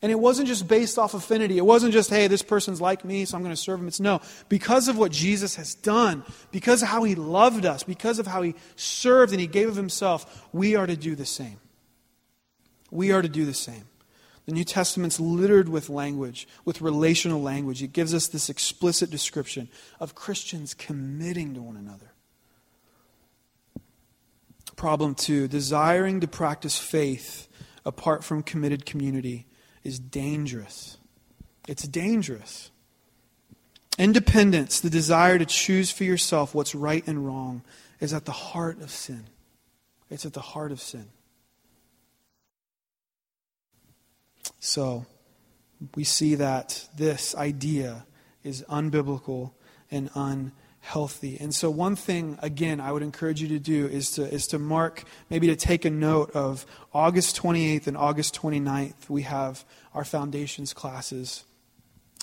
And 0.03 0.11
it 0.11 0.19
wasn't 0.19 0.49
just 0.49 0.67
based 0.67 0.99
off 0.99 1.15
affinity. 1.15 1.57
It 1.59 1.65
wasn't 1.65 1.93
just, 1.93 2.11
hey, 2.11 2.27
this 2.27 2.43
person's 2.43 2.81
like 2.81 3.05
me, 3.05 3.25
so 3.25 3.37
I'm 3.37 3.45
going 3.45 3.55
to 3.55 3.61
serve 3.61 3.79
him. 3.79 3.87
It's 3.87 4.01
no. 4.01 4.21
Because 4.49 4.89
of 4.89 4.99
what 4.99 5.13
Jesus 5.13 5.55
has 5.55 5.77
done, 5.77 6.25
because 6.51 6.83
of 6.83 6.89
how 6.89 7.05
he 7.05 7.15
loved 7.15 7.65
us, 7.65 7.85
because 7.85 8.19
of 8.19 8.27
how 8.27 8.43
he 8.43 8.57
served 8.75 9.31
and 9.33 9.41
he 9.41 9.47
gave 9.47 9.69
of 9.69 9.77
himself, 9.77 10.49
we 10.53 10.75
are 10.75 10.89
to 10.89 10.97
do 10.97 11.15
the 11.15 11.25
same. 11.25 11.61
We 12.91 13.13
are 13.13 13.23
to 13.23 13.29
do 13.29 13.45
the 13.45 13.55
same. 13.55 13.85
The 14.47 14.53
New 14.53 14.65
Testament's 14.65 15.21
littered 15.21 15.69
with 15.69 15.89
language, 15.89 16.49
with 16.65 16.81
relational 16.81 17.41
language. 17.41 17.81
It 17.81 17.93
gives 17.93 18.13
us 18.13 18.27
this 18.27 18.51
explicit 18.51 19.09
description 19.09 19.69
of 20.01 20.17
Christians 20.17 20.75
committing 20.75 21.55
to 21.55 21.63
one 21.63 21.77
another. 21.77 22.11
Problem 24.75 25.15
two 25.15 25.47
desiring 25.47 26.19
to 26.21 26.27
practice 26.27 26.77
faith 26.77 27.47
apart 27.85 28.25
from 28.25 28.43
committed 28.43 28.87
community 28.87 29.47
is 29.83 29.99
dangerous. 29.99 30.99
It's 31.67 31.87
dangerous. 31.87 32.71
Independence, 33.99 34.81
the 34.81 34.91
desire 34.91 35.39
to 35.39 35.47
choose 35.47 35.91
for 35.91 36.05
yourself 36.05 36.55
what's 36.55 36.75
right 36.75 37.07
and 37.07 37.27
wrong, 37.27 37.63
is 38.01 38.13
at 38.13 38.25
the 38.25 38.33
heart 38.33 38.81
of 38.81 38.91
sin. 38.91 39.25
It's 40.11 40.27
at 40.27 40.33
the 40.33 40.41
heart 40.41 40.73
of 40.73 40.81
sin. 40.81 41.09
So, 44.59 45.07
we 45.95 46.05
see 46.05 46.37
that 46.37 46.89
this 46.97 47.35
idea 47.35 48.07
is 48.45 48.65
unbiblical 48.69 49.53
and 49.91 50.11
unbiblical 50.13 50.53
healthy. 50.83 51.39
And 51.41 51.55
so, 51.55 51.71
one 51.71 51.97
thing, 51.97 52.39
again, 52.43 52.81
I 52.81 52.93
would 52.93 53.03
encourage 53.03 53.41
you 53.41 53.49
to 53.49 53.59
do 53.59 53.87
is 53.87 54.11
to, 54.13 54.23
is 54.23 54.47
to 54.49 54.59
mark, 54.59 55.05
maybe 55.31 55.47
to 55.47 55.57
take 55.57 55.85
a 55.85 55.91
note 55.91 56.31
of 56.33 56.67
August 56.93 57.41
28th 57.41 57.87
and 57.87 57.97
August 57.97 58.39
29th. 58.39 59.09
We 59.09 59.23
have 59.23 59.65
our 59.95 60.05
foundations 60.05 60.75
classes 60.75 61.45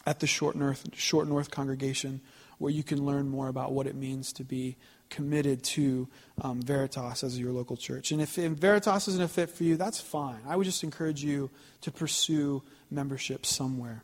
at 0.06 0.20
the 0.20 0.28
Short 0.28 0.56
North, 0.56 0.86
Short 0.94 1.28
North 1.28 1.50
congregation 1.50 2.22
where 2.60 2.72
you 2.72 2.84
can 2.84 3.06
learn 3.06 3.30
more 3.30 3.48
about 3.48 3.72
what 3.72 3.88
it 3.88 3.96
means 3.96 4.34
to 4.34 4.44
be 4.44 4.76
committed 5.10 5.64
to 5.64 6.08
um, 6.42 6.62
Veritas 6.62 7.24
as 7.24 7.40
your 7.40 7.52
local 7.52 7.78
church. 7.78 8.12
And 8.12 8.22
if, 8.22 8.38
if 8.38 8.52
Veritas 8.52 9.08
isn't 9.08 9.24
a 9.24 9.28
fit 9.28 9.50
for 9.50 9.64
you, 9.64 9.78
that's 9.78 10.00
fine. 10.00 10.42
I 10.46 10.56
would 10.56 10.66
just 10.66 10.84
encourage 10.84 11.24
you 11.24 11.50
to 11.82 11.92
pursue 11.92 12.62
membership 12.92 13.46
somewhere. 13.46 14.04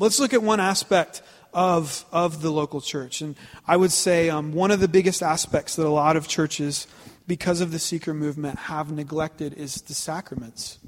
Let's 0.00 0.18
look 0.18 0.32
at 0.32 0.42
one 0.42 0.60
aspect 0.60 1.20
of, 1.52 2.06
of 2.10 2.40
the 2.40 2.50
local 2.50 2.80
church. 2.80 3.20
And 3.20 3.36
I 3.68 3.76
would 3.76 3.92
say 3.92 4.30
um, 4.30 4.54
one 4.54 4.70
of 4.70 4.80
the 4.80 4.88
biggest 4.88 5.22
aspects 5.22 5.76
that 5.76 5.84
a 5.84 5.90
lot 5.90 6.16
of 6.16 6.26
churches, 6.26 6.86
because 7.26 7.60
of 7.60 7.70
the 7.70 7.78
seeker 7.78 8.14
movement, 8.14 8.60
have 8.60 8.90
neglected 8.90 9.52
is 9.52 9.82
the 9.82 9.92
sacraments. 9.92 10.78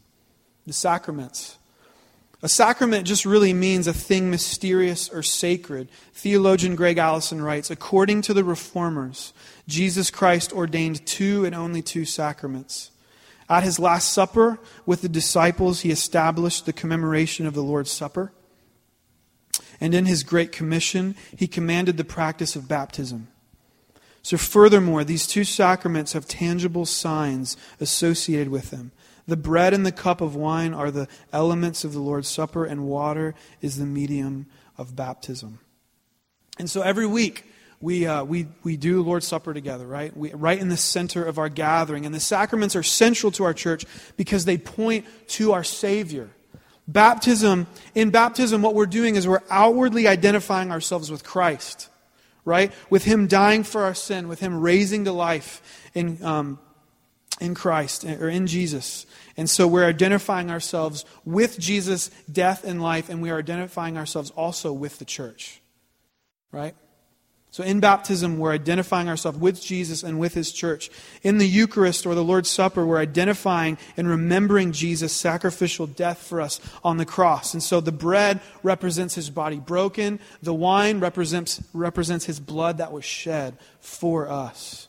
The 0.67 0.73
sacraments. 0.73 1.59
A 2.41 2.49
sacrament 2.49 3.07
just 3.07 3.27
really 3.27 3.53
means 3.53 3.87
a 3.87 3.93
thing 3.93 4.31
mysterious 4.31 5.11
or 5.11 5.23
sacred. 5.23 5.91
Theologian 6.15 6.75
Gregg 6.75 6.97
Allison 6.97 7.43
writes 7.43 7.71
According 7.71 8.23
to 8.23 8.33
the 8.33 8.45
reformers, 8.45 9.35
Jesus 9.69 10.11
Christ 10.11 10.55
ordained 10.55 11.05
two 11.05 11.45
and 11.45 11.55
only 11.55 11.83
two 11.83 12.07
sacraments. 12.07 12.91
At 13.47 13.63
his 13.63 13.79
Last 13.79 14.11
Supper 14.11 14.59
with 14.87 15.03
the 15.03 15.09
disciples, 15.11 15.83
he 15.83 15.91
established 15.91 16.65
the 16.65 16.73
commemoration 16.73 17.47
of 17.47 17.53
the 17.53 17.63
Lord's 17.63 17.93
Supper. 17.93 18.33
And 19.83 19.97
in 19.97 20.07
his 20.07 20.23
Great 20.23 20.53
Commission, 20.53 21.17
he 21.37 21.49
commanded 21.49 21.97
the 21.97 22.05
practice 22.05 22.55
of 22.55 22.69
baptism. 22.69 23.27
So, 24.23 24.37
furthermore, 24.37 25.03
these 25.03 25.27
two 25.27 25.43
sacraments 25.43 26.13
have 26.13 26.29
tangible 26.29 26.87
signs 26.87 27.57
associated 27.81 28.49
with 28.49 28.71
them. 28.71 28.93
The 29.27 29.37
bread 29.37 29.75
and 29.75 29.85
the 29.85 29.91
cup 29.91 30.21
of 30.21 30.37
wine 30.37 30.73
are 30.73 30.93
the 30.93 31.09
elements 31.33 31.83
of 31.83 31.95
the 31.95 31.99
Lord's 31.99 32.29
Supper, 32.29 32.65
and 32.65 32.87
water 32.87 33.35
is 33.61 33.77
the 33.77 33.85
medium 33.85 34.47
of 34.79 34.95
baptism. 34.95 35.59
And 36.61 36.71
so 36.71 36.83
every 36.83 37.09
week, 37.09 37.45
we, 37.81 38.07
uh, 38.07 38.23
we, 38.23 38.47
we 38.63 38.77
do 38.77 39.03
Lord's 39.03 39.27
Supper 39.27 39.53
together, 39.53 39.85
right? 39.85 40.17
We, 40.17 40.33
right 40.33 40.61
in 40.61 40.69
the 40.69 40.77
center 40.77 41.25
of 41.25 41.39
our 41.39 41.49
gathering. 41.49 42.07
And 42.07 42.15
the 42.15 42.21
sacraments 42.21 42.77
are 42.77 42.85
central 42.85 43.33
to 43.33 43.43
our 43.43 43.55
church 43.55 43.85
because 44.17 44.45
they 44.45 44.59
point 44.59 45.07
to 45.31 45.51
our 45.51 45.65
Savior. 45.65 46.31
Baptism, 46.89 47.67
in 47.95 48.11
baptism, 48.11 48.63
what 48.63 48.75
we're 48.75 48.87
doing 48.87 49.17
is 49.17 49.27
we're 49.27 49.43
outwardly 49.51 50.09
identifying 50.09 50.71
ourselves 50.73 51.11
with 51.11 51.23
Christ, 51.23 51.89
right? 52.45 52.73
With 52.91 53.05
Him 53.05 53.29
dying 53.29 53.63
for 53.63 53.83
our 53.83 53.95
sin, 53.95 54.29
with 54.29 54.41
Him 54.41 54.61
raising 54.61 55.05
to 55.05 55.13
life 55.13 55.63
in, 55.95 56.23
um, 56.25 56.59
in 57.41 57.55
Christ 57.55 58.05
or 58.05 58.29
in 58.29 58.47
Jesus. 58.47 59.07
And 59.37 59.49
so 59.49 59.67
we're 59.67 59.87
identifying 59.87 60.51
ourselves 60.51 61.05
with 61.25 61.59
Jesus' 61.59 62.11
death 62.31 62.65
and 62.65 62.83
life, 62.83 63.09
and 63.09 63.23
we 63.23 63.31
are 63.31 63.39
identifying 63.39 63.97
ourselves 63.97 64.31
also 64.33 64.73
with 64.73 64.99
the 64.99 65.05
church, 65.05 65.61
right? 66.51 66.75
So 67.53 67.63
in 67.63 67.81
baptism, 67.81 68.39
we're 68.39 68.53
identifying 68.53 69.11
ourselves 69.11 69.37
with 69.37 69.61
Jesus 69.61 70.03
and 70.03 70.19
with 70.19 70.33
his 70.33 70.53
church. 70.53 70.91
In 71.23 71.37
the 71.37 71.47
Eucharist 71.47 72.07
or 72.07 72.15
the 72.15 72.25
Lord's 72.25 72.49
Supper, 72.49 72.87
we're 72.87 72.99
identifying 72.99 73.77
and 73.95 74.09
remembering 74.09 74.73
Jesus' 74.73 75.13
sacrificial 75.13 75.87
death 75.87 76.17
for 76.17 76.41
us 76.41 76.61
on 76.83 76.97
the 76.97 77.05
cross. 77.05 77.53
And 77.53 77.63
so 77.63 77.83
the 77.83 77.93
bread 77.93 78.41
represents 78.63 79.15
his 79.15 79.29
body 79.29 79.59
broken, 79.59 80.19
the 80.43 80.55
wine 80.55 80.99
represents, 80.99 81.63
represents 81.75 82.25
his 82.25 82.41
blood 82.41 82.79
that 82.79 82.91
was 82.91 83.05
shed 83.05 83.59
for 83.81 84.31
us. 84.31 84.89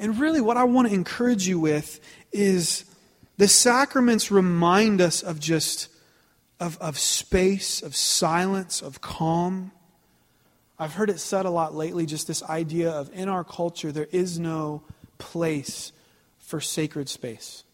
And 0.00 0.18
really, 0.18 0.40
what 0.40 0.56
I 0.56 0.64
want 0.64 0.88
to 0.88 0.94
encourage 0.94 1.46
you 1.46 1.60
with 1.60 2.00
is 2.32 2.84
the 3.36 3.46
sacraments 3.46 4.32
remind 4.32 5.00
us 5.00 5.22
of 5.22 5.38
just 5.38 5.90
of, 6.58 6.76
of 6.78 6.98
space, 6.98 7.84
of 7.84 7.94
silence, 7.94 8.82
of 8.82 9.00
calm. 9.00 9.70
I've 10.78 10.94
heard 10.94 11.10
it 11.10 11.18
said 11.18 11.44
a 11.44 11.50
lot 11.50 11.74
lately 11.74 12.06
just 12.06 12.26
this 12.26 12.42
idea 12.42 12.90
of 12.90 13.10
in 13.12 13.28
our 13.28 13.44
culture, 13.44 13.90
there 13.90 14.08
is 14.12 14.38
no 14.38 14.82
place 15.18 15.92
for 16.38 16.60
sacred 16.60 17.08
space. 17.08 17.64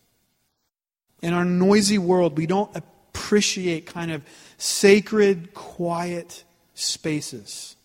In 1.21 1.33
our 1.33 1.45
noisy 1.45 1.99
world, 1.99 2.37
we 2.37 2.47
don't 2.47 2.75
appreciate 2.75 3.87
kind 3.87 4.11
of 4.11 4.23
sacred, 4.57 5.55
quiet 5.55 6.45
spaces. 6.75 7.77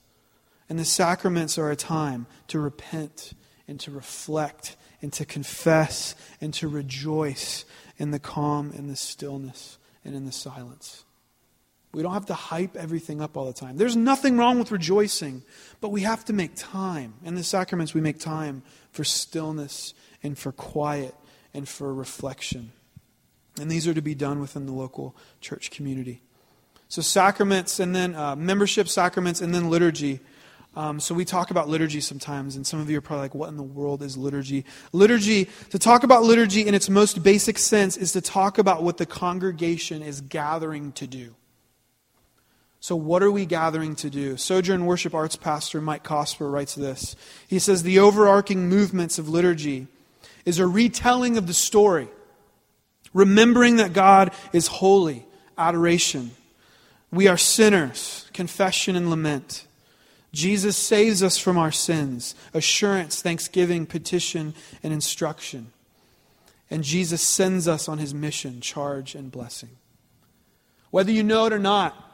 And 0.70 0.80
the 0.80 0.86
sacraments 0.86 1.58
are 1.58 1.72
a 1.72 1.76
time 1.76 2.26
to 2.48 2.60
repent 2.60 3.34
and 3.68 3.80
to 3.82 3.92
reflect 3.92 4.76
and 5.02 5.12
to 5.14 5.26
confess 5.26 6.16
and 6.42 6.54
to 6.56 6.68
rejoice 6.68 7.66
in 7.98 8.12
the 8.12 8.20
calm 8.20 8.72
and 8.76 8.90
the 8.90 8.96
stillness 8.96 9.78
and 10.04 10.16
in 10.16 10.26
the 10.26 10.32
silence. 10.32 11.06
We 11.92 12.04
don't 12.04 12.14
have 12.14 12.28
to 12.28 12.36
hype 12.36 12.76
everything 12.76 13.20
up 13.20 13.36
all 13.36 13.46
the 13.46 13.54
time. 13.54 13.78
There's 13.78 13.96
nothing 13.96 14.38
wrong 14.38 14.60
with 14.60 14.72
rejoicing, 14.72 15.42
but 15.82 15.90
we 15.90 16.02
have 16.02 16.24
to 16.26 16.34
make 16.34 16.52
time. 16.56 17.16
In 17.26 17.34
the 17.34 17.44
sacraments, 17.44 17.94
we 17.94 18.02
make 18.02 18.20
time 18.20 18.62
for 18.92 19.04
stillness 19.04 19.96
and 20.22 20.38
for 20.38 20.52
quiet 20.52 21.16
and 21.54 21.68
for 21.68 21.92
reflection. 21.92 22.72
And 23.60 23.72
these 23.72 23.88
are 23.88 23.94
to 23.94 24.02
be 24.02 24.14
done 24.14 24.40
within 24.40 24.68
the 24.68 24.72
local 24.72 25.16
church 25.42 25.72
community. 25.72 26.22
So, 26.90 27.02
sacraments 27.02 27.80
and 27.80 27.96
then 27.96 28.16
uh, 28.16 28.36
membership 28.36 28.88
sacraments 28.88 29.42
and 29.42 29.54
then 29.54 29.70
liturgy. 29.70 30.20
Um, 30.76 31.00
so, 31.00 31.16
we 31.16 31.26
talk 31.26 31.50
about 31.50 31.68
liturgy 31.68 32.02
sometimes, 32.02 32.56
and 32.56 32.66
some 32.66 32.80
of 32.80 32.90
you 32.90 32.98
are 33.00 33.02
probably 33.02 33.26
like, 33.26 33.36
what 33.36 33.50
in 33.50 33.58
the 33.58 33.64
world 33.64 34.02
is 34.02 34.16
liturgy? 34.16 34.66
Liturgy, 34.92 35.50
to 35.72 35.80
talk 35.80 36.04
about 36.04 36.24
liturgy 36.24 36.68
in 36.68 36.74
its 36.74 36.90
most 36.90 37.22
basic 37.22 37.58
sense, 37.58 37.98
is 37.98 38.12
to 38.14 38.22
talk 38.22 38.60
about 38.60 38.84
what 38.84 38.98
the 38.98 39.06
congregation 39.06 40.02
is 40.02 40.22
gathering 40.22 40.92
to 40.94 41.08
do. 41.08 41.36
So, 42.82 42.96
what 42.96 43.22
are 43.22 43.32
we 43.32 43.46
gathering 43.46 43.96
to 43.98 44.10
do? 44.10 44.38
Sojourn 44.38 44.86
Worship 44.86 45.14
Arts 45.14 45.36
Pastor 45.36 45.82
Mike 45.82 46.04
Cosper 46.04 46.52
writes 46.52 46.76
this. 46.76 47.16
He 47.48 47.60
says, 47.60 47.84
The 47.84 48.00
overarching 48.00 48.70
movements 48.70 49.20
of 49.20 49.28
liturgy 49.28 49.88
is 50.46 50.60
a 50.60 50.68
retelling 50.68 51.38
of 51.38 51.48
the 51.48 51.54
story, 51.54 52.08
remembering 53.14 53.78
that 53.78 53.92
God 53.92 54.32
is 54.54 54.68
holy, 54.68 55.26
adoration, 55.58 56.32
We 57.12 57.28
are 57.28 57.38
sinners, 57.38 58.30
confession 58.34 58.96
and 58.96 59.10
lament. 59.10 59.66
Jesus 60.32 60.78
saves 60.78 61.24
us 61.24 61.38
from 61.38 61.58
our 61.58 61.72
sins, 61.72 62.36
assurance, 62.54 63.22
thanksgiving, 63.22 63.88
petition, 63.88 64.54
and 64.84 64.94
instruction. 64.94 65.74
And 66.70 66.84
Jesus 66.84 67.22
sends 67.22 67.68
us 67.68 67.90
on 67.90 67.98
his 67.98 68.14
mission, 68.14 68.62
charge, 68.62 69.16
and 69.16 69.32
blessing. 69.32 69.72
Whether 70.92 71.12
you 71.12 71.24
know 71.24 71.46
it 71.48 71.54
or 71.54 71.60
not, 71.60 72.09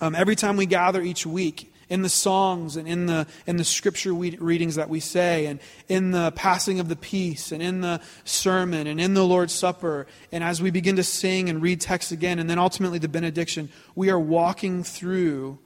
um, 0.00 0.14
every 0.14 0.36
time 0.36 0.56
we 0.56 0.66
gather 0.66 1.02
each 1.02 1.26
week, 1.26 1.72
in 1.90 2.02
the 2.02 2.08
songs 2.08 2.76
and 2.76 2.88
in 2.88 3.06
the, 3.06 3.26
in 3.46 3.56
the 3.56 3.64
scripture 3.64 4.14
we, 4.14 4.36
readings 4.36 4.76
that 4.76 4.88
we 4.88 5.00
say, 5.00 5.46
and 5.46 5.58
in 5.88 6.12
the 6.12 6.30
passing 6.30 6.78
of 6.78 6.88
the 6.88 6.96
peace, 6.96 7.50
and 7.52 7.60
in 7.60 7.80
the 7.80 8.00
sermon, 8.24 8.86
and 8.86 9.00
in 9.00 9.12
the 9.12 9.26
Lord's 9.26 9.52
Supper, 9.52 10.06
and 10.30 10.42
as 10.42 10.62
we 10.62 10.70
begin 10.70 10.96
to 10.96 11.02
sing 11.02 11.50
and 11.50 11.60
read 11.60 11.80
text 11.80 12.12
again, 12.12 12.38
and 12.38 12.48
then 12.48 12.58
ultimately 12.58 13.00
the 13.00 13.08
benediction, 13.08 13.68
we 13.96 14.08
are 14.08 14.20
walking 14.20 14.84
through, 14.84 15.58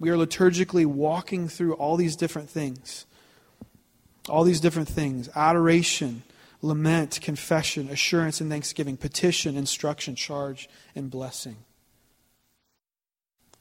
we 0.00 0.08
are 0.08 0.16
liturgically 0.16 0.86
walking 0.86 1.46
through 1.46 1.74
all 1.74 1.96
these 1.96 2.16
different 2.16 2.48
things. 2.48 3.04
All 4.28 4.42
these 4.42 4.60
different 4.60 4.88
things 4.88 5.28
adoration, 5.36 6.22
lament, 6.60 7.20
confession, 7.22 7.90
assurance 7.90 8.40
and 8.40 8.50
thanksgiving, 8.50 8.96
petition, 8.96 9.56
instruction, 9.56 10.16
charge, 10.16 10.68
and 10.96 11.10
blessing. 11.10 11.56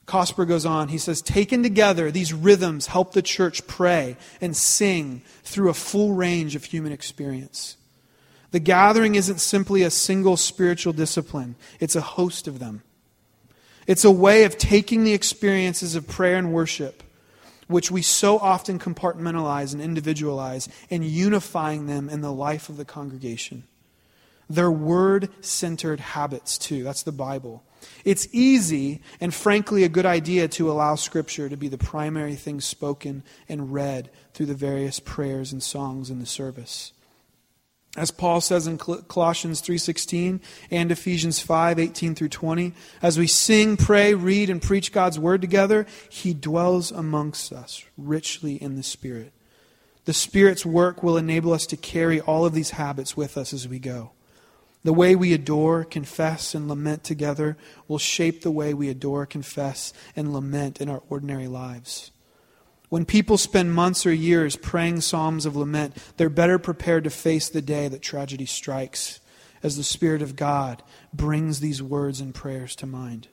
Cosper 0.05 0.47
goes 0.47 0.65
on, 0.65 0.89
he 0.89 0.97
says, 0.99 1.21
Taken 1.21 1.63
together, 1.63 2.11
these 2.11 2.31
rhythms 2.31 2.87
help 2.87 3.13
the 3.13 3.23
church 3.23 3.65
pray 3.65 4.17
and 4.39 4.55
sing 4.55 5.23
through 5.43 5.69
a 5.69 5.73
full 5.73 6.13
range 6.13 6.55
of 6.55 6.65
human 6.65 6.91
experience. 6.91 7.77
The 8.51 8.59
gathering 8.59 9.15
isn't 9.15 9.39
simply 9.39 9.81
a 9.81 9.89
single 9.89 10.37
spiritual 10.37 10.93
discipline, 10.93 11.55
it's 11.79 11.95
a 11.95 12.01
host 12.01 12.47
of 12.47 12.59
them. 12.59 12.83
It's 13.87 14.05
a 14.05 14.11
way 14.11 14.43
of 14.43 14.57
taking 14.57 15.03
the 15.03 15.13
experiences 15.13 15.95
of 15.95 16.07
prayer 16.07 16.37
and 16.37 16.53
worship, 16.53 17.03
which 17.67 17.91
we 17.91 18.01
so 18.01 18.39
often 18.39 18.79
compartmentalize 18.79 19.73
and 19.73 19.81
individualize, 19.81 20.69
and 20.89 21.03
unifying 21.03 21.87
them 21.87 22.09
in 22.09 22.21
the 22.21 22.31
life 22.31 22.69
of 22.69 22.77
the 22.77 22.85
congregation. 22.85 23.63
They're 24.49 24.71
word 24.71 25.29
centered 25.41 25.99
habits, 25.99 26.57
too. 26.57 26.83
That's 26.83 27.03
the 27.03 27.11
Bible. 27.11 27.63
It's 28.03 28.27
easy 28.31 29.01
and 29.19 29.33
frankly 29.33 29.83
a 29.83 29.89
good 29.89 30.05
idea 30.05 30.47
to 30.49 30.69
allow 30.69 30.95
Scripture 30.95 31.49
to 31.49 31.57
be 31.57 31.67
the 31.67 31.77
primary 31.77 32.35
thing 32.35 32.61
spoken 32.61 33.23
and 33.49 33.73
read 33.73 34.09
through 34.33 34.47
the 34.47 34.53
various 34.53 34.99
prayers 34.99 35.51
and 35.51 35.61
songs 35.61 36.09
in 36.09 36.19
the 36.19 36.25
service. 36.25 36.93
As 37.97 38.11
Paul 38.11 38.41
says 38.41 38.67
in 38.67 38.77
Colossians 38.77 39.61
3:16 39.61 40.41
and 40.69 40.91
Ephesians 40.91 41.39
5:18 41.39 42.13
through 42.13 42.29
20, 42.29 42.73
as 43.01 43.17
we 43.17 43.25
sing, 43.25 43.77
pray, 43.77 44.13
read 44.13 44.49
and 44.49 44.61
preach 44.61 44.91
God's 44.91 45.17
word 45.17 45.39
together, 45.39 45.85
he 46.09 46.33
dwells 46.33 46.91
amongst 46.91 47.53
us 47.53 47.85
richly 47.97 48.61
in 48.61 48.75
the 48.75 48.83
Spirit. 48.83 49.31
The 50.03 50.13
Spirit's 50.13 50.65
work 50.65 51.03
will 51.03 51.17
enable 51.17 51.53
us 51.53 51.65
to 51.67 51.77
carry 51.77 52.19
all 52.19 52.45
of 52.45 52.53
these 52.53 52.71
habits 52.71 53.15
with 53.15 53.37
us 53.37 53.53
as 53.53 53.67
we 53.67 53.79
go. 53.79 54.11
The 54.85 54.93
way 54.93 55.15
we 55.15 55.33
adore, 55.33 55.83
confess, 55.83 56.53
and 56.53 56.67
lament 56.67 57.03
together 57.03 57.57
will 57.87 57.97
shape 57.97 58.41
the 58.41 58.51
way 58.51 58.71
we 58.71 58.87
adore, 58.87 59.25
confess, 59.25 59.93
and 60.15 60.31
lament 60.31 60.79
in 60.79 60.89
our 60.89 61.01
ordinary 61.09 61.47
lives. 61.47 62.11
When 62.89 63.03
people 63.03 63.39
spend 63.39 63.73
months 63.73 64.05
or 64.05 64.13
years 64.13 64.55
praying 64.55 65.01
psalms 65.01 65.47
of 65.47 65.55
lament, 65.55 65.97
they're 66.17 66.29
better 66.29 66.59
prepared 66.59 67.03
to 67.05 67.09
face 67.09 67.49
the 67.49 67.63
day 67.63 67.87
that 67.87 68.03
tragedy 68.03 68.45
strikes 68.45 69.19
as 69.63 69.75
the 69.75 69.83
Spirit 69.83 70.21
of 70.21 70.35
God 70.35 70.83
brings 71.11 71.61
these 71.61 71.81
words 71.81 72.21
and 72.21 72.35
prayers 72.35 72.75
to 72.75 72.85
mind. 72.85 73.27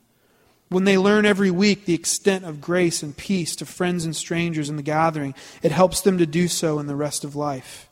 When 0.70 0.84
they 0.84 0.96
learn 0.96 1.26
every 1.26 1.50
week 1.50 1.84
the 1.84 1.92
extent 1.92 2.46
of 2.46 2.62
grace 2.62 3.02
and 3.02 3.14
peace 3.14 3.54
to 3.56 3.66
friends 3.66 4.06
and 4.06 4.16
strangers 4.16 4.70
in 4.70 4.76
the 4.76 4.82
gathering, 4.82 5.34
it 5.62 5.70
helps 5.70 6.00
them 6.00 6.16
to 6.16 6.24
do 6.24 6.48
so 6.48 6.78
in 6.78 6.86
the 6.86 6.96
rest 6.96 7.24
of 7.24 7.36
life. 7.36 7.90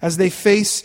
As 0.00 0.16
they 0.16 0.30
face 0.30 0.82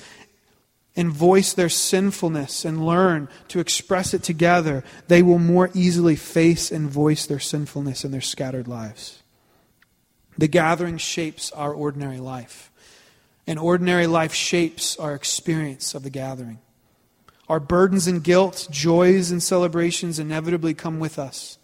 and 0.97 1.11
voice 1.11 1.53
their 1.53 1.69
sinfulness 1.69 2.65
and 2.65 2.85
learn 2.85 3.29
to 3.47 3.59
express 3.59 4.15
it 4.15 4.23
together, 4.23 4.83
they 5.07 5.21
will 5.21 5.39
more 5.39 5.69
easily 5.73 6.15
face 6.15 6.71
and 6.71 6.89
voice 6.89 7.27
their 7.27 7.39
sinfulness 7.39 8.03
in 8.03 8.11
their 8.11 8.19
scattered 8.19 8.67
lives. 8.67 9.21
The 10.37 10.47
gathering 10.47 10.97
shapes 10.97 11.51
our 11.51 11.73
ordinary 11.73 12.19
life, 12.19 12.71
and 13.45 13.59
ordinary 13.59 14.07
life 14.07 14.33
shapes 14.33 14.97
our 14.97 15.13
experience 15.13 15.95
of 15.95 16.03
the 16.03 16.09
gathering. 16.09 16.59
Our 17.47 17.59
burdens 17.59 18.07
and 18.07 18.23
guilt, 18.23 18.67
joys 18.69 19.31
and 19.31 19.41
celebrations 19.41 20.19
inevitably 20.19 20.73
come 20.73 20.99
with 20.99 21.17
us. 21.17 21.56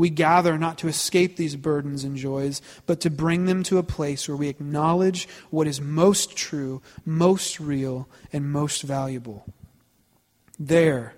We 0.00 0.08
gather 0.08 0.56
not 0.56 0.78
to 0.78 0.88
escape 0.88 1.36
these 1.36 1.56
burdens 1.56 2.04
and 2.04 2.16
joys, 2.16 2.62
but 2.86 3.02
to 3.02 3.10
bring 3.10 3.44
them 3.44 3.62
to 3.64 3.76
a 3.76 3.82
place 3.82 4.26
where 4.26 4.36
we 4.36 4.48
acknowledge 4.48 5.28
what 5.50 5.66
is 5.66 5.78
most 5.78 6.34
true, 6.34 6.80
most 7.04 7.60
real, 7.60 8.08
and 8.32 8.50
most 8.50 8.80
valuable. 8.80 9.44
There, 10.58 11.16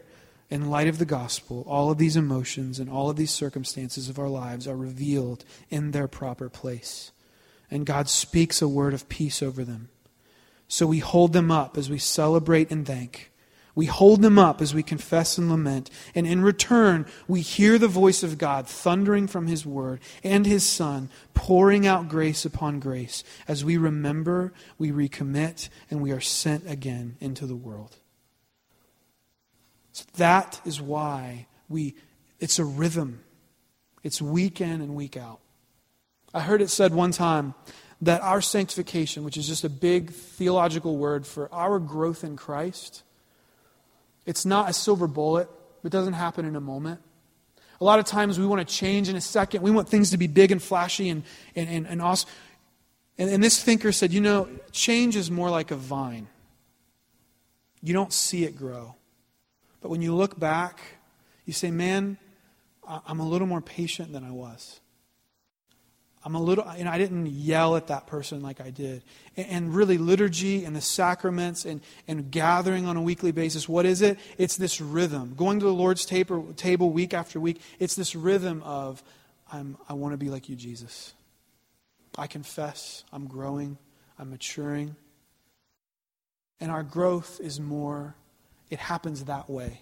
in 0.50 0.68
light 0.68 0.88
of 0.88 0.98
the 0.98 1.04
gospel, 1.04 1.64
all 1.68 1.92
of 1.92 1.98
these 1.98 2.16
emotions 2.16 2.80
and 2.80 2.90
all 2.90 3.08
of 3.08 3.14
these 3.14 3.30
circumstances 3.30 4.08
of 4.08 4.18
our 4.18 4.28
lives 4.28 4.66
are 4.66 4.76
revealed 4.76 5.44
in 5.70 5.92
their 5.92 6.08
proper 6.08 6.48
place. 6.48 7.12
And 7.70 7.86
God 7.86 8.08
speaks 8.08 8.60
a 8.60 8.66
word 8.66 8.94
of 8.94 9.08
peace 9.08 9.44
over 9.44 9.62
them. 9.62 9.90
So 10.66 10.88
we 10.88 10.98
hold 10.98 11.34
them 11.34 11.52
up 11.52 11.78
as 11.78 11.88
we 11.88 11.98
celebrate 11.98 12.72
and 12.72 12.84
thank. 12.84 13.30
We 13.74 13.86
hold 13.86 14.20
them 14.20 14.38
up 14.38 14.60
as 14.60 14.74
we 14.74 14.82
confess 14.82 15.38
and 15.38 15.48
lament, 15.48 15.88
and 16.14 16.26
in 16.26 16.42
return, 16.42 17.06
we 17.26 17.40
hear 17.40 17.78
the 17.78 17.88
voice 17.88 18.22
of 18.22 18.36
God 18.36 18.68
thundering 18.68 19.26
from 19.26 19.46
His 19.46 19.64
Word 19.64 20.00
and 20.22 20.44
His 20.44 20.64
Son, 20.64 21.08
pouring 21.32 21.86
out 21.86 22.08
grace 22.08 22.44
upon 22.44 22.80
grace 22.80 23.24
as 23.48 23.64
we 23.64 23.78
remember, 23.78 24.52
we 24.76 24.90
recommit, 24.90 25.70
and 25.90 26.02
we 26.02 26.12
are 26.12 26.20
sent 26.20 26.68
again 26.70 27.16
into 27.18 27.46
the 27.46 27.56
world. 27.56 27.96
So 29.92 30.04
that 30.16 30.60
is 30.66 30.80
why 30.80 31.46
we, 31.68 31.94
it's 32.40 32.58
a 32.58 32.64
rhythm. 32.64 33.22
It's 34.02 34.20
week 34.20 34.60
in 34.60 34.80
and 34.80 34.94
week 34.94 35.16
out. 35.16 35.40
I 36.34 36.40
heard 36.40 36.60
it 36.60 36.70
said 36.70 36.94
one 36.94 37.12
time 37.12 37.54
that 38.02 38.20
our 38.22 38.40
sanctification, 38.40 39.22
which 39.22 39.36
is 39.36 39.46
just 39.46 39.64
a 39.64 39.68
big 39.68 40.10
theological 40.10 40.96
word 40.96 41.26
for 41.26 41.52
our 41.54 41.78
growth 41.78 42.24
in 42.24 42.36
Christ, 42.36 43.02
it's 44.26 44.44
not 44.44 44.70
a 44.70 44.72
silver 44.72 45.06
bullet. 45.06 45.48
It 45.84 45.90
doesn't 45.90 46.12
happen 46.14 46.44
in 46.44 46.56
a 46.56 46.60
moment. 46.60 47.00
A 47.80 47.84
lot 47.84 47.98
of 47.98 48.04
times 48.04 48.38
we 48.38 48.46
want 48.46 48.66
to 48.66 48.74
change 48.74 49.08
in 49.08 49.16
a 49.16 49.20
second. 49.20 49.62
We 49.62 49.72
want 49.72 49.88
things 49.88 50.10
to 50.10 50.16
be 50.16 50.28
big 50.28 50.52
and 50.52 50.62
flashy 50.62 51.08
and, 51.08 51.24
and, 51.56 51.68
and, 51.68 51.86
and 51.86 52.00
awesome. 52.00 52.30
And, 53.18 53.28
and 53.28 53.42
this 53.42 53.62
thinker 53.62 53.90
said, 53.90 54.12
you 54.12 54.20
know, 54.20 54.48
change 54.70 55.16
is 55.16 55.30
more 55.30 55.50
like 55.50 55.70
a 55.70 55.76
vine. 55.76 56.28
You 57.82 57.92
don't 57.92 58.12
see 58.12 58.44
it 58.44 58.56
grow. 58.56 58.94
But 59.80 59.90
when 59.90 60.00
you 60.00 60.14
look 60.14 60.38
back, 60.38 60.78
you 61.44 61.52
say, 61.52 61.72
man, 61.72 62.18
I'm 62.86 63.18
a 63.18 63.28
little 63.28 63.48
more 63.48 63.60
patient 63.60 64.12
than 64.12 64.22
I 64.22 64.30
was. 64.30 64.80
I'm 66.24 66.36
a 66.36 66.40
little, 66.40 66.64
you 66.76 66.84
know, 66.84 66.90
I 66.90 66.98
didn't 66.98 67.26
yell 67.26 67.74
at 67.74 67.88
that 67.88 68.06
person 68.06 68.42
like 68.42 68.60
I 68.60 68.70
did. 68.70 69.02
And, 69.36 69.46
and, 69.48 69.74
really, 69.74 69.98
liturgy 69.98 70.64
and 70.64 70.74
the 70.74 70.80
sacraments 70.80 71.64
and, 71.64 71.80
and 72.06 72.30
gathering 72.30 72.86
on 72.86 72.96
a 72.96 73.02
weekly 73.02 73.32
basis, 73.32 73.68
what 73.68 73.86
is 73.86 74.02
it? 74.02 74.18
It's 74.38 74.56
this 74.56 74.80
rhythm. 74.80 75.34
Going 75.36 75.58
to 75.58 75.66
the 75.66 75.72
Lord's 75.72 76.06
table, 76.06 76.52
table 76.54 76.90
week 76.90 77.12
after 77.12 77.40
week, 77.40 77.60
it's 77.80 77.96
this 77.96 78.14
rhythm 78.14 78.62
of, 78.62 79.02
I'm, 79.52 79.76
I 79.88 79.94
want 79.94 80.12
to 80.12 80.16
be 80.16 80.30
like 80.30 80.48
you, 80.48 80.54
Jesus. 80.54 81.12
I 82.16 82.28
confess, 82.28 83.04
I'm 83.12 83.26
growing, 83.26 83.78
I'm 84.18 84.30
maturing. 84.30 84.94
And 86.60 86.70
our 86.70 86.84
growth 86.84 87.40
is 87.42 87.58
more, 87.58 88.14
it 88.70 88.78
happens 88.78 89.24
that 89.24 89.50
way. 89.50 89.80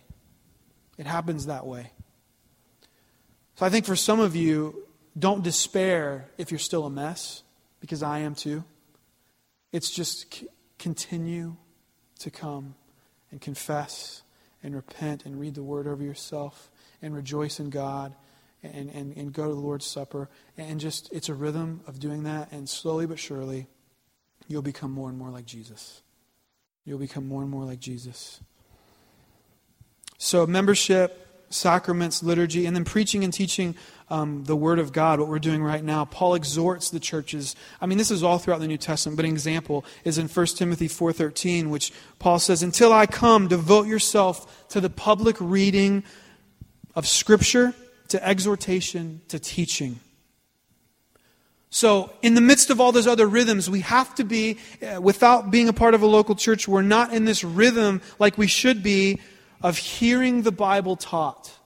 It 0.97 1.07
happens 1.07 1.47
that 1.47 1.67
way. 1.67 1.93
So 3.57 3.67
I 3.67 3.69
think 3.69 3.85
for 3.85 3.97
some 3.97 4.21
of 4.21 4.35
you, 4.35 4.87
don't 5.19 5.43
despair 5.43 6.29
if 6.39 6.51
you're 6.51 6.59
still 6.59 6.87
a 6.87 6.91
mess, 6.91 7.43
because 7.81 8.03
I 8.03 8.21
am 8.21 8.35
too. 8.35 8.65
It's 9.73 9.91
just 9.91 10.33
c- 10.35 10.49
continue 10.79 11.57
to 12.21 12.31
come 12.31 12.75
and 13.31 13.41
confess 13.41 14.23
and 14.63 14.75
repent 14.75 15.25
and 15.25 15.41
read 15.41 15.55
the 15.55 15.63
word 15.63 15.87
over 15.87 16.03
yourself 16.03 16.71
and 17.01 17.15
rejoice 17.15 17.61
in 17.61 17.71
God 17.71 18.15
and, 18.63 18.91
and, 18.91 19.17
and 19.17 19.33
go 19.33 19.49
to 19.49 19.55
the 19.55 19.61
Lord's 19.61 19.87
Supper. 19.87 20.29
And 20.57 20.81
just, 20.81 21.13
it's 21.13 21.29
a 21.29 21.35
rhythm 21.35 21.81
of 21.87 21.99
doing 21.99 22.25
that. 22.25 22.53
And 22.53 22.69
slowly 22.69 23.07
but 23.07 23.19
surely, 23.19 23.69
you'll 24.49 24.63
become 24.63 24.91
more 24.91 25.09
and 25.09 25.19
more 25.19 25.31
like 25.31 25.47
Jesus. 25.47 26.03
You'll 26.85 26.99
become 26.99 27.27
more 27.27 27.43
and 27.43 27.51
more 27.51 27.65
like 27.65 27.81
Jesus. 27.81 28.41
So, 30.19 30.47
membership 30.47 31.30
sacraments, 31.51 32.23
liturgy, 32.23 32.65
and 32.65 32.75
then 32.75 32.85
preaching 32.85 33.25
and 33.25 33.33
teaching 33.33 33.75
um, 34.09 34.45
the 34.45 34.57
Word 34.57 34.79
of 34.79 34.93
God, 34.93 35.21
what 35.21 35.29
we're 35.29 35.39
doing 35.39 35.63
right 35.63 35.83
now. 35.83 36.05
Paul 36.05 36.35
exhorts 36.35 36.91
the 36.91 37.01
churches. 37.01 37.55
I 37.81 37.87
mean, 37.87 37.99
this 37.99 38.11
is 38.11 38.23
all 38.23 38.39
throughout 38.39 38.61
the 38.61 38.69
New 38.69 38.79
Testament, 38.79 39.17
but 39.17 39.25
an 39.25 39.33
example 39.33 39.85
is 40.05 40.17
in 40.17 40.29
1 40.29 40.47
Timothy 40.47 40.89
4.13, 40.89 41.69
which 41.69 41.93
Paul 42.19 42.39
says, 42.39 42.63
Until 42.63 42.93
I 42.93 43.07
come, 43.07 43.49
devote 43.49 43.87
yourself 43.87 44.69
to 44.71 44.81
the 44.81 44.91
public 44.91 45.37
reading 45.41 46.05
of 46.95 47.07
Scripture, 47.07 47.75
to 48.09 48.27
exhortation 48.27 49.21
to 49.29 49.39
teaching. 49.39 50.01
So, 51.73 52.11
in 52.21 52.35
the 52.35 52.41
midst 52.41 52.71
of 52.71 52.81
all 52.81 52.91
those 52.91 53.07
other 53.07 53.29
rhythms, 53.29 53.71
we 53.71 53.81
have 53.83 54.13
to 54.17 54.25
be, 54.25 54.59
uh, 54.83 55.01
without 55.01 55.53
being 55.53 55.69
a 55.69 55.73
part 55.73 55.95
of 55.95 56.03
a 56.03 56.07
local 56.07 56.35
church, 56.35 56.67
we're 56.67 56.83
not 56.83 57.15
in 57.15 57.25
this 57.25 57.45
rhythm 57.45 58.03
like 58.19 58.37
we 58.37 58.49
should 58.49 58.83
be 58.83 59.21
of 59.63 59.79
hearing 59.79 60.43
the 60.43 60.53
Bible 60.53 60.97
taught. 60.97 61.59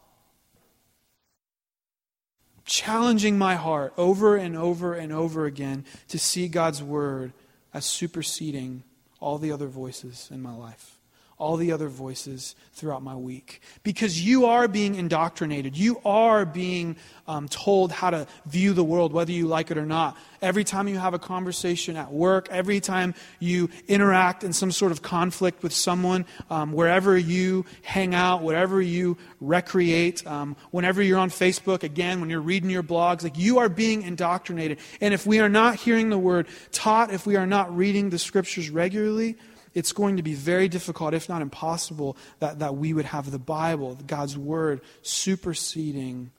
Challenging 2.64 3.36
my 3.36 3.56
heart 3.56 3.92
over 3.96 4.36
and 4.36 4.56
over 4.56 4.94
and 4.94 5.12
over 5.12 5.44
again 5.44 5.84
to 6.08 6.18
see 6.18 6.48
God's 6.48 6.82
Word 6.82 7.32
as 7.74 7.84
superseding 7.84 8.84
all 9.20 9.38
the 9.38 9.52
other 9.52 9.66
voices 9.66 10.28
in 10.32 10.40
my 10.40 10.54
life 10.54 10.93
all 11.38 11.56
the 11.56 11.72
other 11.72 11.88
voices 11.88 12.54
throughout 12.72 13.02
my 13.02 13.16
week. 13.16 13.60
Because 13.82 14.22
you 14.24 14.46
are 14.46 14.68
being 14.68 14.94
indoctrinated. 14.94 15.76
You 15.76 16.00
are 16.04 16.44
being 16.44 16.96
um, 17.26 17.48
told 17.48 17.90
how 17.90 18.10
to 18.10 18.26
view 18.46 18.72
the 18.72 18.84
world, 18.84 19.12
whether 19.12 19.32
you 19.32 19.46
like 19.46 19.70
it 19.70 19.78
or 19.78 19.86
not. 19.86 20.16
Every 20.42 20.64
time 20.64 20.88
you 20.88 20.98
have 20.98 21.14
a 21.14 21.18
conversation 21.18 21.96
at 21.96 22.12
work, 22.12 22.48
every 22.50 22.80
time 22.80 23.14
you 23.40 23.70
interact 23.88 24.44
in 24.44 24.52
some 24.52 24.70
sort 24.70 24.92
of 24.92 25.02
conflict 25.02 25.62
with 25.62 25.72
someone, 25.72 26.26
um, 26.50 26.72
wherever 26.72 27.16
you 27.16 27.64
hang 27.82 28.14
out, 28.14 28.42
wherever 28.42 28.80
you 28.80 29.16
recreate, 29.40 30.26
um, 30.26 30.56
whenever 30.70 31.02
you're 31.02 31.18
on 31.18 31.30
Facebook, 31.30 31.82
again, 31.82 32.20
when 32.20 32.30
you're 32.30 32.40
reading 32.40 32.70
your 32.70 32.82
blogs, 32.82 33.22
like 33.22 33.38
you 33.38 33.58
are 33.58 33.68
being 33.68 34.02
indoctrinated. 34.02 34.78
And 35.00 35.14
if 35.14 35.26
we 35.26 35.40
are 35.40 35.48
not 35.48 35.76
hearing 35.76 36.10
the 36.10 36.18
word 36.18 36.46
taught, 36.72 37.12
if 37.12 37.26
we 37.26 37.36
are 37.36 37.46
not 37.46 37.74
reading 37.74 38.10
the 38.10 38.18
scriptures 38.18 38.70
regularly, 38.70 39.36
it's 39.74 39.92
going 39.92 40.16
to 40.16 40.22
be 40.22 40.34
very 40.34 40.68
difficult, 40.68 41.14
if 41.14 41.28
not 41.28 41.42
impossible, 41.42 42.16
that, 42.38 42.60
that 42.60 42.76
we 42.76 42.92
would 42.92 43.06
have 43.06 43.30
the 43.30 43.38
Bible, 43.38 43.98
God's 44.06 44.38
Word, 44.38 44.80
superseding 45.02 46.30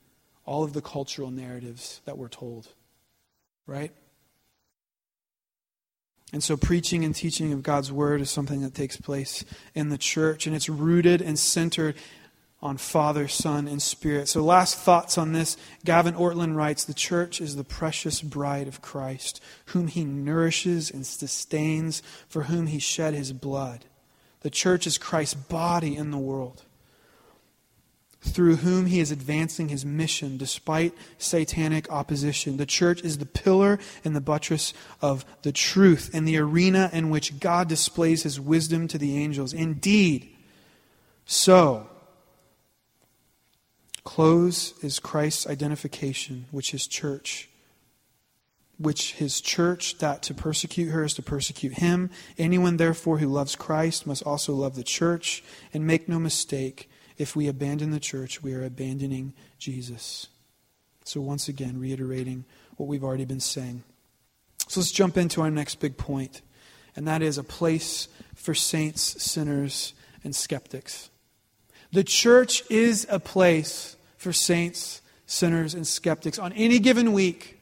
all 0.44 0.64
of 0.64 0.72
the 0.72 0.80
cultural 0.80 1.30
narratives 1.30 2.00
that 2.06 2.16
we're 2.16 2.28
told. 2.28 2.68
Right? 3.66 3.92
And 6.32 6.42
so, 6.42 6.56
preaching 6.56 7.04
and 7.04 7.14
teaching 7.14 7.52
of 7.52 7.62
God's 7.62 7.92
Word 7.92 8.20
is 8.20 8.30
something 8.30 8.62
that 8.62 8.74
takes 8.74 8.96
place 8.96 9.44
in 9.74 9.90
the 9.90 9.98
church, 9.98 10.46
and 10.46 10.56
it's 10.56 10.68
rooted 10.68 11.20
and 11.20 11.38
centered 11.38 11.94
on 12.66 12.76
Father, 12.76 13.28
Son, 13.28 13.68
and 13.68 13.80
Spirit. 13.80 14.28
So, 14.28 14.42
last 14.42 14.76
thoughts 14.76 15.16
on 15.16 15.32
this. 15.32 15.56
Gavin 15.84 16.14
Ortlund 16.14 16.56
writes 16.56 16.84
The 16.84 16.94
church 16.94 17.40
is 17.40 17.54
the 17.54 17.64
precious 17.64 18.20
bride 18.20 18.66
of 18.66 18.82
Christ, 18.82 19.40
whom 19.66 19.86
he 19.86 20.04
nourishes 20.04 20.90
and 20.90 21.06
sustains, 21.06 22.02
for 22.28 22.44
whom 22.44 22.66
he 22.66 22.80
shed 22.80 23.14
his 23.14 23.32
blood. 23.32 23.84
The 24.40 24.50
church 24.50 24.86
is 24.86 24.98
Christ's 24.98 25.34
body 25.34 25.96
in 25.96 26.10
the 26.10 26.18
world, 26.18 26.64
through 28.20 28.56
whom 28.56 28.86
he 28.86 28.98
is 28.98 29.12
advancing 29.12 29.68
his 29.68 29.84
mission 29.84 30.36
despite 30.36 30.92
satanic 31.18 31.90
opposition. 31.90 32.56
The 32.56 32.66
church 32.66 33.00
is 33.02 33.18
the 33.18 33.26
pillar 33.26 33.78
and 34.04 34.14
the 34.14 34.20
buttress 34.20 34.74
of 35.00 35.24
the 35.42 35.52
truth 35.52 36.10
and 36.12 36.26
the 36.26 36.38
arena 36.38 36.90
in 36.92 37.10
which 37.10 37.38
God 37.38 37.68
displays 37.68 38.24
his 38.24 38.40
wisdom 38.40 38.88
to 38.88 38.98
the 38.98 39.16
angels. 39.16 39.52
Indeed, 39.52 40.28
so 41.24 41.88
Close 44.06 44.72
is 44.84 45.00
Christ's 45.00 45.48
identification, 45.48 46.46
which 46.52 46.70
his 46.70 46.86
church, 46.86 47.48
which 48.78 49.14
his 49.14 49.40
church, 49.40 49.98
that 49.98 50.22
to 50.22 50.32
persecute 50.32 50.90
her 50.90 51.02
is 51.02 51.12
to 51.14 51.22
persecute 51.22 51.78
him. 51.78 52.10
Anyone, 52.38 52.76
therefore, 52.76 53.18
who 53.18 53.26
loves 53.26 53.56
Christ 53.56 54.06
must 54.06 54.22
also 54.22 54.54
love 54.54 54.76
the 54.76 54.84
church. 54.84 55.42
And 55.74 55.88
make 55.88 56.08
no 56.08 56.20
mistake, 56.20 56.88
if 57.18 57.34
we 57.34 57.48
abandon 57.48 57.90
the 57.90 57.98
church, 57.98 58.44
we 58.44 58.54
are 58.54 58.64
abandoning 58.64 59.34
Jesus. 59.58 60.28
So, 61.04 61.20
once 61.20 61.48
again, 61.48 61.80
reiterating 61.80 62.44
what 62.76 62.88
we've 62.88 63.04
already 63.04 63.24
been 63.24 63.40
saying. 63.40 63.82
So, 64.68 64.78
let's 64.78 64.92
jump 64.92 65.16
into 65.16 65.42
our 65.42 65.50
next 65.50 65.80
big 65.80 65.96
point, 65.96 66.42
and 66.94 67.08
that 67.08 67.22
is 67.22 67.38
a 67.38 67.44
place 67.44 68.06
for 68.36 68.54
saints, 68.54 69.20
sinners, 69.20 69.94
and 70.22 70.34
skeptics. 70.34 71.10
The 71.90 72.04
church 72.04 72.62
is 72.70 73.04
a 73.10 73.18
place 73.18 73.95
for 74.26 74.32
saints, 74.32 75.02
sinners, 75.26 75.72
and 75.72 75.86
skeptics. 75.86 76.36
On 76.36 76.52
any 76.54 76.80
given 76.80 77.12
week, 77.12 77.60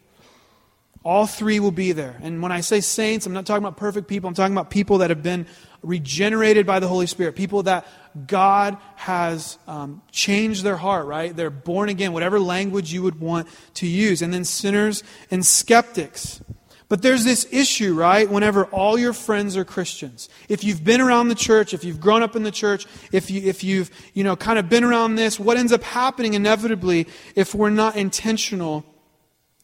all 1.05 1.27
three 1.27 1.61
will 1.61 1.73
be 1.73 1.93
there. 1.93 2.19
And 2.23 2.41
when 2.41 2.53
I 2.53 2.63
say 2.63 2.81
saints, 2.81 3.27
I'm 3.27 3.35
not 3.35 3.45
talking 3.45 3.63
about 3.63 3.77
perfect 3.77 4.09
people. 4.09 4.29
I'm 4.29 4.35
talking 4.35 4.55
about 4.55 4.71
people 4.71 4.99
that 4.99 5.11
have 5.11 5.23
been 5.23 5.47
regenerated 5.83 6.65
by 6.65 6.81
the 6.81 6.89
Holy 6.89 7.07
Spirit, 7.07 7.37
people 7.37 7.65
that 7.65 7.87
God 8.27 8.79
has 8.97 9.59
um, 9.69 10.01
changed 10.11 10.65
their 10.65 10.79
heart, 10.79 11.05
right? 11.05 11.37
They're 11.37 11.51
born 11.51 11.91
again, 11.91 12.15
whatever 12.15 12.41
language 12.41 12.95
you 12.95 13.03
would 13.03 13.21
want 13.21 13.47
to 13.75 13.87
use. 13.87 14.23
And 14.23 14.33
then 14.33 14.47
sinners 14.47 15.05
and 15.31 15.45
skeptics. 15.45 16.41
But 16.89 17.03
there's 17.03 17.25
this 17.25 17.47
issue, 17.51 17.95
right? 17.95 18.29
Whenever 18.29 18.67
all 18.67 18.99
your 18.99 19.13
friends 19.13 19.57
are 19.57 19.65
Christians. 19.65 20.29
If 20.49 20.65
you've 20.65 20.85
been 20.85 21.01
around 21.01 21.29
the 21.29 21.35
church, 21.35 21.73
if 21.73 21.83
you've 21.83 22.01
grown 22.01 22.23
up 22.23 22.37
in 22.37 22.43
the 22.43 22.51
church, 22.51 22.87
if, 23.11 23.31
you, 23.31 23.41
if 23.43 23.65
you've, 23.65 23.91
you 24.13 24.23
know, 24.23 24.37
kind 24.37 24.59
of 24.59 24.69
been 24.69 24.85
around 24.85 25.15
this, 25.15 25.41
what 25.41 25.57
ends 25.57 25.73
up 25.73 25.83
happening 25.83 26.35
inevitably 26.35 27.07
if 27.35 27.55
we're 27.55 27.71
not 27.71 27.97
intentional 27.97 28.85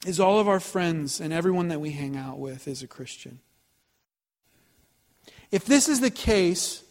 is 0.07 0.19
all 0.19 0.39
of 0.39 0.49
our 0.49 0.61
friends 0.61 1.21
and 1.21 1.33
everyone 1.33 1.69
that 1.69 1.81
we 1.81 1.91
hang 1.91 2.17
out 2.17 2.39
with 2.39 2.67
is 2.67 2.83
a 2.83 2.87
Christian. 2.87 3.41
If 5.51 5.65
this 5.65 5.89
is 5.89 6.01
the 6.01 6.11
case, 6.11 6.83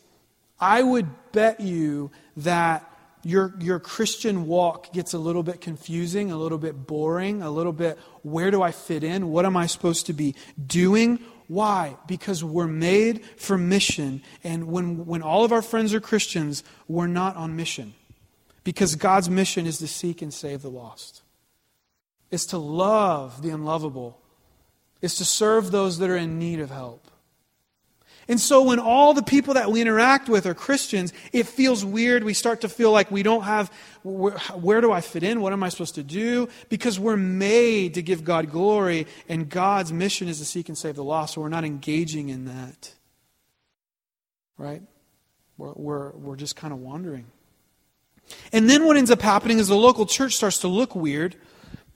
I 0.59 0.83
would 0.83 1.07
bet 1.31 1.59
you 1.59 2.11
that 2.37 2.88
your, 3.23 3.53
your 3.59 3.79
Christian 3.79 4.47
walk 4.47 4.93
gets 4.93 5.13
a 5.13 5.19
little 5.19 5.43
bit 5.43 5.61
confusing, 5.61 6.31
a 6.31 6.37
little 6.37 6.57
bit 6.57 6.87
boring, 6.87 7.41
a 7.41 7.51
little 7.51 7.73
bit 7.73 7.97
where 8.21 8.51
do 8.51 8.61
I 8.61 8.71
fit 8.71 9.03
in? 9.03 9.29
What 9.29 9.45
am 9.45 9.57
I 9.57 9.65
supposed 9.65 10.05
to 10.07 10.13
be 10.13 10.35
doing? 10.65 11.19
Why? 11.47 11.97
Because 12.07 12.43
we're 12.43 12.67
made 12.67 13.25
for 13.37 13.57
mission. 13.57 14.21
And 14.43 14.67
when, 14.67 15.05
when 15.05 15.21
all 15.21 15.43
of 15.43 15.51
our 15.51 15.61
friends 15.61 15.93
are 15.93 15.99
Christians, 15.99 16.63
we're 16.87 17.07
not 17.07 17.35
on 17.35 17.55
mission. 17.55 17.93
Because 18.63 18.95
God's 18.95 19.29
mission 19.29 19.65
is 19.65 19.79
to 19.79 19.87
seek 19.87 20.21
and 20.21 20.33
save 20.33 20.61
the 20.61 20.69
lost, 20.69 21.23
it's 22.29 22.45
to 22.47 22.57
love 22.57 23.41
the 23.41 23.49
unlovable, 23.49 24.21
it's 25.01 25.17
to 25.17 25.25
serve 25.25 25.71
those 25.71 25.97
that 25.97 26.09
are 26.09 26.17
in 26.17 26.37
need 26.37 26.59
of 26.59 26.69
help. 26.69 27.08
And 28.29 28.39
so 28.39 28.61
when 28.61 28.77
all 28.77 29.15
the 29.15 29.23
people 29.23 29.55
that 29.55 29.71
we 29.71 29.81
interact 29.81 30.29
with 30.29 30.45
are 30.45 30.53
Christians, 30.53 31.11
it 31.33 31.47
feels 31.47 31.83
weird. 31.83 32.23
We 32.23 32.35
start 32.35 32.61
to 32.61 32.69
feel 32.69 32.91
like 32.91 33.09
we 33.09 33.23
don't 33.23 33.41
have, 33.41 33.71
where, 34.03 34.37
where, 34.53 34.81
do 34.81 34.91
I 34.91 35.01
fit 35.01 35.23
in? 35.23 35.41
What 35.41 35.51
am 35.51 35.63
I 35.63 35.69
supposed 35.69 35.95
to 35.95 36.03
do? 36.03 36.47
Because 36.69 36.99
we're 36.99 37.17
made 37.17 37.95
to 37.95 38.03
give 38.03 38.23
God 38.23 38.51
glory, 38.51 39.07
and 39.27 39.49
God's 39.49 39.91
mission 39.91 40.27
is 40.27 40.37
to 40.37 40.45
seek 40.45 40.69
and 40.69 40.77
save 40.77 40.95
the 40.95 41.03
lost, 41.03 41.33
so 41.33 41.41
we're 41.41 41.49
not 41.49 41.65
engaging 41.65 42.29
in 42.29 42.45
that. 42.45 42.93
Right? 44.59 44.83
We're, 45.57 45.73
we're, 45.73 46.11
we're 46.11 46.35
just 46.35 46.55
kind 46.55 46.71
of 46.71 46.79
wandering. 46.79 47.25
And 48.53 48.69
then 48.69 48.85
what 48.85 48.95
ends 48.95 49.09
up 49.09 49.23
happening 49.23 49.57
is 49.57 49.69
the 49.69 49.75
local 49.75 50.05
church 50.05 50.35
starts 50.35 50.59
to 50.59 50.67
look 50.67 50.95
weird 50.95 51.35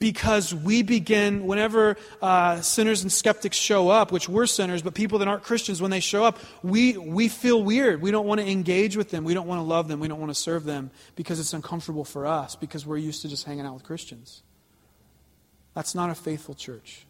because 0.04 0.54
we 0.54 0.82
begin, 0.82 1.46
whenever 1.46 1.96
uh, 2.20 2.60
sinners 2.60 3.00
and 3.00 3.10
skeptics 3.10 3.56
show 3.56 3.88
up, 3.88 4.12
which 4.12 4.28
we're 4.28 4.44
sinners, 4.44 4.82
but 4.82 4.92
people 4.92 5.18
that 5.20 5.28
aren't 5.28 5.44
Christians, 5.44 5.80
when 5.80 5.90
they 5.90 6.00
show 6.00 6.24
up, 6.24 6.38
we, 6.62 6.98
we 6.98 7.26
feel 7.28 7.62
weird. 7.62 8.02
We 8.02 8.10
don't 8.10 8.26
want 8.26 8.38
to 8.42 8.46
engage 8.46 8.98
with 8.98 9.08
them. 9.08 9.24
We 9.24 9.32
don't 9.32 9.46
want 9.46 9.60
to 9.60 9.62
love 9.62 9.88
them. 9.88 10.00
We 10.00 10.08
don't 10.08 10.20
want 10.20 10.28
to 10.28 10.38
serve 10.38 10.64
them 10.64 10.90
because 11.16 11.40
it's 11.40 11.54
uncomfortable 11.54 12.04
for 12.04 12.26
us 12.26 12.54
because 12.54 12.84
we're 12.84 12.98
used 12.98 13.22
to 13.22 13.28
just 13.28 13.46
hanging 13.46 13.64
out 13.64 13.72
with 13.72 13.82
Christians. 13.82 14.42
That's 15.72 15.94
not 15.94 16.10
a 16.10 16.14
faithful 16.14 16.54
church. 16.54 17.06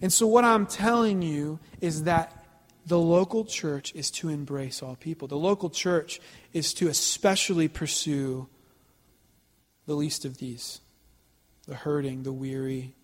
And 0.00 0.12
so, 0.12 0.28
what 0.28 0.44
I'm 0.44 0.64
telling 0.64 1.22
you 1.22 1.58
is 1.80 2.04
that 2.04 2.46
the 2.86 3.00
local 3.00 3.44
church 3.44 3.92
is 3.96 4.12
to 4.12 4.28
embrace 4.28 4.80
all 4.80 4.94
people. 4.94 5.26
The 5.26 5.36
local 5.36 5.70
church 5.70 6.20
is 6.52 6.72
to 6.74 6.86
especially 6.86 7.66
pursue 7.66 8.46
the 9.86 9.94
least 9.94 10.24
of 10.24 10.38
these 10.38 10.80
the 11.66 11.74
hurting, 11.74 12.22
the 12.22 12.32
weary. 12.32 12.94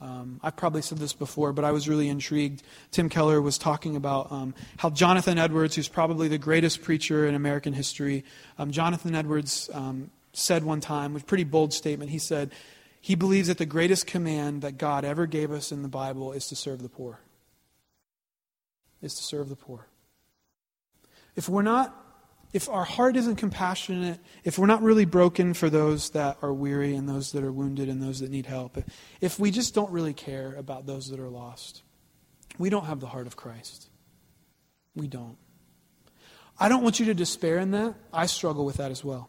Um, 0.00 0.40
I've 0.42 0.56
probably 0.56 0.82
said 0.82 0.98
this 0.98 1.12
before, 1.12 1.52
but 1.52 1.64
I 1.64 1.70
was 1.70 1.88
really 1.88 2.08
intrigued. 2.08 2.62
Tim 2.90 3.08
Keller 3.08 3.40
was 3.40 3.56
talking 3.56 3.96
about 3.96 4.30
um, 4.30 4.54
how 4.76 4.90
Jonathan 4.90 5.38
Edwards, 5.38 5.76
who's 5.76 5.88
probably 5.88 6.28
the 6.28 6.38
greatest 6.38 6.82
preacher 6.82 7.26
in 7.26 7.34
American 7.34 7.72
history, 7.72 8.24
um, 8.58 8.70
Jonathan 8.70 9.14
Edwards 9.14 9.70
um, 9.72 10.10
said 10.32 10.64
one 10.64 10.80
time, 10.80 11.16
a 11.16 11.20
pretty 11.20 11.44
bold 11.44 11.72
statement. 11.72 12.10
He 12.10 12.18
said, 12.18 12.52
he 13.00 13.14
believes 13.14 13.48
that 13.48 13.58
the 13.58 13.66
greatest 13.66 14.06
command 14.06 14.62
that 14.62 14.78
God 14.78 15.04
ever 15.04 15.26
gave 15.26 15.52
us 15.52 15.72
in 15.72 15.82
the 15.82 15.88
Bible 15.88 16.32
is 16.32 16.48
to 16.48 16.56
serve 16.56 16.82
the 16.82 16.88
poor. 16.88 17.20
Is 19.00 19.14
to 19.14 19.22
serve 19.22 19.48
the 19.48 19.56
poor. 19.56 19.86
If 21.36 21.48
we're 21.48 21.62
not 21.62 21.94
if 22.54 22.68
our 22.68 22.84
heart 22.84 23.16
isn't 23.16 23.36
compassionate, 23.36 24.18
if 24.44 24.58
we're 24.58 24.66
not 24.66 24.80
really 24.80 25.04
broken 25.04 25.52
for 25.52 25.68
those 25.68 26.10
that 26.10 26.38
are 26.40 26.52
weary 26.54 26.94
and 26.94 27.08
those 27.08 27.32
that 27.32 27.42
are 27.44 27.52
wounded 27.52 27.88
and 27.88 28.00
those 28.00 28.20
that 28.20 28.30
need 28.30 28.46
help, 28.46 28.78
if 29.20 29.38
we 29.38 29.50
just 29.50 29.74
don't 29.74 29.90
really 29.90 30.14
care 30.14 30.54
about 30.54 30.86
those 30.86 31.08
that 31.08 31.18
are 31.18 31.28
lost, 31.28 31.82
we 32.56 32.70
don't 32.70 32.86
have 32.86 33.00
the 33.00 33.08
heart 33.08 33.26
of 33.26 33.34
Christ. 33.34 33.90
We 34.94 35.08
don't. 35.08 35.36
I 36.58 36.68
don't 36.68 36.84
want 36.84 37.00
you 37.00 37.06
to 37.06 37.14
despair 37.14 37.58
in 37.58 37.72
that. 37.72 37.96
I 38.12 38.26
struggle 38.26 38.64
with 38.64 38.76
that 38.76 38.92
as 38.92 39.02
well. 39.04 39.28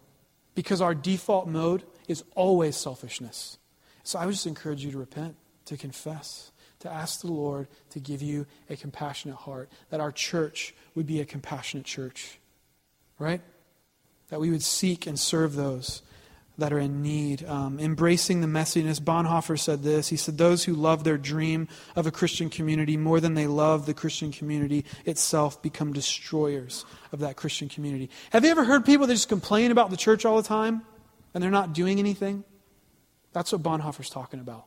because 0.56 0.82
our 0.82 0.96
default 0.96 1.48
mode 1.48 1.84
is 2.08 2.24
always 2.34 2.76
selfishness. 2.76 3.60
So 4.04 4.18
I 4.18 4.26
would 4.26 4.32
just 4.32 4.48
encourage 4.48 4.84
you 4.84 4.92
to 4.92 4.98
repent, 4.98 5.36
to 5.66 5.78
confess, 5.78 6.52
to 6.80 6.92
ask 6.92 7.22
the 7.22 7.32
Lord 7.32 7.68
to 7.92 8.00
give 8.00 8.22
you 8.22 8.48
a 8.70 8.76
compassionate 8.76 9.38
heart, 9.38 9.70
that 9.90 10.00
our 10.00 10.12
church 10.12 10.74
would 10.96 11.06
be 11.06 11.20
a 11.20 11.26
compassionate 11.26 11.86
church, 11.86 12.40
right? 13.20 13.42
That 14.30 14.40
we 14.40 14.50
would 14.50 14.64
seek 14.64 15.08
and 15.08 15.20
serve 15.20 15.56
those 15.56 16.02
that 16.58 16.72
are 16.72 16.80
in 16.80 17.02
need. 17.02 17.46
Um, 17.46 17.80
embracing 17.80 18.42
the 18.42 18.48
messiness. 18.48 19.00
Bonhoeffer 19.00 19.60
said 19.60 19.84
this. 19.84 20.08
He 20.08 20.18
said, 20.18 20.38
Those 20.38 20.64
who 20.64 20.74
love 20.74 21.04
their 21.04 21.18
dream 21.18 21.68
of 21.96 22.08
a 22.08 22.12
Christian 22.12 22.50
community 22.50 22.98
more 22.98 23.20
than 23.20 23.34
they 23.34 23.48
love 23.48 23.86
the 23.86 23.94
Christian 23.94 24.32
community 24.32 24.86
itself 25.06 25.62
become 25.62 25.94
destroyers 25.94 26.86
of 27.12 27.20
that 27.20 27.36
Christian 27.36 27.70
community. 27.70 28.10
Have 28.32 28.46
you 28.46 28.52
ever 28.52 28.64
heard 28.64 28.86
people 28.86 29.08
that 29.08 29.14
just 29.14 29.30
complain 29.30 29.72
about 29.72 29.90
the 29.90 29.98
church 29.98 30.26
all 30.26 30.38
the 30.38 30.48
time 30.48 30.82
and 31.34 31.44
they're 31.44 31.52
not 31.52 31.74
doing 31.74 32.00
anything? 32.00 32.44
That's 33.34 33.52
what 33.52 33.62
Bonhoeffer's 33.62 34.10
talking 34.10 34.40
about. 34.40 34.66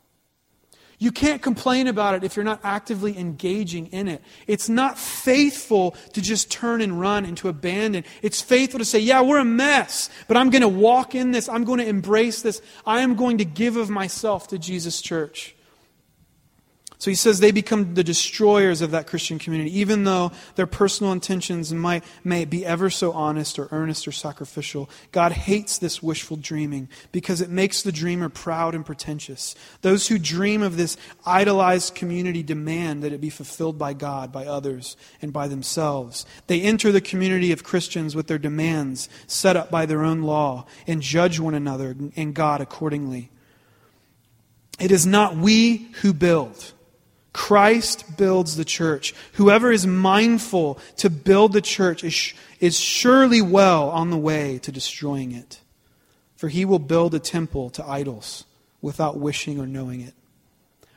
You 1.00 1.12
can't 1.12 1.40
complain 1.40 1.86
about 1.86 2.14
it 2.14 2.24
if 2.24 2.34
you're 2.34 2.44
not 2.44 2.60
actively 2.64 3.16
engaging 3.16 3.86
in 3.86 4.08
it. 4.08 4.20
It's 4.48 4.68
not 4.68 4.98
faithful 4.98 5.92
to 6.12 6.20
just 6.20 6.50
turn 6.50 6.80
and 6.80 7.00
run 7.00 7.24
and 7.24 7.36
to 7.38 7.48
abandon. 7.48 8.04
It's 8.20 8.42
faithful 8.42 8.78
to 8.78 8.84
say, 8.84 8.98
yeah, 8.98 9.22
we're 9.22 9.38
a 9.38 9.44
mess, 9.44 10.10
but 10.26 10.36
I'm 10.36 10.50
going 10.50 10.62
to 10.62 10.68
walk 10.68 11.14
in 11.14 11.30
this. 11.30 11.48
I'm 11.48 11.62
going 11.62 11.78
to 11.78 11.86
embrace 11.86 12.42
this. 12.42 12.60
I 12.84 13.02
am 13.02 13.14
going 13.14 13.38
to 13.38 13.44
give 13.44 13.76
of 13.76 13.90
myself 13.90 14.48
to 14.48 14.58
Jesus' 14.58 15.00
church. 15.00 15.54
So 17.00 17.12
he 17.12 17.14
says 17.14 17.38
they 17.38 17.52
become 17.52 17.94
the 17.94 18.02
destroyers 18.02 18.80
of 18.82 18.90
that 18.90 19.06
Christian 19.06 19.38
community, 19.38 19.78
even 19.78 20.02
though 20.02 20.32
their 20.56 20.66
personal 20.66 21.12
intentions 21.12 21.72
might, 21.72 22.02
may 22.24 22.44
be 22.44 22.66
ever 22.66 22.90
so 22.90 23.12
honest 23.12 23.56
or 23.56 23.68
earnest 23.70 24.08
or 24.08 24.12
sacrificial. 24.12 24.90
God 25.12 25.30
hates 25.30 25.78
this 25.78 26.02
wishful 26.02 26.36
dreaming 26.36 26.88
because 27.12 27.40
it 27.40 27.50
makes 27.50 27.82
the 27.82 27.92
dreamer 27.92 28.28
proud 28.28 28.74
and 28.74 28.84
pretentious. 28.84 29.54
Those 29.82 30.08
who 30.08 30.18
dream 30.18 30.60
of 30.60 30.76
this 30.76 30.96
idolized 31.24 31.94
community 31.94 32.42
demand 32.42 33.04
that 33.04 33.12
it 33.12 33.20
be 33.20 33.30
fulfilled 33.30 33.78
by 33.78 33.92
God, 33.92 34.32
by 34.32 34.46
others, 34.46 34.96
and 35.22 35.32
by 35.32 35.46
themselves. 35.46 36.26
They 36.48 36.60
enter 36.62 36.90
the 36.90 37.00
community 37.00 37.52
of 37.52 37.62
Christians 37.62 38.16
with 38.16 38.26
their 38.26 38.38
demands 38.38 39.08
set 39.28 39.56
up 39.56 39.70
by 39.70 39.86
their 39.86 40.02
own 40.02 40.22
law 40.22 40.66
and 40.88 41.00
judge 41.00 41.38
one 41.38 41.54
another 41.54 41.94
and 42.16 42.34
God 42.34 42.60
accordingly. 42.60 43.30
It 44.80 44.90
is 44.90 45.06
not 45.06 45.36
we 45.36 45.90
who 46.02 46.12
build 46.12 46.72
Christ 47.38 48.16
builds 48.16 48.56
the 48.56 48.64
church. 48.64 49.14
Whoever 49.34 49.70
is 49.70 49.86
mindful 49.86 50.76
to 50.96 51.08
build 51.08 51.52
the 51.52 51.60
church 51.60 52.02
is, 52.02 52.34
is 52.58 52.78
surely 52.78 53.40
well 53.40 53.90
on 53.90 54.10
the 54.10 54.18
way 54.18 54.58
to 54.58 54.72
destroying 54.72 55.30
it. 55.30 55.60
For 56.34 56.48
he 56.48 56.64
will 56.64 56.80
build 56.80 57.14
a 57.14 57.20
temple 57.20 57.70
to 57.70 57.86
idols 57.86 58.44
without 58.82 59.18
wishing 59.18 59.60
or 59.60 59.68
knowing 59.68 60.00
it. 60.00 60.14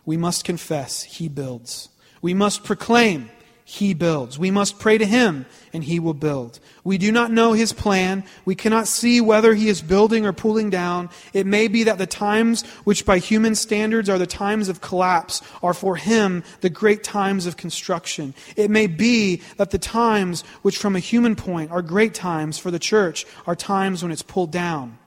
We 0.03 0.17
must 0.17 0.43
confess, 0.43 1.03
he 1.03 1.29
builds. 1.29 1.89
We 2.23 2.33
must 2.33 2.63
proclaim, 2.63 3.29
he 3.63 3.93
builds. 3.93 4.37
We 4.37 4.51
must 4.51 4.79
pray 4.79 4.97
to 4.97 5.05
him, 5.05 5.45
and 5.73 5.83
he 5.83 5.99
will 5.99 6.13
build. 6.13 6.59
We 6.83 6.97
do 6.97 7.11
not 7.11 7.31
know 7.31 7.53
his 7.53 7.73
plan. 7.73 8.23
We 8.43 8.55
cannot 8.55 8.87
see 8.87 9.21
whether 9.21 9.53
he 9.53 9.69
is 9.69 9.81
building 9.81 10.25
or 10.25 10.33
pulling 10.33 10.69
down. 10.69 11.09
It 11.33 11.45
may 11.45 11.67
be 11.67 11.83
that 11.83 11.97
the 11.97 12.07
times 12.07 12.63
which 12.83 13.05
by 13.05 13.19
human 13.19 13.55
standards 13.55 14.09
are 14.09 14.17
the 14.17 14.27
times 14.27 14.67
of 14.67 14.81
collapse 14.81 15.41
are 15.61 15.73
for 15.73 15.95
him 15.95 16.43
the 16.61 16.69
great 16.69 17.03
times 17.03 17.45
of 17.45 17.57
construction. 17.57 18.33
It 18.55 18.71
may 18.71 18.87
be 18.87 19.41
that 19.57 19.71
the 19.71 19.79
times 19.79 20.43
which 20.61 20.77
from 20.77 20.95
a 20.95 20.99
human 20.99 21.35
point 21.35 21.71
are 21.71 21.81
great 21.81 22.13
times 22.13 22.57
for 22.57 22.71
the 22.71 22.79
church 22.79 23.25
are 23.45 23.55
times 23.55 24.03
when 24.03 24.11
it's 24.11 24.23
pulled 24.23 24.51
down. 24.51 24.97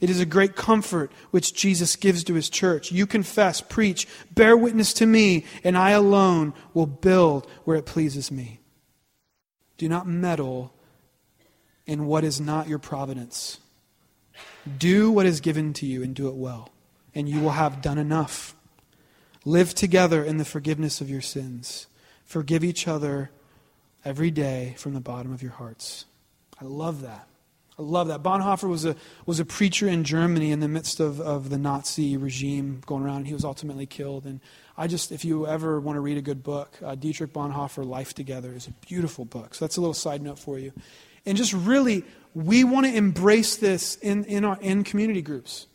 It 0.00 0.08
is 0.08 0.20
a 0.20 0.26
great 0.26 0.56
comfort 0.56 1.12
which 1.30 1.54
Jesus 1.54 1.94
gives 1.96 2.24
to 2.24 2.34
his 2.34 2.48
church. 2.48 2.90
You 2.90 3.06
confess, 3.06 3.60
preach, 3.60 4.08
bear 4.30 4.56
witness 4.56 4.92
to 4.94 5.06
me, 5.06 5.44
and 5.62 5.76
I 5.76 5.90
alone 5.90 6.54
will 6.72 6.86
build 6.86 7.46
where 7.64 7.76
it 7.76 7.86
pleases 7.86 8.30
me. 8.30 8.60
Do 9.76 9.88
not 9.88 10.06
meddle 10.06 10.72
in 11.86 12.06
what 12.06 12.24
is 12.24 12.40
not 12.40 12.68
your 12.68 12.78
providence. 12.78 13.58
Do 14.78 15.10
what 15.10 15.26
is 15.26 15.40
given 15.40 15.72
to 15.74 15.86
you 15.86 16.02
and 16.02 16.14
do 16.14 16.28
it 16.28 16.34
well, 16.34 16.70
and 17.14 17.28
you 17.28 17.40
will 17.40 17.50
have 17.50 17.82
done 17.82 17.98
enough. 17.98 18.54
Live 19.44 19.74
together 19.74 20.22
in 20.22 20.36
the 20.36 20.44
forgiveness 20.44 21.00
of 21.00 21.10
your 21.10 21.22
sins. 21.22 21.86
Forgive 22.24 22.62
each 22.62 22.86
other 22.86 23.30
every 24.04 24.30
day 24.30 24.74
from 24.78 24.94
the 24.94 25.00
bottom 25.00 25.32
of 25.32 25.42
your 25.42 25.52
hearts. 25.52 26.04
I 26.60 26.64
love 26.64 27.02
that. 27.02 27.26
I 27.80 27.82
love 27.82 28.08
that. 28.08 28.22
Bonhoeffer 28.22 28.68
was 28.68 28.84
a, 28.84 28.94
was 29.24 29.40
a 29.40 29.44
preacher 29.46 29.88
in 29.88 30.04
Germany 30.04 30.52
in 30.52 30.60
the 30.60 30.68
midst 30.68 31.00
of, 31.00 31.18
of 31.18 31.48
the 31.48 31.56
Nazi 31.56 32.18
regime 32.18 32.82
going 32.84 33.02
around. 33.02 33.16
and 33.18 33.26
He 33.26 33.32
was 33.32 33.42
ultimately 33.42 33.86
killed. 33.86 34.26
And 34.26 34.40
I 34.76 34.86
just, 34.86 35.10
if 35.10 35.24
you 35.24 35.46
ever 35.46 35.80
want 35.80 35.96
to 35.96 36.00
read 36.00 36.18
a 36.18 36.22
good 36.22 36.42
book, 36.42 36.76
uh, 36.84 36.94
Dietrich 36.94 37.32
Bonhoeffer, 37.32 37.86
Life 37.86 38.12
Together, 38.12 38.52
is 38.52 38.66
a 38.66 38.72
beautiful 38.86 39.24
book. 39.24 39.54
So 39.54 39.64
that's 39.64 39.78
a 39.78 39.80
little 39.80 39.94
side 39.94 40.20
note 40.20 40.38
for 40.38 40.58
you. 40.58 40.74
And 41.24 41.38
just 41.38 41.54
really, 41.54 42.04
we 42.34 42.64
want 42.64 42.84
to 42.84 42.94
embrace 42.94 43.56
this 43.56 43.96
in, 43.96 44.26
in, 44.26 44.44
our, 44.44 44.58
in 44.60 44.84
community 44.84 45.22
groups. 45.22 45.66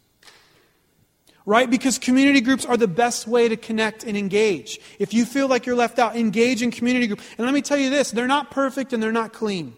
Right? 1.44 1.68
Because 1.68 1.98
community 1.98 2.42
groups 2.42 2.68
are 2.68 2.78
the 2.78 2.88
best 2.88 3.26
way 3.28 3.50
to 3.50 3.58
connect 3.58 4.04
and 4.04 4.16
engage. 4.16 4.80
If 5.00 5.12
you 5.12 5.26
feel 5.26 5.48
like 5.48 5.66
you're 5.66 5.76
left 5.76 5.98
out, 5.98 6.16
engage 6.16 6.62
in 6.62 6.70
community 6.70 7.08
group. 7.08 7.22
And 7.40 7.46
let 7.48 7.54
me 7.56 7.64
tell 7.64 7.78
you 7.80 7.90
this, 7.90 8.12
they're 8.12 8.28
not 8.28 8.52
perfect 8.52 8.94
and 8.94 9.02
they're 9.02 9.12
not 9.12 9.34
clean. 9.34 9.76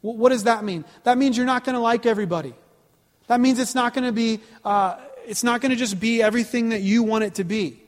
What 0.00 0.30
does 0.30 0.44
that 0.44 0.64
mean? 0.64 0.84
That 1.02 1.18
means 1.18 1.36
you're 1.36 1.46
not 1.46 1.64
going 1.64 1.74
to 1.74 1.80
like 1.80 2.06
everybody. 2.06 2.54
That 3.26 3.40
means 3.40 3.58
it's 3.58 3.74
not 3.74 3.94
going 3.94 4.04
to 4.04 4.12
be, 4.12 4.40
uh, 4.64 4.96
it's 5.26 5.44
not 5.44 5.60
going 5.60 5.70
to 5.70 5.76
just 5.76 5.98
be 5.98 6.22
everything 6.22 6.70
that 6.70 6.80
you 6.80 7.02
want 7.02 7.24
it 7.24 7.34
to 7.34 7.44
be. 7.44 7.82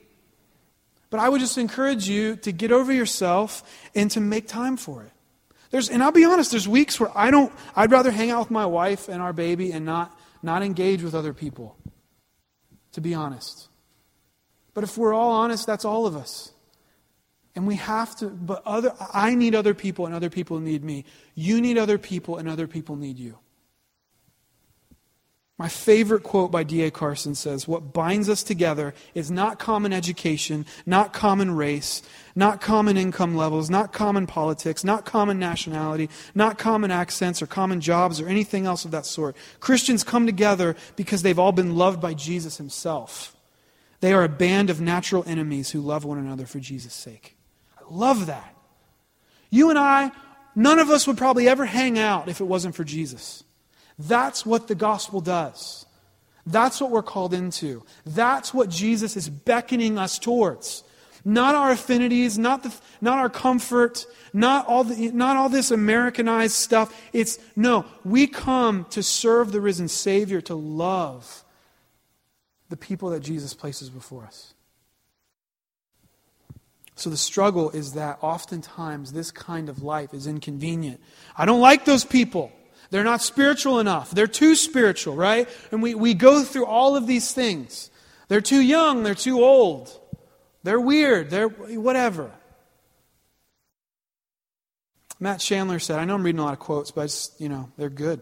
But 1.08 1.20
I 1.20 1.28
would 1.28 1.40
just 1.40 1.58
encourage 1.58 2.08
you 2.08 2.36
to 2.36 2.52
get 2.52 2.72
over 2.72 2.92
yourself 2.92 3.62
and 3.94 4.11
to 4.12 4.20
make 4.20 4.46
time 4.46 4.76
for 4.76 5.02
it. 5.02 5.12
There's, 5.70 5.88
and 5.88 6.02
I'll 6.02 6.12
be 6.12 6.24
honest, 6.24 6.50
there's 6.50 6.68
weeks 6.68 6.98
where 6.98 7.16
I 7.16 7.30
don't, 7.30 7.52
I'd 7.76 7.92
rather 7.92 8.11
hang 8.11 8.30
out 8.30 8.40
with 8.40 8.50
my 8.50 8.66
wife 8.66 9.08
and 9.08 9.22
our 9.22 9.32
baby 9.32 9.72
and 9.72 9.84
not, 9.84 10.16
not 10.42 10.62
engage 10.62 11.02
with 11.02 11.14
other 11.14 11.32
people, 11.32 11.76
to 12.92 13.00
be 13.00 13.14
honest. 13.14 13.68
But 14.74 14.84
if 14.84 14.98
we're 14.98 15.14
all 15.14 15.30
honest, 15.30 15.66
that's 15.66 15.84
all 15.84 16.06
of 16.06 16.16
us. 16.16 16.52
And 17.55 17.66
we 17.66 17.76
have 17.76 18.14
to, 18.16 18.26
but 18.26 18.62
other, 18.64 18.94
I 19.12 19.34
need 19.34 19.55
other 19.55 19.74
people 19.74 20.07
and 20.07 20.14
other 20.14 20.30
people 20.30 20.61
need 20.61 20.84
me. 20.84 21.05
You 21.34 21.61
need 21.61 21.78
other 21.78 21.98
people 21.98 22.36
and 22.36 22.48
other 22.48 22.66
people 22.66 22.96
need 22.96 23.18
you. 23.18 23.38
My 25.61 25.68
favorite 25.68 26.22
quote 26.22 26.51
by 26.51 26.62
D.A. 26.62 26.90
Carson 26.90 27.34
says, 27.34 27.68
What 27.68 27.92
binds 27.92 28.30
us 28.30 28.42
together 28.42 28.94
is 29.12 29.30
not 29.30 29.59
common 29.59 29.92
education, 29.92 30.64
not 30.86 31.12
common 31.12 31.55
race, 31.55 32.01
not 32.34 32.62
common 32.62 32.96
income 32.96 33.36
levels, 33.36 33.68
not 33.68 33.92
common 33.92 34.26
politics, 34.26 34.84
not 34.84 35.05
common 35.05 35.38
nationality, 35.38 36.09
not 36.34 36.57
common 36.57 36.90
accents 36.90 37.42
or 37.42 37.46
common 37.46 37.82
jobs 37.82 38.22
or 38.22 38.26
anything 38.26 38.64
else 38.64 38.86
of 38.86 38.90
that 38.92 39.05
sort. 39.05 39.36
Christians 39.59 40.03
come 40.03 40.24
together 40.24 40.76
because 40.96 41.20
they've 41.20 41.38
all 41.38 41.53
been 41.53 41.76
loved 41.76 42.01
by 42.01 42.14
Jesus 42.14 42.57
himself. 42.57 43.36
They 44.01 44.14
are 44.14 44.24
a 44.24 44.30
band 44.30 44.70
of 44.70 44.80
natural 44.80 45.24
enemies 45.26 45.72
who 45.72 45.82
love 45.82 46.07
one 46.07 46.16
another 46.16 46.46
for 46.46 46.59
Jesus' 46.59 46.94
sake. 46.94 47.36
Love 47.91 48.26
that. 48.26 48.55
You 49.51 49.70
and 49.70 49.78
I, 49.78 50.12
none 50.55 50.78
of 50.78 50.91
us 50.91 51.07
would 51.07 51.18
probably 51.18 51.49
ever 51.49 51.64
hang 51.64 51.99
out 51.99 52.28
if 52.28 52.41
it 52.41 52.45
wasn't 52.45 52.74
for 52.74 52.84
Jesus. 52.84 53.45
That's 53.99 54.47
what 54.47 54.68
the 54.68 54.74
gospel 54.74 55.20
does. 55.20 55.86
That's 56.47 56.80
what 56.80 56.91
we're 56.91 57.03
called 57.03 57.34
into. 57.34 57.84
That's 58.07 58.55
what 58.55 58.70
Jesus 58.70 59.16
is 59.16 59.28
beckoning 59.28 59.99
us 59.99 60.18
towards. 60.18 60.84
Not 61.24 61.55
our 61.55 61.70
affinities, 61.72 62.38
not, 62.38 62.62
the, 62.62 62.74
not 63.01 63.18
our 63.18 63.28
comfort, 63.28 64.07
not 64.32 64.66
all, 64.66 64.84
the, 64.84 65.11
not 65.11 65.36
all 65.36 65.51
this 65.51 65.70
Americanized 65.70 66.55
stuff. 66.55 66.99
It's 67.12 67.38
no, 67.57 67.84
we 68.05 68.26
come 68.26 68.86
to 68.91 69.03
serve 69.03 69.53
the 69.53 69.61
risen 69.61 69.88
Savior, 69.88 70.41
to 70.43 70.55
love 70.55 71.45
the 72.70 72.76
people 72.76 73.11
that 73.11 73.20
Jesus 73.20 73.53
places 73.53 73.91
before 73.91 74.24
us. 74.24 74.55
So 77.01 77.09
the 77.09 77.16
struggle 77.16 77.70
is 77.70 77.94
that 77.94 78.18
oftentimes 78.20 79.12
this 79.12 79.30
kind 79.30 79.70
of 79.70 79.82
life 79.82 80.12
is 80.12 80.26
inconvenient. 80.26 81.01
I 81.34 81.46
don't 81.46 81.61
like 81.61 81.86
those 81.86 82.05
people. 82.05 82.53
They're 82.90 83.05
not 83.05 83.22
spiritual 83.22 83.80
enough. 83.80 84.11
They're 84.11 84.26
too 84.26 84.55
spiritual, 84.55 85.16
right? 85.16 85.48
And 85.72 85.82
we, 85.82 85.94
we 85.94 86.12
go 86.12 86.42
through 86.44 86.66
all 86.66 86.96
of 86.96 87.07
these 87.07 87.32
things. 87.32 87.90
They're 88.28 88.42
too 88.42 88.61
young. 88.61 89.03
They're 89.03 89.14
too 89.14 89.42
old. 89.42 89.98
They're 90.62 90.78
weird. 90.78 91.30
They're 91.30 91.48
whatever. 91.48 92.32
Matt 95.18 95.40
Chandler 95.40 95.78
said, 95.78 95.98
I 95.98 96.05
know 96.05 96.16
I'm 96.16 96.22
reading 96.22 96.40
a 96.40 96.44
lot 96.44 96.53
of 96.53 96.59
quotes, 96.59 96.90
but 96.90 97.05
just, 97.05 97.40
you 97.40 97.48
know, 97.48 97.70
they're 97.78 97.88
good. 97.88 98.20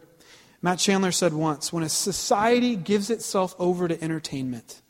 Matt 0.62 0.78
Chandler 0.78 1.10
said 1.12 1.32
once, 1.32 1.72
when 1.72 1.82
a 1.82 1.88
society 1.88 2.76
gives 2.76 3.10
itself 3.10 3.56
over 3.58 3.88
to 3.88 4.00
entertainment, 4.00 4.82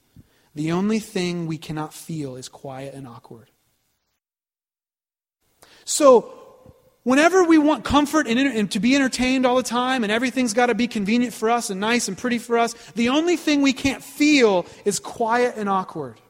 the 0.55 0.73
only 0.73 0.99
thing 0.99 1.47
we 1.47 1.57
cannot 1.57 1.95
feel 1.95 2.37
is 2.37 2.51
quiet 2.51 2.93
and 2.93 3.09
awkward. 3.09 3.49
So, 5.89 6.35
Whenever 7.05 7.43
we 7.43 7.57
want 7.57 7.85
comfort 7.85 8.27
and, 8.27 8.39
and, 8.39 8.71
to 8.71 8.81
be 8.81 8.95
entertained 8.95 9.47
all 9.47 9.57
the 9.57 9.63
time 9.63 10.03
and 10.03 10.13
everything's 10.13 10.53
got 10.53 10.67
to 10.67 10.75
be 10.75 10.87
convenient 10.87 11.33
for 11.33 11.49
us 11.49 11.71
and 11.71 11.81
nice 11.81 12.07
and 12.07 12.19
pretty 12.19 12.37
for 12.37 12.59
us, 12.59 12.75
the 12.97 13.09
only 13.09 13.35
thing 13.35 13.63
we 13.63 13.73
can't 13.73 14.05
feel 14.05 14.67
is 14.85 14.99
quiet 14.99 15.55
and 15.57 15.71
awkward. 15.71 16.21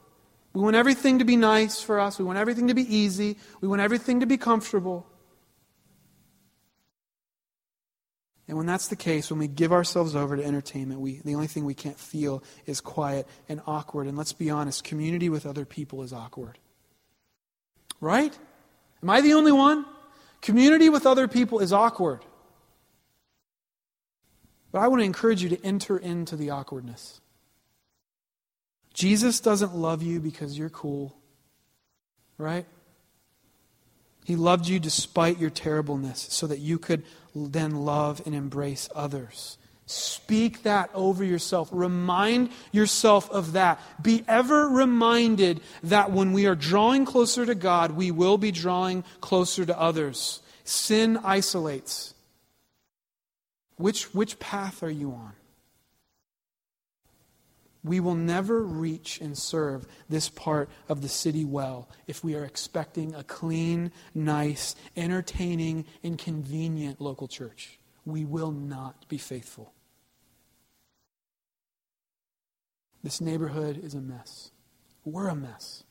We 0.53 0.61
want 0.61 0.77
everything 0.77 1.19
to 1.19 1.25
be 1.25 1.35
nice 1.35 1.81
for 1.81 1.99
us. 1.99 2.17
We 2.17 2.23
want 2.23 2.37
everything 2.37 2.69
to 2.69 2.73
be 2.73 2.95
easy. 2.95 3.35
We 3.59 3.67
want 3.67 3.81
everything 3.81 4.21
to 4.21 4.25
be 4.25 4.37
comfortable. 4.37 5.05
And 8.47 8.55
when 8.55 8.65
that's 8.65 8.87
the 8.87 8.95
case, 8.95 9.29
when 9.29 9.39
we 9.39 9.49
give 9.49 9.73
ourselves 9.73 10.15
over 10.15 10.37
to 10.37 10.45
entertainment, 10.45 11.01
we, 11.01 11.19
the 11.25 11.35
only 11.35 11.47
thing 11.47 11.65
we 11.65 11.73
can't 11.73 11.99
feel 11.99 12.41
is 12.65 12.79
quiet 12.79 13.27
and 13.49 13.59
awkward. 13.67 14.07
And 14.07 14.17
let's 14.17 14.31
be 14.31 14.49
honest, 14.49 14.85
community 14.85 15.27
with 15.27 15.45
other 15.45 15.65
people 15.65 16.03
is 16.03 16.13
awkward. 16.13 16.57
Right? 17.99 18.39
Am 19.01 19.09
I 19.09 19.21
the 19.21 19.33
only 19.33 19.51
one? 19.51 19.85
Community 20.41 20.89
with 20.89 21.05
other 21.05 21.27
people 21.27 21.59
is 21.59 21.73
awkward. 21.73 22.21
But 24.71 24.79
I 24.79 24.87
want 24.87 25.01
to 25.01 25.05
encourage 25.05 25.41
you 25.43 25.49
to 25.49 25.65
enter 25.65 25.97
into 25.97 26.35
the 26.35 26.51
awkwardness. 26.51 27.21
Jesus 28.93 29.39
doesn't 29.39 29.75
love 29.75 30.03
you 30.03 30.19
because 30.19 30.57
you're 30.57 30.69
cool, 30.69 31.15
right? 32.37 32.65
He 34.25 34.35
loved 34.35 34.67
you 34.67 34.79
despite 34.79 35.39
your 35.39 35.49
terribleness 35.49 36.27
so 36.29 36.47
that 36.47 36.59
you 36.59 36.77
could 36.77 37.03
then 37.33 37.85
love 37.85 38.21
and 38.25 38.35
embrace 38.35 38.89
others. 38.93 39.57
Speak 39.89 40.61
that 40.61 40.91
over 40.93 41.23
yourself. 41.23 41.67
Remind 41.71 42.51
yourself 42.71 43.27
of 43.31 43.53
that. 43.53 43.81
Be 43.99 44.23
ever 44.27 44.69
reminded 44.69 45.61
that 45.81 46.11
when 46.11 46.31
we 46.31 46.45
are 46.45 46.53
drawing 46.53 47.05
closer 47.05 47.43
to 47.43 47.55
God, 47.55 47.93
we 47.93 48.11
will 48.11 48.37
be 48.37 48.51
drawing 48.51 49.03
closer 49.19 49.65
to 49.65 49.79
others. 49.79 50.43
Sin 50.63 51.17
isolates. 51.23 52.13
Which, 53.77 54.13
which 54.13 54.37
path 54.37 54.83
are 54.83 54.91
you 54.91 55.11
on? 55.11 55.33
We 57.83 57.99
will 57.99 58.13
never 58.13 58.61
reach 58.61 59.19
and 59.19 59.35
serve 59.35 59.87
this 60.07 60.29
part 60.29 60.69
of 60.87 61.01
the 61.01 61.09
city 61.09 61.45
well 61.45 61.89
if 62.05 62.23
we 62.23 62.35
are 62.35 62.45
expecting 62.45 63.15
a 63.15 63.23
clean, 63.23 63.91
nice, 64.13 64.75
entertaining, 64.95 65.85
and 66.03 66.15
convenient 66.15 67.01
local 67.01 67.27
church. 67.27 67.79
We 68.05 68.23
will 68.23 68.51
not 68.51 69.07
be 69.09 69.17
faithful. 69.17 69.73
This 73.03 73.21
neighborhood 73.21 73.81
is 73.83 73.93
a 73.93 74.01
mess. 74.01 74.51
We're 75.05 75.27
a 75.27 75.35
mess. 75.35 75.83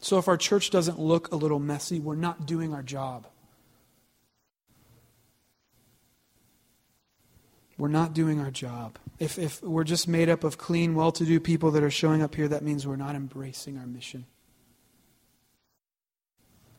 So 0.00 0.18
if 0.18 0.28
our 0.28 0.36
church 0.36 0.70
doesn't 0.70 0.98
look 0.98 1.32
a 1.32 1.36
little 1.36 1.58
messy, 1.58 1.98
we're 1.98 2.14
not 2.14 2.46
doing 2.46 2.72
our 2.72 2.82
job. 2.82 3.26
we're 7.76 7.88
not 7.88 8.14
doing 8.14 8.40
our 8.40 8.50
job. 8.50 8.98
If, 9.18 9.38
if 9.38 9.62
we're 9.62 9.84
just 9.84 10.08
made 10.08 10.28
up 10.28 10.44
of 10.44 10.58
clean, 10.58 10.94
well 10.94 11.12
to 11.12 11.24
do 11.24 11.40
people 11.40 11.70
that 11.72 11.82
are 11.82 11.90
showing 11.90 12.22
up 12.22 12.34
here, 12.34 12.48
that 12.48 12.62
means 12.62 12.86
we're 12.86 12.96
not 12.96 13.14
embracing 13.14 13.78
our 13.78 13.86
mission. 13.86 14.26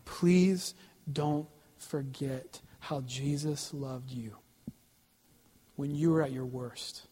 Please 0.06 0.74
don't 1.12 1.48
forget 1.78 2.62
how 2.80 3.02
Jesus 3.02 3.74
loved 3.74 4.12
you 4.12 4.38
when 5.76 5.94
you 5.94 6.12
were 6.12 6.22
at 6.22 6.32
your 6.32 6.46
worst. 6.46 7.08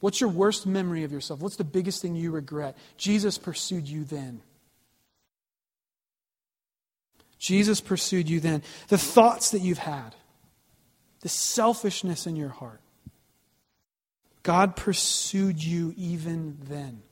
What's 0.00 0.20
your 0.20 0.30
worst 0.30 0.66
memory 0.66 1.04
of 1.04 1.12
yourself? 1.12 1.40
What's 1.40 1.56
the 1.56 1.64
biggest 1.64 2.02
thing 2.02 2.16
you 2.16 2.30
regret? 2.30 2.76
Jesus 2.96 3.38
pursued 3.38 3.86
you 3.86 4.04
then. 4.04 4.40
Jesus 7.38 7.80
pursued 7.80 8.28
you 8.28 8.40
then. 8.40 8.62
The 8.88 8.98
thoughts 8.98 9.52
that 9.52 9.60
you've 9.60 9.78
had, 9.78 10.14
the 11.20 11.28
selfishness 11.28 12.26
in 12.26 12.36
your 12.36 12.48
heart. 12.48 12.80
God 14.42 14.76
pursued 14.76 15.62
you 15.62 15.94
even 15.96 16.56
then. 16.68 17.02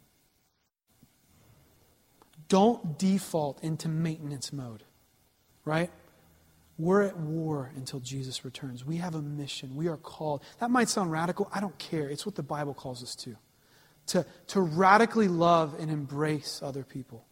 Don't 2.49 2.99
default 2.99 3.63
into 3.63 3.89
maintenance 3.89 4.53
mode, 4.53 4.83
right? 5.65 5.91
We're 6.79 7.03
at 7.03 7.17
war 7.17 7.73
until 7.75 7.99
Jesus 7.99 8.45
returns. 8.45 8.85
We 8.85 8.97
have 8.99 9.17
a 9.17 9.23
mission. 9.23 9.75
We 9.75 9.89
are 9.89 9.97
called. 9.97 10.43
That 10.61 10.71
might 10.71 10.89
sound 10.89 11.11
radical. 11.11 11.51
I 11.53 11.61
don't 11.61 11.77
care. 11.79 12.09
It's 12.09 12.25
what 12.25 12.37
the 12.37 12.43
Bible 12.43 12.73
calls 12.73 13.03
us 13.03 13.17
to. 13.17 13.37
To, 14.09 14.27
to 14.49 14.61
radically 14.61 15.29
love 15.29 15.75
and 15.79 15.91
embrace 15.91 16.61
other 16.63 16.85
people. 16.85 17.27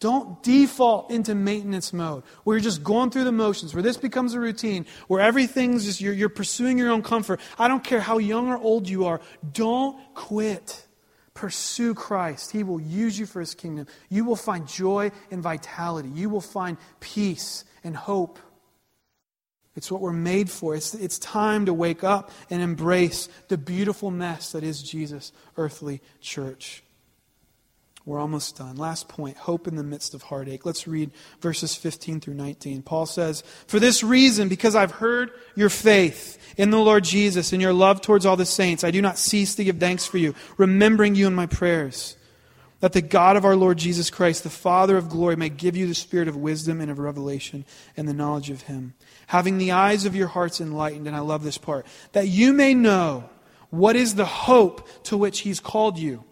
Don't 0.00 0.42
default 0.42 1.12
into 1.12 1.34
maintenance 1.36 1.92
mode 1.92 2.24
where 2.42 2.56
you're 2.56 2.64
just 2.64 2.82
going 2.82 3.10
through 3.10 3.22
the 3.22 3.30
motions, 3.30 3.72
where 3.72 3.84
this 3.84 3.96
becomes 3.96 4.34
a 4.34 4.40
routine, 4.40 4.86
where 5.06 5.20
everything's 5.20 5.84
just, 5.84 6.00
you're, 6.00 6.12
you're 6.12 6.28
pursuing 6.28 6.76
your 6.76 6.90
own 6.90 7.02
comfort. 7.02 7.38
I 7.56 7.68
don't 7.68 7.84
care 7.84 8.00
how 8.00 8.18
young 8.18 8.48
or 8.48 8.58
old 8.58 8.88
you 8.88 9.04
are. 9.04 9.20
Don't 9.52 9.96
quit. 10.14 10.88
Pursue 11.34 11.94
Christ. 11.94 12.52
He 12.52 12.62
will 12.62 12.80
use 12.80 13.18
you 13.18 13.26
for 13.26 13.40
his 13.40 13.54
kingdom. 13.54 13.86
You 14.08 14.24
will 14.24 14.36
find 14.36 14.66
joy 14.66 15.10
and 15.30 15.42
vitality. 15.42 16.10
You 16.10 16.28
will 16.28 16.40
find 16.40 16.76
peace 17.00 17.64
and 17.82 17.96
hope. 17.96 18.38
It's 19.74 19.90
what 19.90 20.02
we're 20.02 20.12
made 20.12 20.50
for. 20.50 20.74
It's, 20.74 20.94
it's 20.94 21.18
time 21.18 21.66
to 21.66 21.74
wake 21.74 22.04
up 22.04 22.30
and 22.50 22.60
embrace 22.60 23.28
the 23.48 23.56
beautiful 23.56 24.10
mess 24.10 24.52
that 24.52 24.62
is 24.62 24.82
Jesus' 24.82 25.32
earthly 25.56 26.02
church. 26.20 26.82
We're 28.04 28.18
almost 28.18 28.56
done. 28.56 28.76
Last 28.76 29.08
point 29.08 29.36
hope 29.36 29.68
in 29.68 29.76
the 29.76 29.84
midst 29.84 30.12
of 30.12 30.22
heartache. 30.22 30.66
Let's 30.66 30.88
read 30.88 31.12
verses 31.40 31.76
15 31.76 32.20
through 32.20 32.34
19. 32.34 32.82
Paul 32.82 33.06
says, 33.06 33.44
For 33.68 33.78
this 33.78 34.02
reason, 34.02 34.48
because 34.48 34.74
I've 34.74 34.90
heard 34.90 35.30
your 35.54 35.68
faith 35.68 36.36
in 36.56 36.70
the 36.70 36.80
Lord 36.80 37.04
Jesus 37.04 37.52
and 37.52 37.62
your 37.62 37.72
love 37.72 38.00
towards 38.00 38.26
all 38.26 38.36
the 38.36 38.44
saints, 38.44 38.82
I 38.82 38.90
do 38.90 39.00
not 39.00 39.18
cease 39.18 39.54
to 39.54 39.64
give 39.64 39.78
thanks 39.78 40.04
for 40.04 40.18
you, 40.18 40.34
remembering 40.56 41.14
you 41.14 41.28
in 41.28 41.34
my 41.34 41.46
prayers, 41.46 42.16
that 42.80 42.92
the 42.92 43.02
God 43.02 43.36
of 43.36 43.44
our 43.44 43.54
Lord 43.54 43.78
Jesus 43.78 44.10
Christ, 44.10 44.42
the 44.42 44.50
Father 44.50 44.96
of 44.96 45.08
glory, 45.08 45.36
may 45.36 45.48
give 45.48 45.76
you 45.76 45.86
the 45.86 45.94
spirit 45.94 46.26
of 46.26 46.36
wisdom 46.36 46.80
and 46.80 46.90
of 46.90 46.98
revelation 46.98 47.64
and 47.96 48.08
the 48.08 48.14
knowledge 48.14 48.50
of 48.50 48.62
him, 48.62 48.94
having 49.28 49.58
the 49.58 49.70
eyes 49.70 50.06
of 50.06 50.16
your 50.16 50.26
hearts 50.26 50.60
enlightened. 50.60 51.06
And 51.06 51.14
I 51.14 51.20
love 51.20 51.44
this 51.44 51.58
part, 51.58 51.86
that 52.10 52.26
you 52.26 52.52
may 52.52 52.74
know 52.74 53.30
what 53.70 53.94
is 53.94 54.16
the 54.16 54.24
hope 54.24 55.04
to 55.04 55.16
which 55.16 55.40
he's 55.40 55.60
called 55.60 56.00
you 56.00 56.24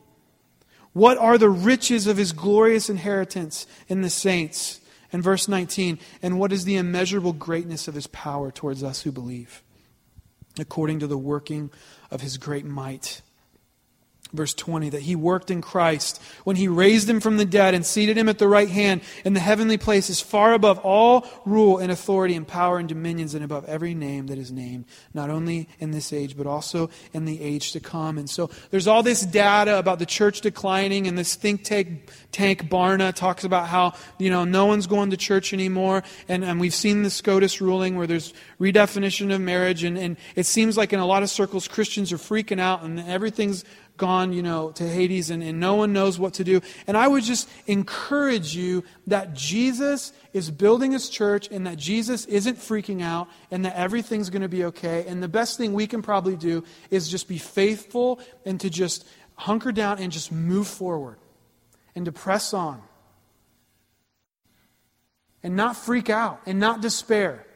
what 0.93 1.19
are 1.19 1.39
the 1.39 1.51
riches 1.51 2.07
of 2.07 2.17
his 2.17 2.33
glorious 2.33 2.91
inheritance 2.91 3.67
in 3.89 4.03
the 4.03 4.11
saints? 4.11 4.81
And 5.13 5.23
verse 5.23 5.49
19, 5.49 5.99
and 6.23 6.39
what 6.39 6.53
is 6.53 6.65
the 6.65 6.77
immeasurable 6.77 7.33
greatness 7.33 7.89
of 7.89 7.95
his 7.95 8.07
power 8.07 8.51
towards 8.51 8.83
us 8.83 9.03
who 9.03 9.11
believe? 9.11 9.63
According 10.59 11.01
to 11.01 11.07
the 11.07 11.19
working 11.19 11.71
of 12.11 12.21
his 12.21 12.39
great 12.39 12.65
might 12.65 13.23
Verse 14.33 14.55
20, 14.55 14.91
that 14.91 15.03
he 15.03 15.17
worked 15.17 15.51
in 15.51 15.61
Christ 15.61 16.23
when 16.45 16.57
he 16.57 16.69
raised 16.69 17.11
him 17.11 17.21
from 17.21 17.37
the 17.37 17.45
dead 17.45 17.75
and 17.75 17.85
seated 17.85 18.17
him 18.17 18.29
at 18.29 18.39
the 18.39 18.47
right 18.47 18.69
hand 18.69 19.01
in 19.25 19.35
the 19.35 19.41
heavenly 19.41 19.77
places, 19.77 20.21
far 20.21 20.55
above 20.55 20.79
all 20.81 21.27
rule 21.45 21.79
and 21.79 21.91
authority 21.91 22.35
and 22.35 22.47
power 22.47 22.79
and 22.79 22.89
dominions, 22.89 23.35
and 23.35 23.45
above 23.45 23.65
every 23.65 23.95
name 23.95 24.29
that 24.29 24.39
is 24.39 24.53
named, 24.53 24.85
not 25.15 25.31
only 25.31 25.69
in 25.81 25.91
this 25.91 26.13
age, 26.13 26.37
but 26.37 26.47
also 26.47 26.91
in 27.13 27.25
the 27.25 27.41
age 27.43 27.73
to 27.73 27.81
come. 27.81 28.19
And 28.19 28.31
so 28.31 28.51
there's 28.71 28.87
all 28.87 29.03
this 29.03 29.23
data 29.23 29.79
about 29.79 29.99
the 29.99 30.07
church 30.07 30.41
declining, 30.41 31.07
and 31.07 31.19
this 31.19 31.35
think 31.35 31.65
tank, 31.65 32.11
tank 32.31 32.69
Barna 32.69 33.13
talks 33.13 33.45
about 33.45 33.69
how, 33.69 33.95
you 34.19 34.31
know, 34.31 34.45
no 34.45 34.67
one's 34.67 34.87
going 34.87 35.11
to 35.11 35.17
church 35.17 35.53
anymore. 35.53 36.03
And, 36.29 36.45
and 36.45 36.61
we've 36.61 36.75
seen 36.75 37.03
the 37.03 37.11
SCOTUS 37.11 37.61
ruling 37.61 37.97
where 37.97 38.07
there's 38.07 38.33
redefinition 38.61 39.35
of 39.35 39.41
marriage, 39.41 39.83
and, 39.85 39.99
and 39.99 40.17
it 40.37 40.47
seems 40.47 40.77
like 40.77 40.93
in 40.93 41.01
a 41.01 41.07
lot 41.07 41.23
of 41.23 41.31
circles, 41.31 41.67
Christians 41.67 42.13
are 42.13 42.19
freaking 42.19 42.61
out, 42.61 42.83
and 42.83 43.01
everything's 43.01 43.65
gone, 44.01 44.33
you 44.33 44.43
know, 44.43 44.73
to 44.73 44.89
Hades 44.89 45.31
and, 45.31 45.43
and 45.43 45.61
no 45.61 45.77
one 45.77 45.93
knows 45.93 46.19
what 46.19 46.35
to 46.35 46.45
do. 46.45 46.61
And 46.89 46.97
I 46.97 47.07
would 47.07 47.23
just 47.23 47.49
encourage 47.67 48.57
you 48.57 48.83
that 49.07 49.35
Jesus 49.35 50.13
is 50.33 50.51
building 50.51 50.91
his 50.93 51.09
church 51.09 51.49
and 51.51 51.67
that 51.67 51.77
Jesus 51.77 52.25
isn't 52.25 52.57
freaking 52.57 53.03
out 53.03 53.29
and 53.51 53.65
that 53.65 53.77
everything's 53.77 54.31
going 54.31 54.43
to 54.43 54.49
be 54.49 54.65
okay. 54.65 55.05
And 55.07 55.23
the 55.23 55.29
best 55.29 55.59
thing 55.59 55.75
we 55.75 55.87
can 55.87 56.03
probably 56.03 56.35
do 56.35 56.65
is 56.91 57.09
just 57.09 57.29
be 57.29 57.39
faithful 57.39 58.19
and 58.45 58.59
to 58.61 58.71
just 58.71 59.07
hunker 59.35 59.71
down 59.71 59.99
and 59.99 60.11
just 60.11 60.33
move 60.33 60.67
forward 60.67 61.19
and 61.95 62.07
to 62.07 62.13
press 62.13 62.55
on 62.55 62.83
and 65.43 65.55
not 65.55 65.77
freak 65.77 66.09
out 66.09 66.41
and 66.47 66.59
not 66.59 66.81
despair. 66.81 67.47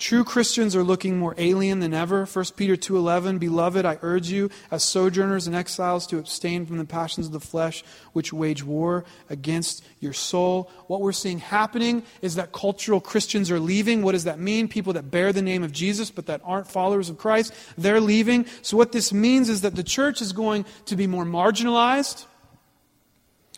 True 0.00 0.24
Christians 0.24 0.74
are 0.74 0.82
looking 0.82 1.18
more 1.18 1.34
alien 1.36 1.80
than 1.80 1.92
ever. 1.92 2.24
1 2.24 2.56
Peter 2.56 2.74
2:11 2.74 3.38
Beloved, 3.38 3.84
I 3.84 3.98
urge 4.00 4.30
you 4.30 4.48
as 4.70 4.82
sojourners 4.82 5.46
and 5.46 5.54
exiles 5.54 6.06
to 6.06 6.16
abstain 6.16 6.64
from 6.64 6.78
the 6.78 6.86
passions 6.86 7.26
of 7.26 7.32
the 7.32 7.38
flesh 7.38 7.84
which 8.14 8.32
wage 8.32 8.64
war 8.64 9.04
against 9.28 9.84
your 10.00 10.14
soul. 10.14 10.70
What 10.86 11.02
we're 11.02 11.12
seeing 11.12 11.38
happening 11.38 12.02
is 12.22 12.36
that 12.36 12.50
cultural 12.50 13.02
Christians 13.02 13.50
are 13.50 13.60
leaving. 13.60 14.00
What 14.00 14.12
does 14.12 14.24
that 14.24 14.40
mean? 14.40 14.68
People 14.68 14.94
that 14.94 15.10
bear 15.10 15.34
the 15.34 15.42
name 15.42 15.62
of 15.62 15.70
Jesus 15.70 16.10
but 16.10 16.24
that 16.26 16.40
aren't 16.44 16.66
followers 16.66 17.10
of 17.10 17.18
Christ, 17.18 17.52
they're 17.76 18.00
leaving. 18.00 18.46
So 18.62 18.78
what 18.78 18.92
this 18.92 19.12
means 19.12 19.50
is 19.50 19.60
that 19.60 19.76
the 19.76 19.84
church 19.84 20.22
is 20.22 20.32
going 20.32 20.64
to 20.86 20.96
be 20.96 21.06
more 21.06 21.26
marginalized. 21.26 22.24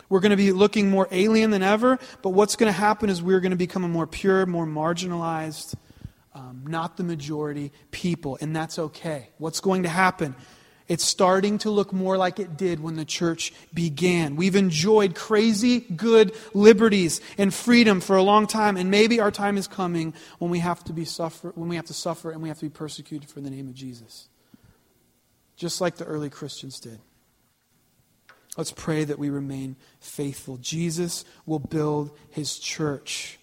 We're 0.09 0.19
going 0.19 0.31
to 0.31 0.37
be 0.37 0.51
looking 0.51 0.91
more 0.91 1.07
alien 1.13 1.53
than 1.53 1.63
ever, 1.63 2.01
but 2.21 2.31
what's 2.31 2.57
going 2.57 2.71
to 2.71 2.77
happen 2.77 3.11
is 3.11 3.23
we're 3.23 3.41
going 3.41 3.53
to 3.53 3.57
become 3.57 3.85
a 3.85 3.89
more 3.89 4.09
pure, 4.09 4.45
more 4.45 4.67
marginalized, 4.67 5.75
um, 6.35 6.65
not 6.67 6.97
the 6.97 7.05
majority 7.05 7.73
people, 7.91 8.39
and 8.41 8.55
that's 8.55 8.79
okay. 8.79 9.31
What's 9.39 9.61
going 9.61 9.83
to 9.83 9.89
happen? 9.89 10.35
It's 10.89 11.05
starting 11.05 11.59
to 11.59 11.71
look 11.71 11.93
more 11.93 12.17
like 12.17 12.39
it 12.39 12.57
did 12.57 12.81
when 12.81 12.97
the 12.97 13.05
church 13.05 13.53
began. 13.73 14.37
We've 14.37 14.57
enjoyed 14.57 15.15
crazy 15.15 15.81
good 15.81 16.35
liberties 16.55 17.21
and 17.39 17.55
freedom 17.55 18.01
for 18.01 18.17
a 18.17 18.23
long 18.23 18.47
time, 18.47 18.77
and 18.77 18.91
maybe 18.91 19.21
our 19.21 19.31
time 19.31 19.57
is 19.57 19.67
coming 19.67 20.13
when 20.39 20.51
we 20.51 20.59
have 20.59 20.83
to 20.85 20.93
be 20.93 21.05
suffer, 21.05 21.53
when 21.55 21.69
we 21.69 21.77
have 21.77 21.87
to 21.87 21.95
suffer 21.95 22.31
and 22.31 22.43
we 22.43 22.49
have 22.49 22.59
to 22.59 22.67
be 22.67 22.71
persecuted 22.71 23.31
for 23.31 23.41
the 23.41 23.51
name 23.51 23.69
of 23.69 23.75
Jesus. 23.75 24.29
Just 25.57 25.81
like 25.81 25.97
the 25.97 26.05
early 26.05 26.31
Christians 26.31 26.81
did. 26.81 26.99
Let's 28.57 28.73
pray 28.73 29.05
that 29.05 29.19
we 29.19 29.31
remain 29.31 29.77
faithful. 30.01 30.59
Jesus 30.59 31.25
will 31.47 31.59
build 31.59 32.11
his 32.31 32.59
church. 32.59 33.39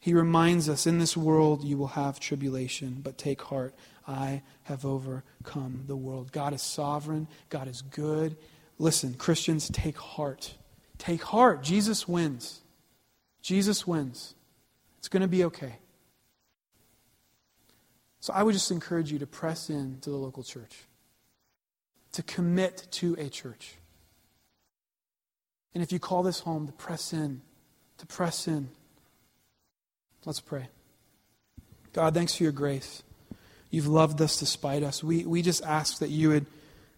He 0.00 0.14
reminds 0.14 0.68
us 0.68 0.86
in 0.86 0.98
this 0.98 1.16
world 1.16 1.62
you 1.62 1.76
will 1.76 1.88
have 1.88 2.18
tribulation, 2.18 3.00
but 3.02 3.18
take 3.18 3.42
heart. 3.42 3.74
I 4.08 4.42
have 4.64 4.84
overcome 4.84 5.84
the 5.86 5.96
world. 5.96 6.32
God 6.32 6.54
is 6.54 6.62
sovereign, 6.62 7.28
God 7.50 7.68
is 7.68 7.82
good. 7.82 8.36
Listen, 8.78 9.12
Christians, 9.12 9.68
take 9.68 9.98
heart. 9.98 10.54
Take 10.96 11.22
heart. 11.22 11.62
Jesus 11.62 12.08
wins. 12.08 12.60
Jesus 13.42 13.86
wins. 13.86 14.34
It's 14.98 15.08
going 15.08 15.20
to 15.20 15.28
be 15.28 15.44
okay. 15.44 15.76
So 18.20 18.32
I 18.32 18.42
would 18.42 18.52
just 18.52 18.70
encourage 18.70 19.12
you 19.12 19.18
to 19.18 19.26
press 19.26 19.70
in 19.70 19.98
to 20.00 20.10
the 20.10 20.16
local 20.16 20.42
church, 20.42 20.84
to 22.12 22.22
commit 22.22 22.86
to 22.92 23.16
a 23.18 23.28
church. 23.28 23.76
And 25.74 25.82
if 25.82 25.92
you 25.92 25.98
call 25.98 26.22
this 26.22 26.40
home, 26.40 26.66
to 26.66 26.72
press 26.72 27.12
in, 27.12 27.42
to 27.98 28.06
press 28.06 28.48
in. 28.48 28.68
Let's 30.26 30.40
pray. 30.40 30.68
God, 31.92 32.14
thanks 32.14 32.34
for 32.34 32.42
your 32.42 32.52
grace. 32.52 33.02
You've 33.70 33.86
loved 33.86 34.20
us 34.20 34.38
despite 34.38 34.82
us. 34.82 35.02
We, 35.02 35.24
we 35.24 35.40
just 35.40 35.64
ask 35.64 35.98
that 36.00 36.10
you 36.10 36.28
would 36.28 36.46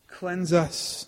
cleanse 0.08 0.52
us 0.52 1.06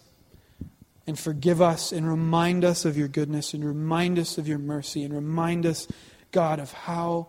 and 1.07 1.19
forgive 1.19 1.61
us 1.61 1.91
and 1.91 2.09
remind 2.09 2.65
us 2.65 2.85
of 2.85 2.97
your 2.97 3.09
goodness 3.09 3.53
and 3.53 3.65
remind 3.65 4.19
us 4.19 4.39
of 4.39 4.47
your 4.47 4.59
mercy 4.59 5.03
and 5.03 5.13
remind 5.13 5.67
us, 5.67 5.89
God, 6.31 6.61
of 6.61 6.73
how 6.73 7.29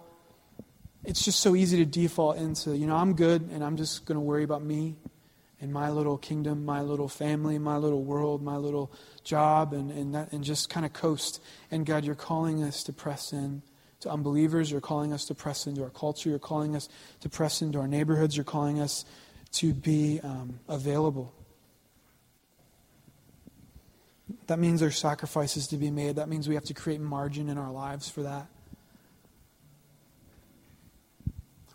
it's 1.03 1.25
just 1.25 1.39
so 1.39 1.55
easy 1.55 1.77
to 1.77 1.85
default 1.85 2.37
into, 2.37 2.77
you 2.77 2.85
know, 2.87 2.95
I'm 2.95 3.15
good 3.15 3.49
and 3.51 3.63
I'm 3.63 3.77
just 3.77 4.05
going 4.05 4.15
to 4.15 4.21
worry 4.21 4.43
about 4.43 4.63
me 4.63 4.95
and 5.61 5.73
my 5.73 5.89
little 5.89 6.17
kingdom, 6.17 6.63
my 6.63 6.81
little 6.81 7.07
family, 7.07 7.57
my 7.57 7.77
little 7.77 8.03
world, 8.03 8.43
my 8.43 8.57
little 8.57 8.91
job, 9.23 9.73
and, 9.73 9.89
and, 9.91 10.13
that, 10.13 10.31
and 10.31 10.43
just 10.43 10.69
kind 10.69 10.85
of 10.85 10.93
coast. 10.93 11.41
And 11.71 11.85
God, 11.85 12.05
you're 12.05 12.13
calling 12.13 12.63
us 12.63 12.83
to 12.83 12.93
press 12.93 13.33
in 13.33 13.63
to 14.01 14.09
unbelievers. 14.09 14.71
You're 14.71 14.81
calling 14.81 15.13
us 15.13 15.25
to 15.25 15.35
press 15.35 15.67
into 15.67 15.83
our 15.83 15.89
culture. 15.89 16.29
You're 16.29 16.39
calling 16.39 16.75
us 16.75 16.89
to 17.21 17.29
press 17.29 17.61
into 17.61 17.79
our 17.79 17.87
neighborhoods. 17.87 18.35
You're 18.35 18.43
calling 18.43 18.79
us 18.79 19.05
to 19.53 19.73
be 19.73 20.19
um, 20.23 20.59
available. 20.67 21.33
That 24.47 24.59
means 24.59 24.79
there's 24.79 24.97
sacrifices 24.97 25.67
to 25.67 25.77
be 25.77 25.91
made. 25.91 26.17
That 26.17 26.29
means 26.29 26.47
we 26.47 26.55
have 26.55 26.65
to 26.65 26.73
create 26.73 26.99
margin 26.99 27.49
in 27.49 27.57
our 27.57 27.71
lives 27.71 28.09
for 28.09 28.23
that. 28.23 28.47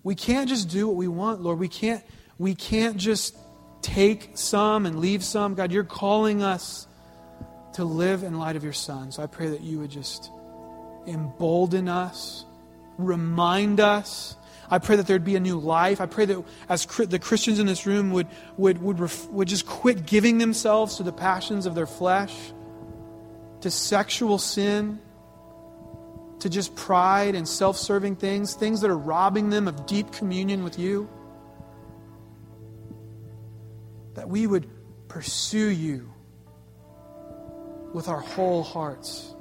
We 0.03 0.15
can't 0.15 0.49
just 0.49 0.69
do 0.69 0.87
what 0.87 0.97
we 0.97 1.09
want, 1.09 1.43
Lord. 1.43 1.59
We 1.59 1.69
can't, 1.69 2.03
we 2.39 2.55
can't 2.55 2.97
just 2.97 3.37
take 3.83 4.31
some 4.35 4.87
and 4.87 4.99
leave 4.99 5.23
some. 5.23 5.55
God, 5.55 5.73
you're 5.73 5.85
calling 5.85 6.43
us 6.43 6.87
to 7.75 7.85
live 7.85 8.23
in 8.23 8.39
light 8.39 8.57
of 8.57 8.65
your 8.65 8.73
Son. 8.73 9.13
So 9.13 9.23
I 9.23 9.27
pray 9.27 9.49
that 9.49 9.61
you 9.61 9.79
would 9.79 9.91
just 9.91 10.31
embolden 11.07 11.89
us, 11.89 12.45
remind 12.99 13.81
us. 13.81 14.37
I 14.71 14.79
pray 14.79 14.97
that 14.97 15.07
there'd 15.07 15.25
be 15.25 15.37
a 15.37 15.41
new 15.41 15.59
life. 15.59 16.01
I 16.01 16.07
pray 16.07 16.27
that 16.27 16.45
as 16.69 16.87
the 16.87 17.19
Christians 17.19 17.59
in 17.59 17.67
this 17.67 17.87
room 17.87 18.13
would, 18.13 18.29
would, 18.57 18.81
would, 18.81 19.01
ref, 19.01 19.29
would 19.29 19.49
just 19.49 19.67
quit 19.67 20.07
giving 20.07 20.39
themselves 20.39 20.97
to 20.97 21.03
the 21.03 21.13
passions 21.13 21.67
of 21.67 21.75
their 21.75 21.87
flesh, 21.87 22.35
to 23.63 23.71
sexual 23.71 24.39
sin, 24.39 25.01
to 26.41 26.49
just 26.49 26.75
pride 26.77 27.35
and 27.35 27.47
self 27.49 27.77
serving 27.77 28.17
things, 28.17 28.55
things 28.55 28.81
that 28.81 28.91
are 28.91 28.99
robbing 28.99 29.51
them 29.51 29.69
of 29.69 29.87
deep 29.87 30.13
communion 30.13 30.65
with 30.65 30.79
you. 30.79 31.09
That 34.15 34.29
we 34.29 34.47
would 34.47 34.69
pursue 35.09 35.69
you 35.69 36.13
with 37.93 38.09
our 38.09 38.21
whole 38.21 38.63
hearts. 38.63 39.35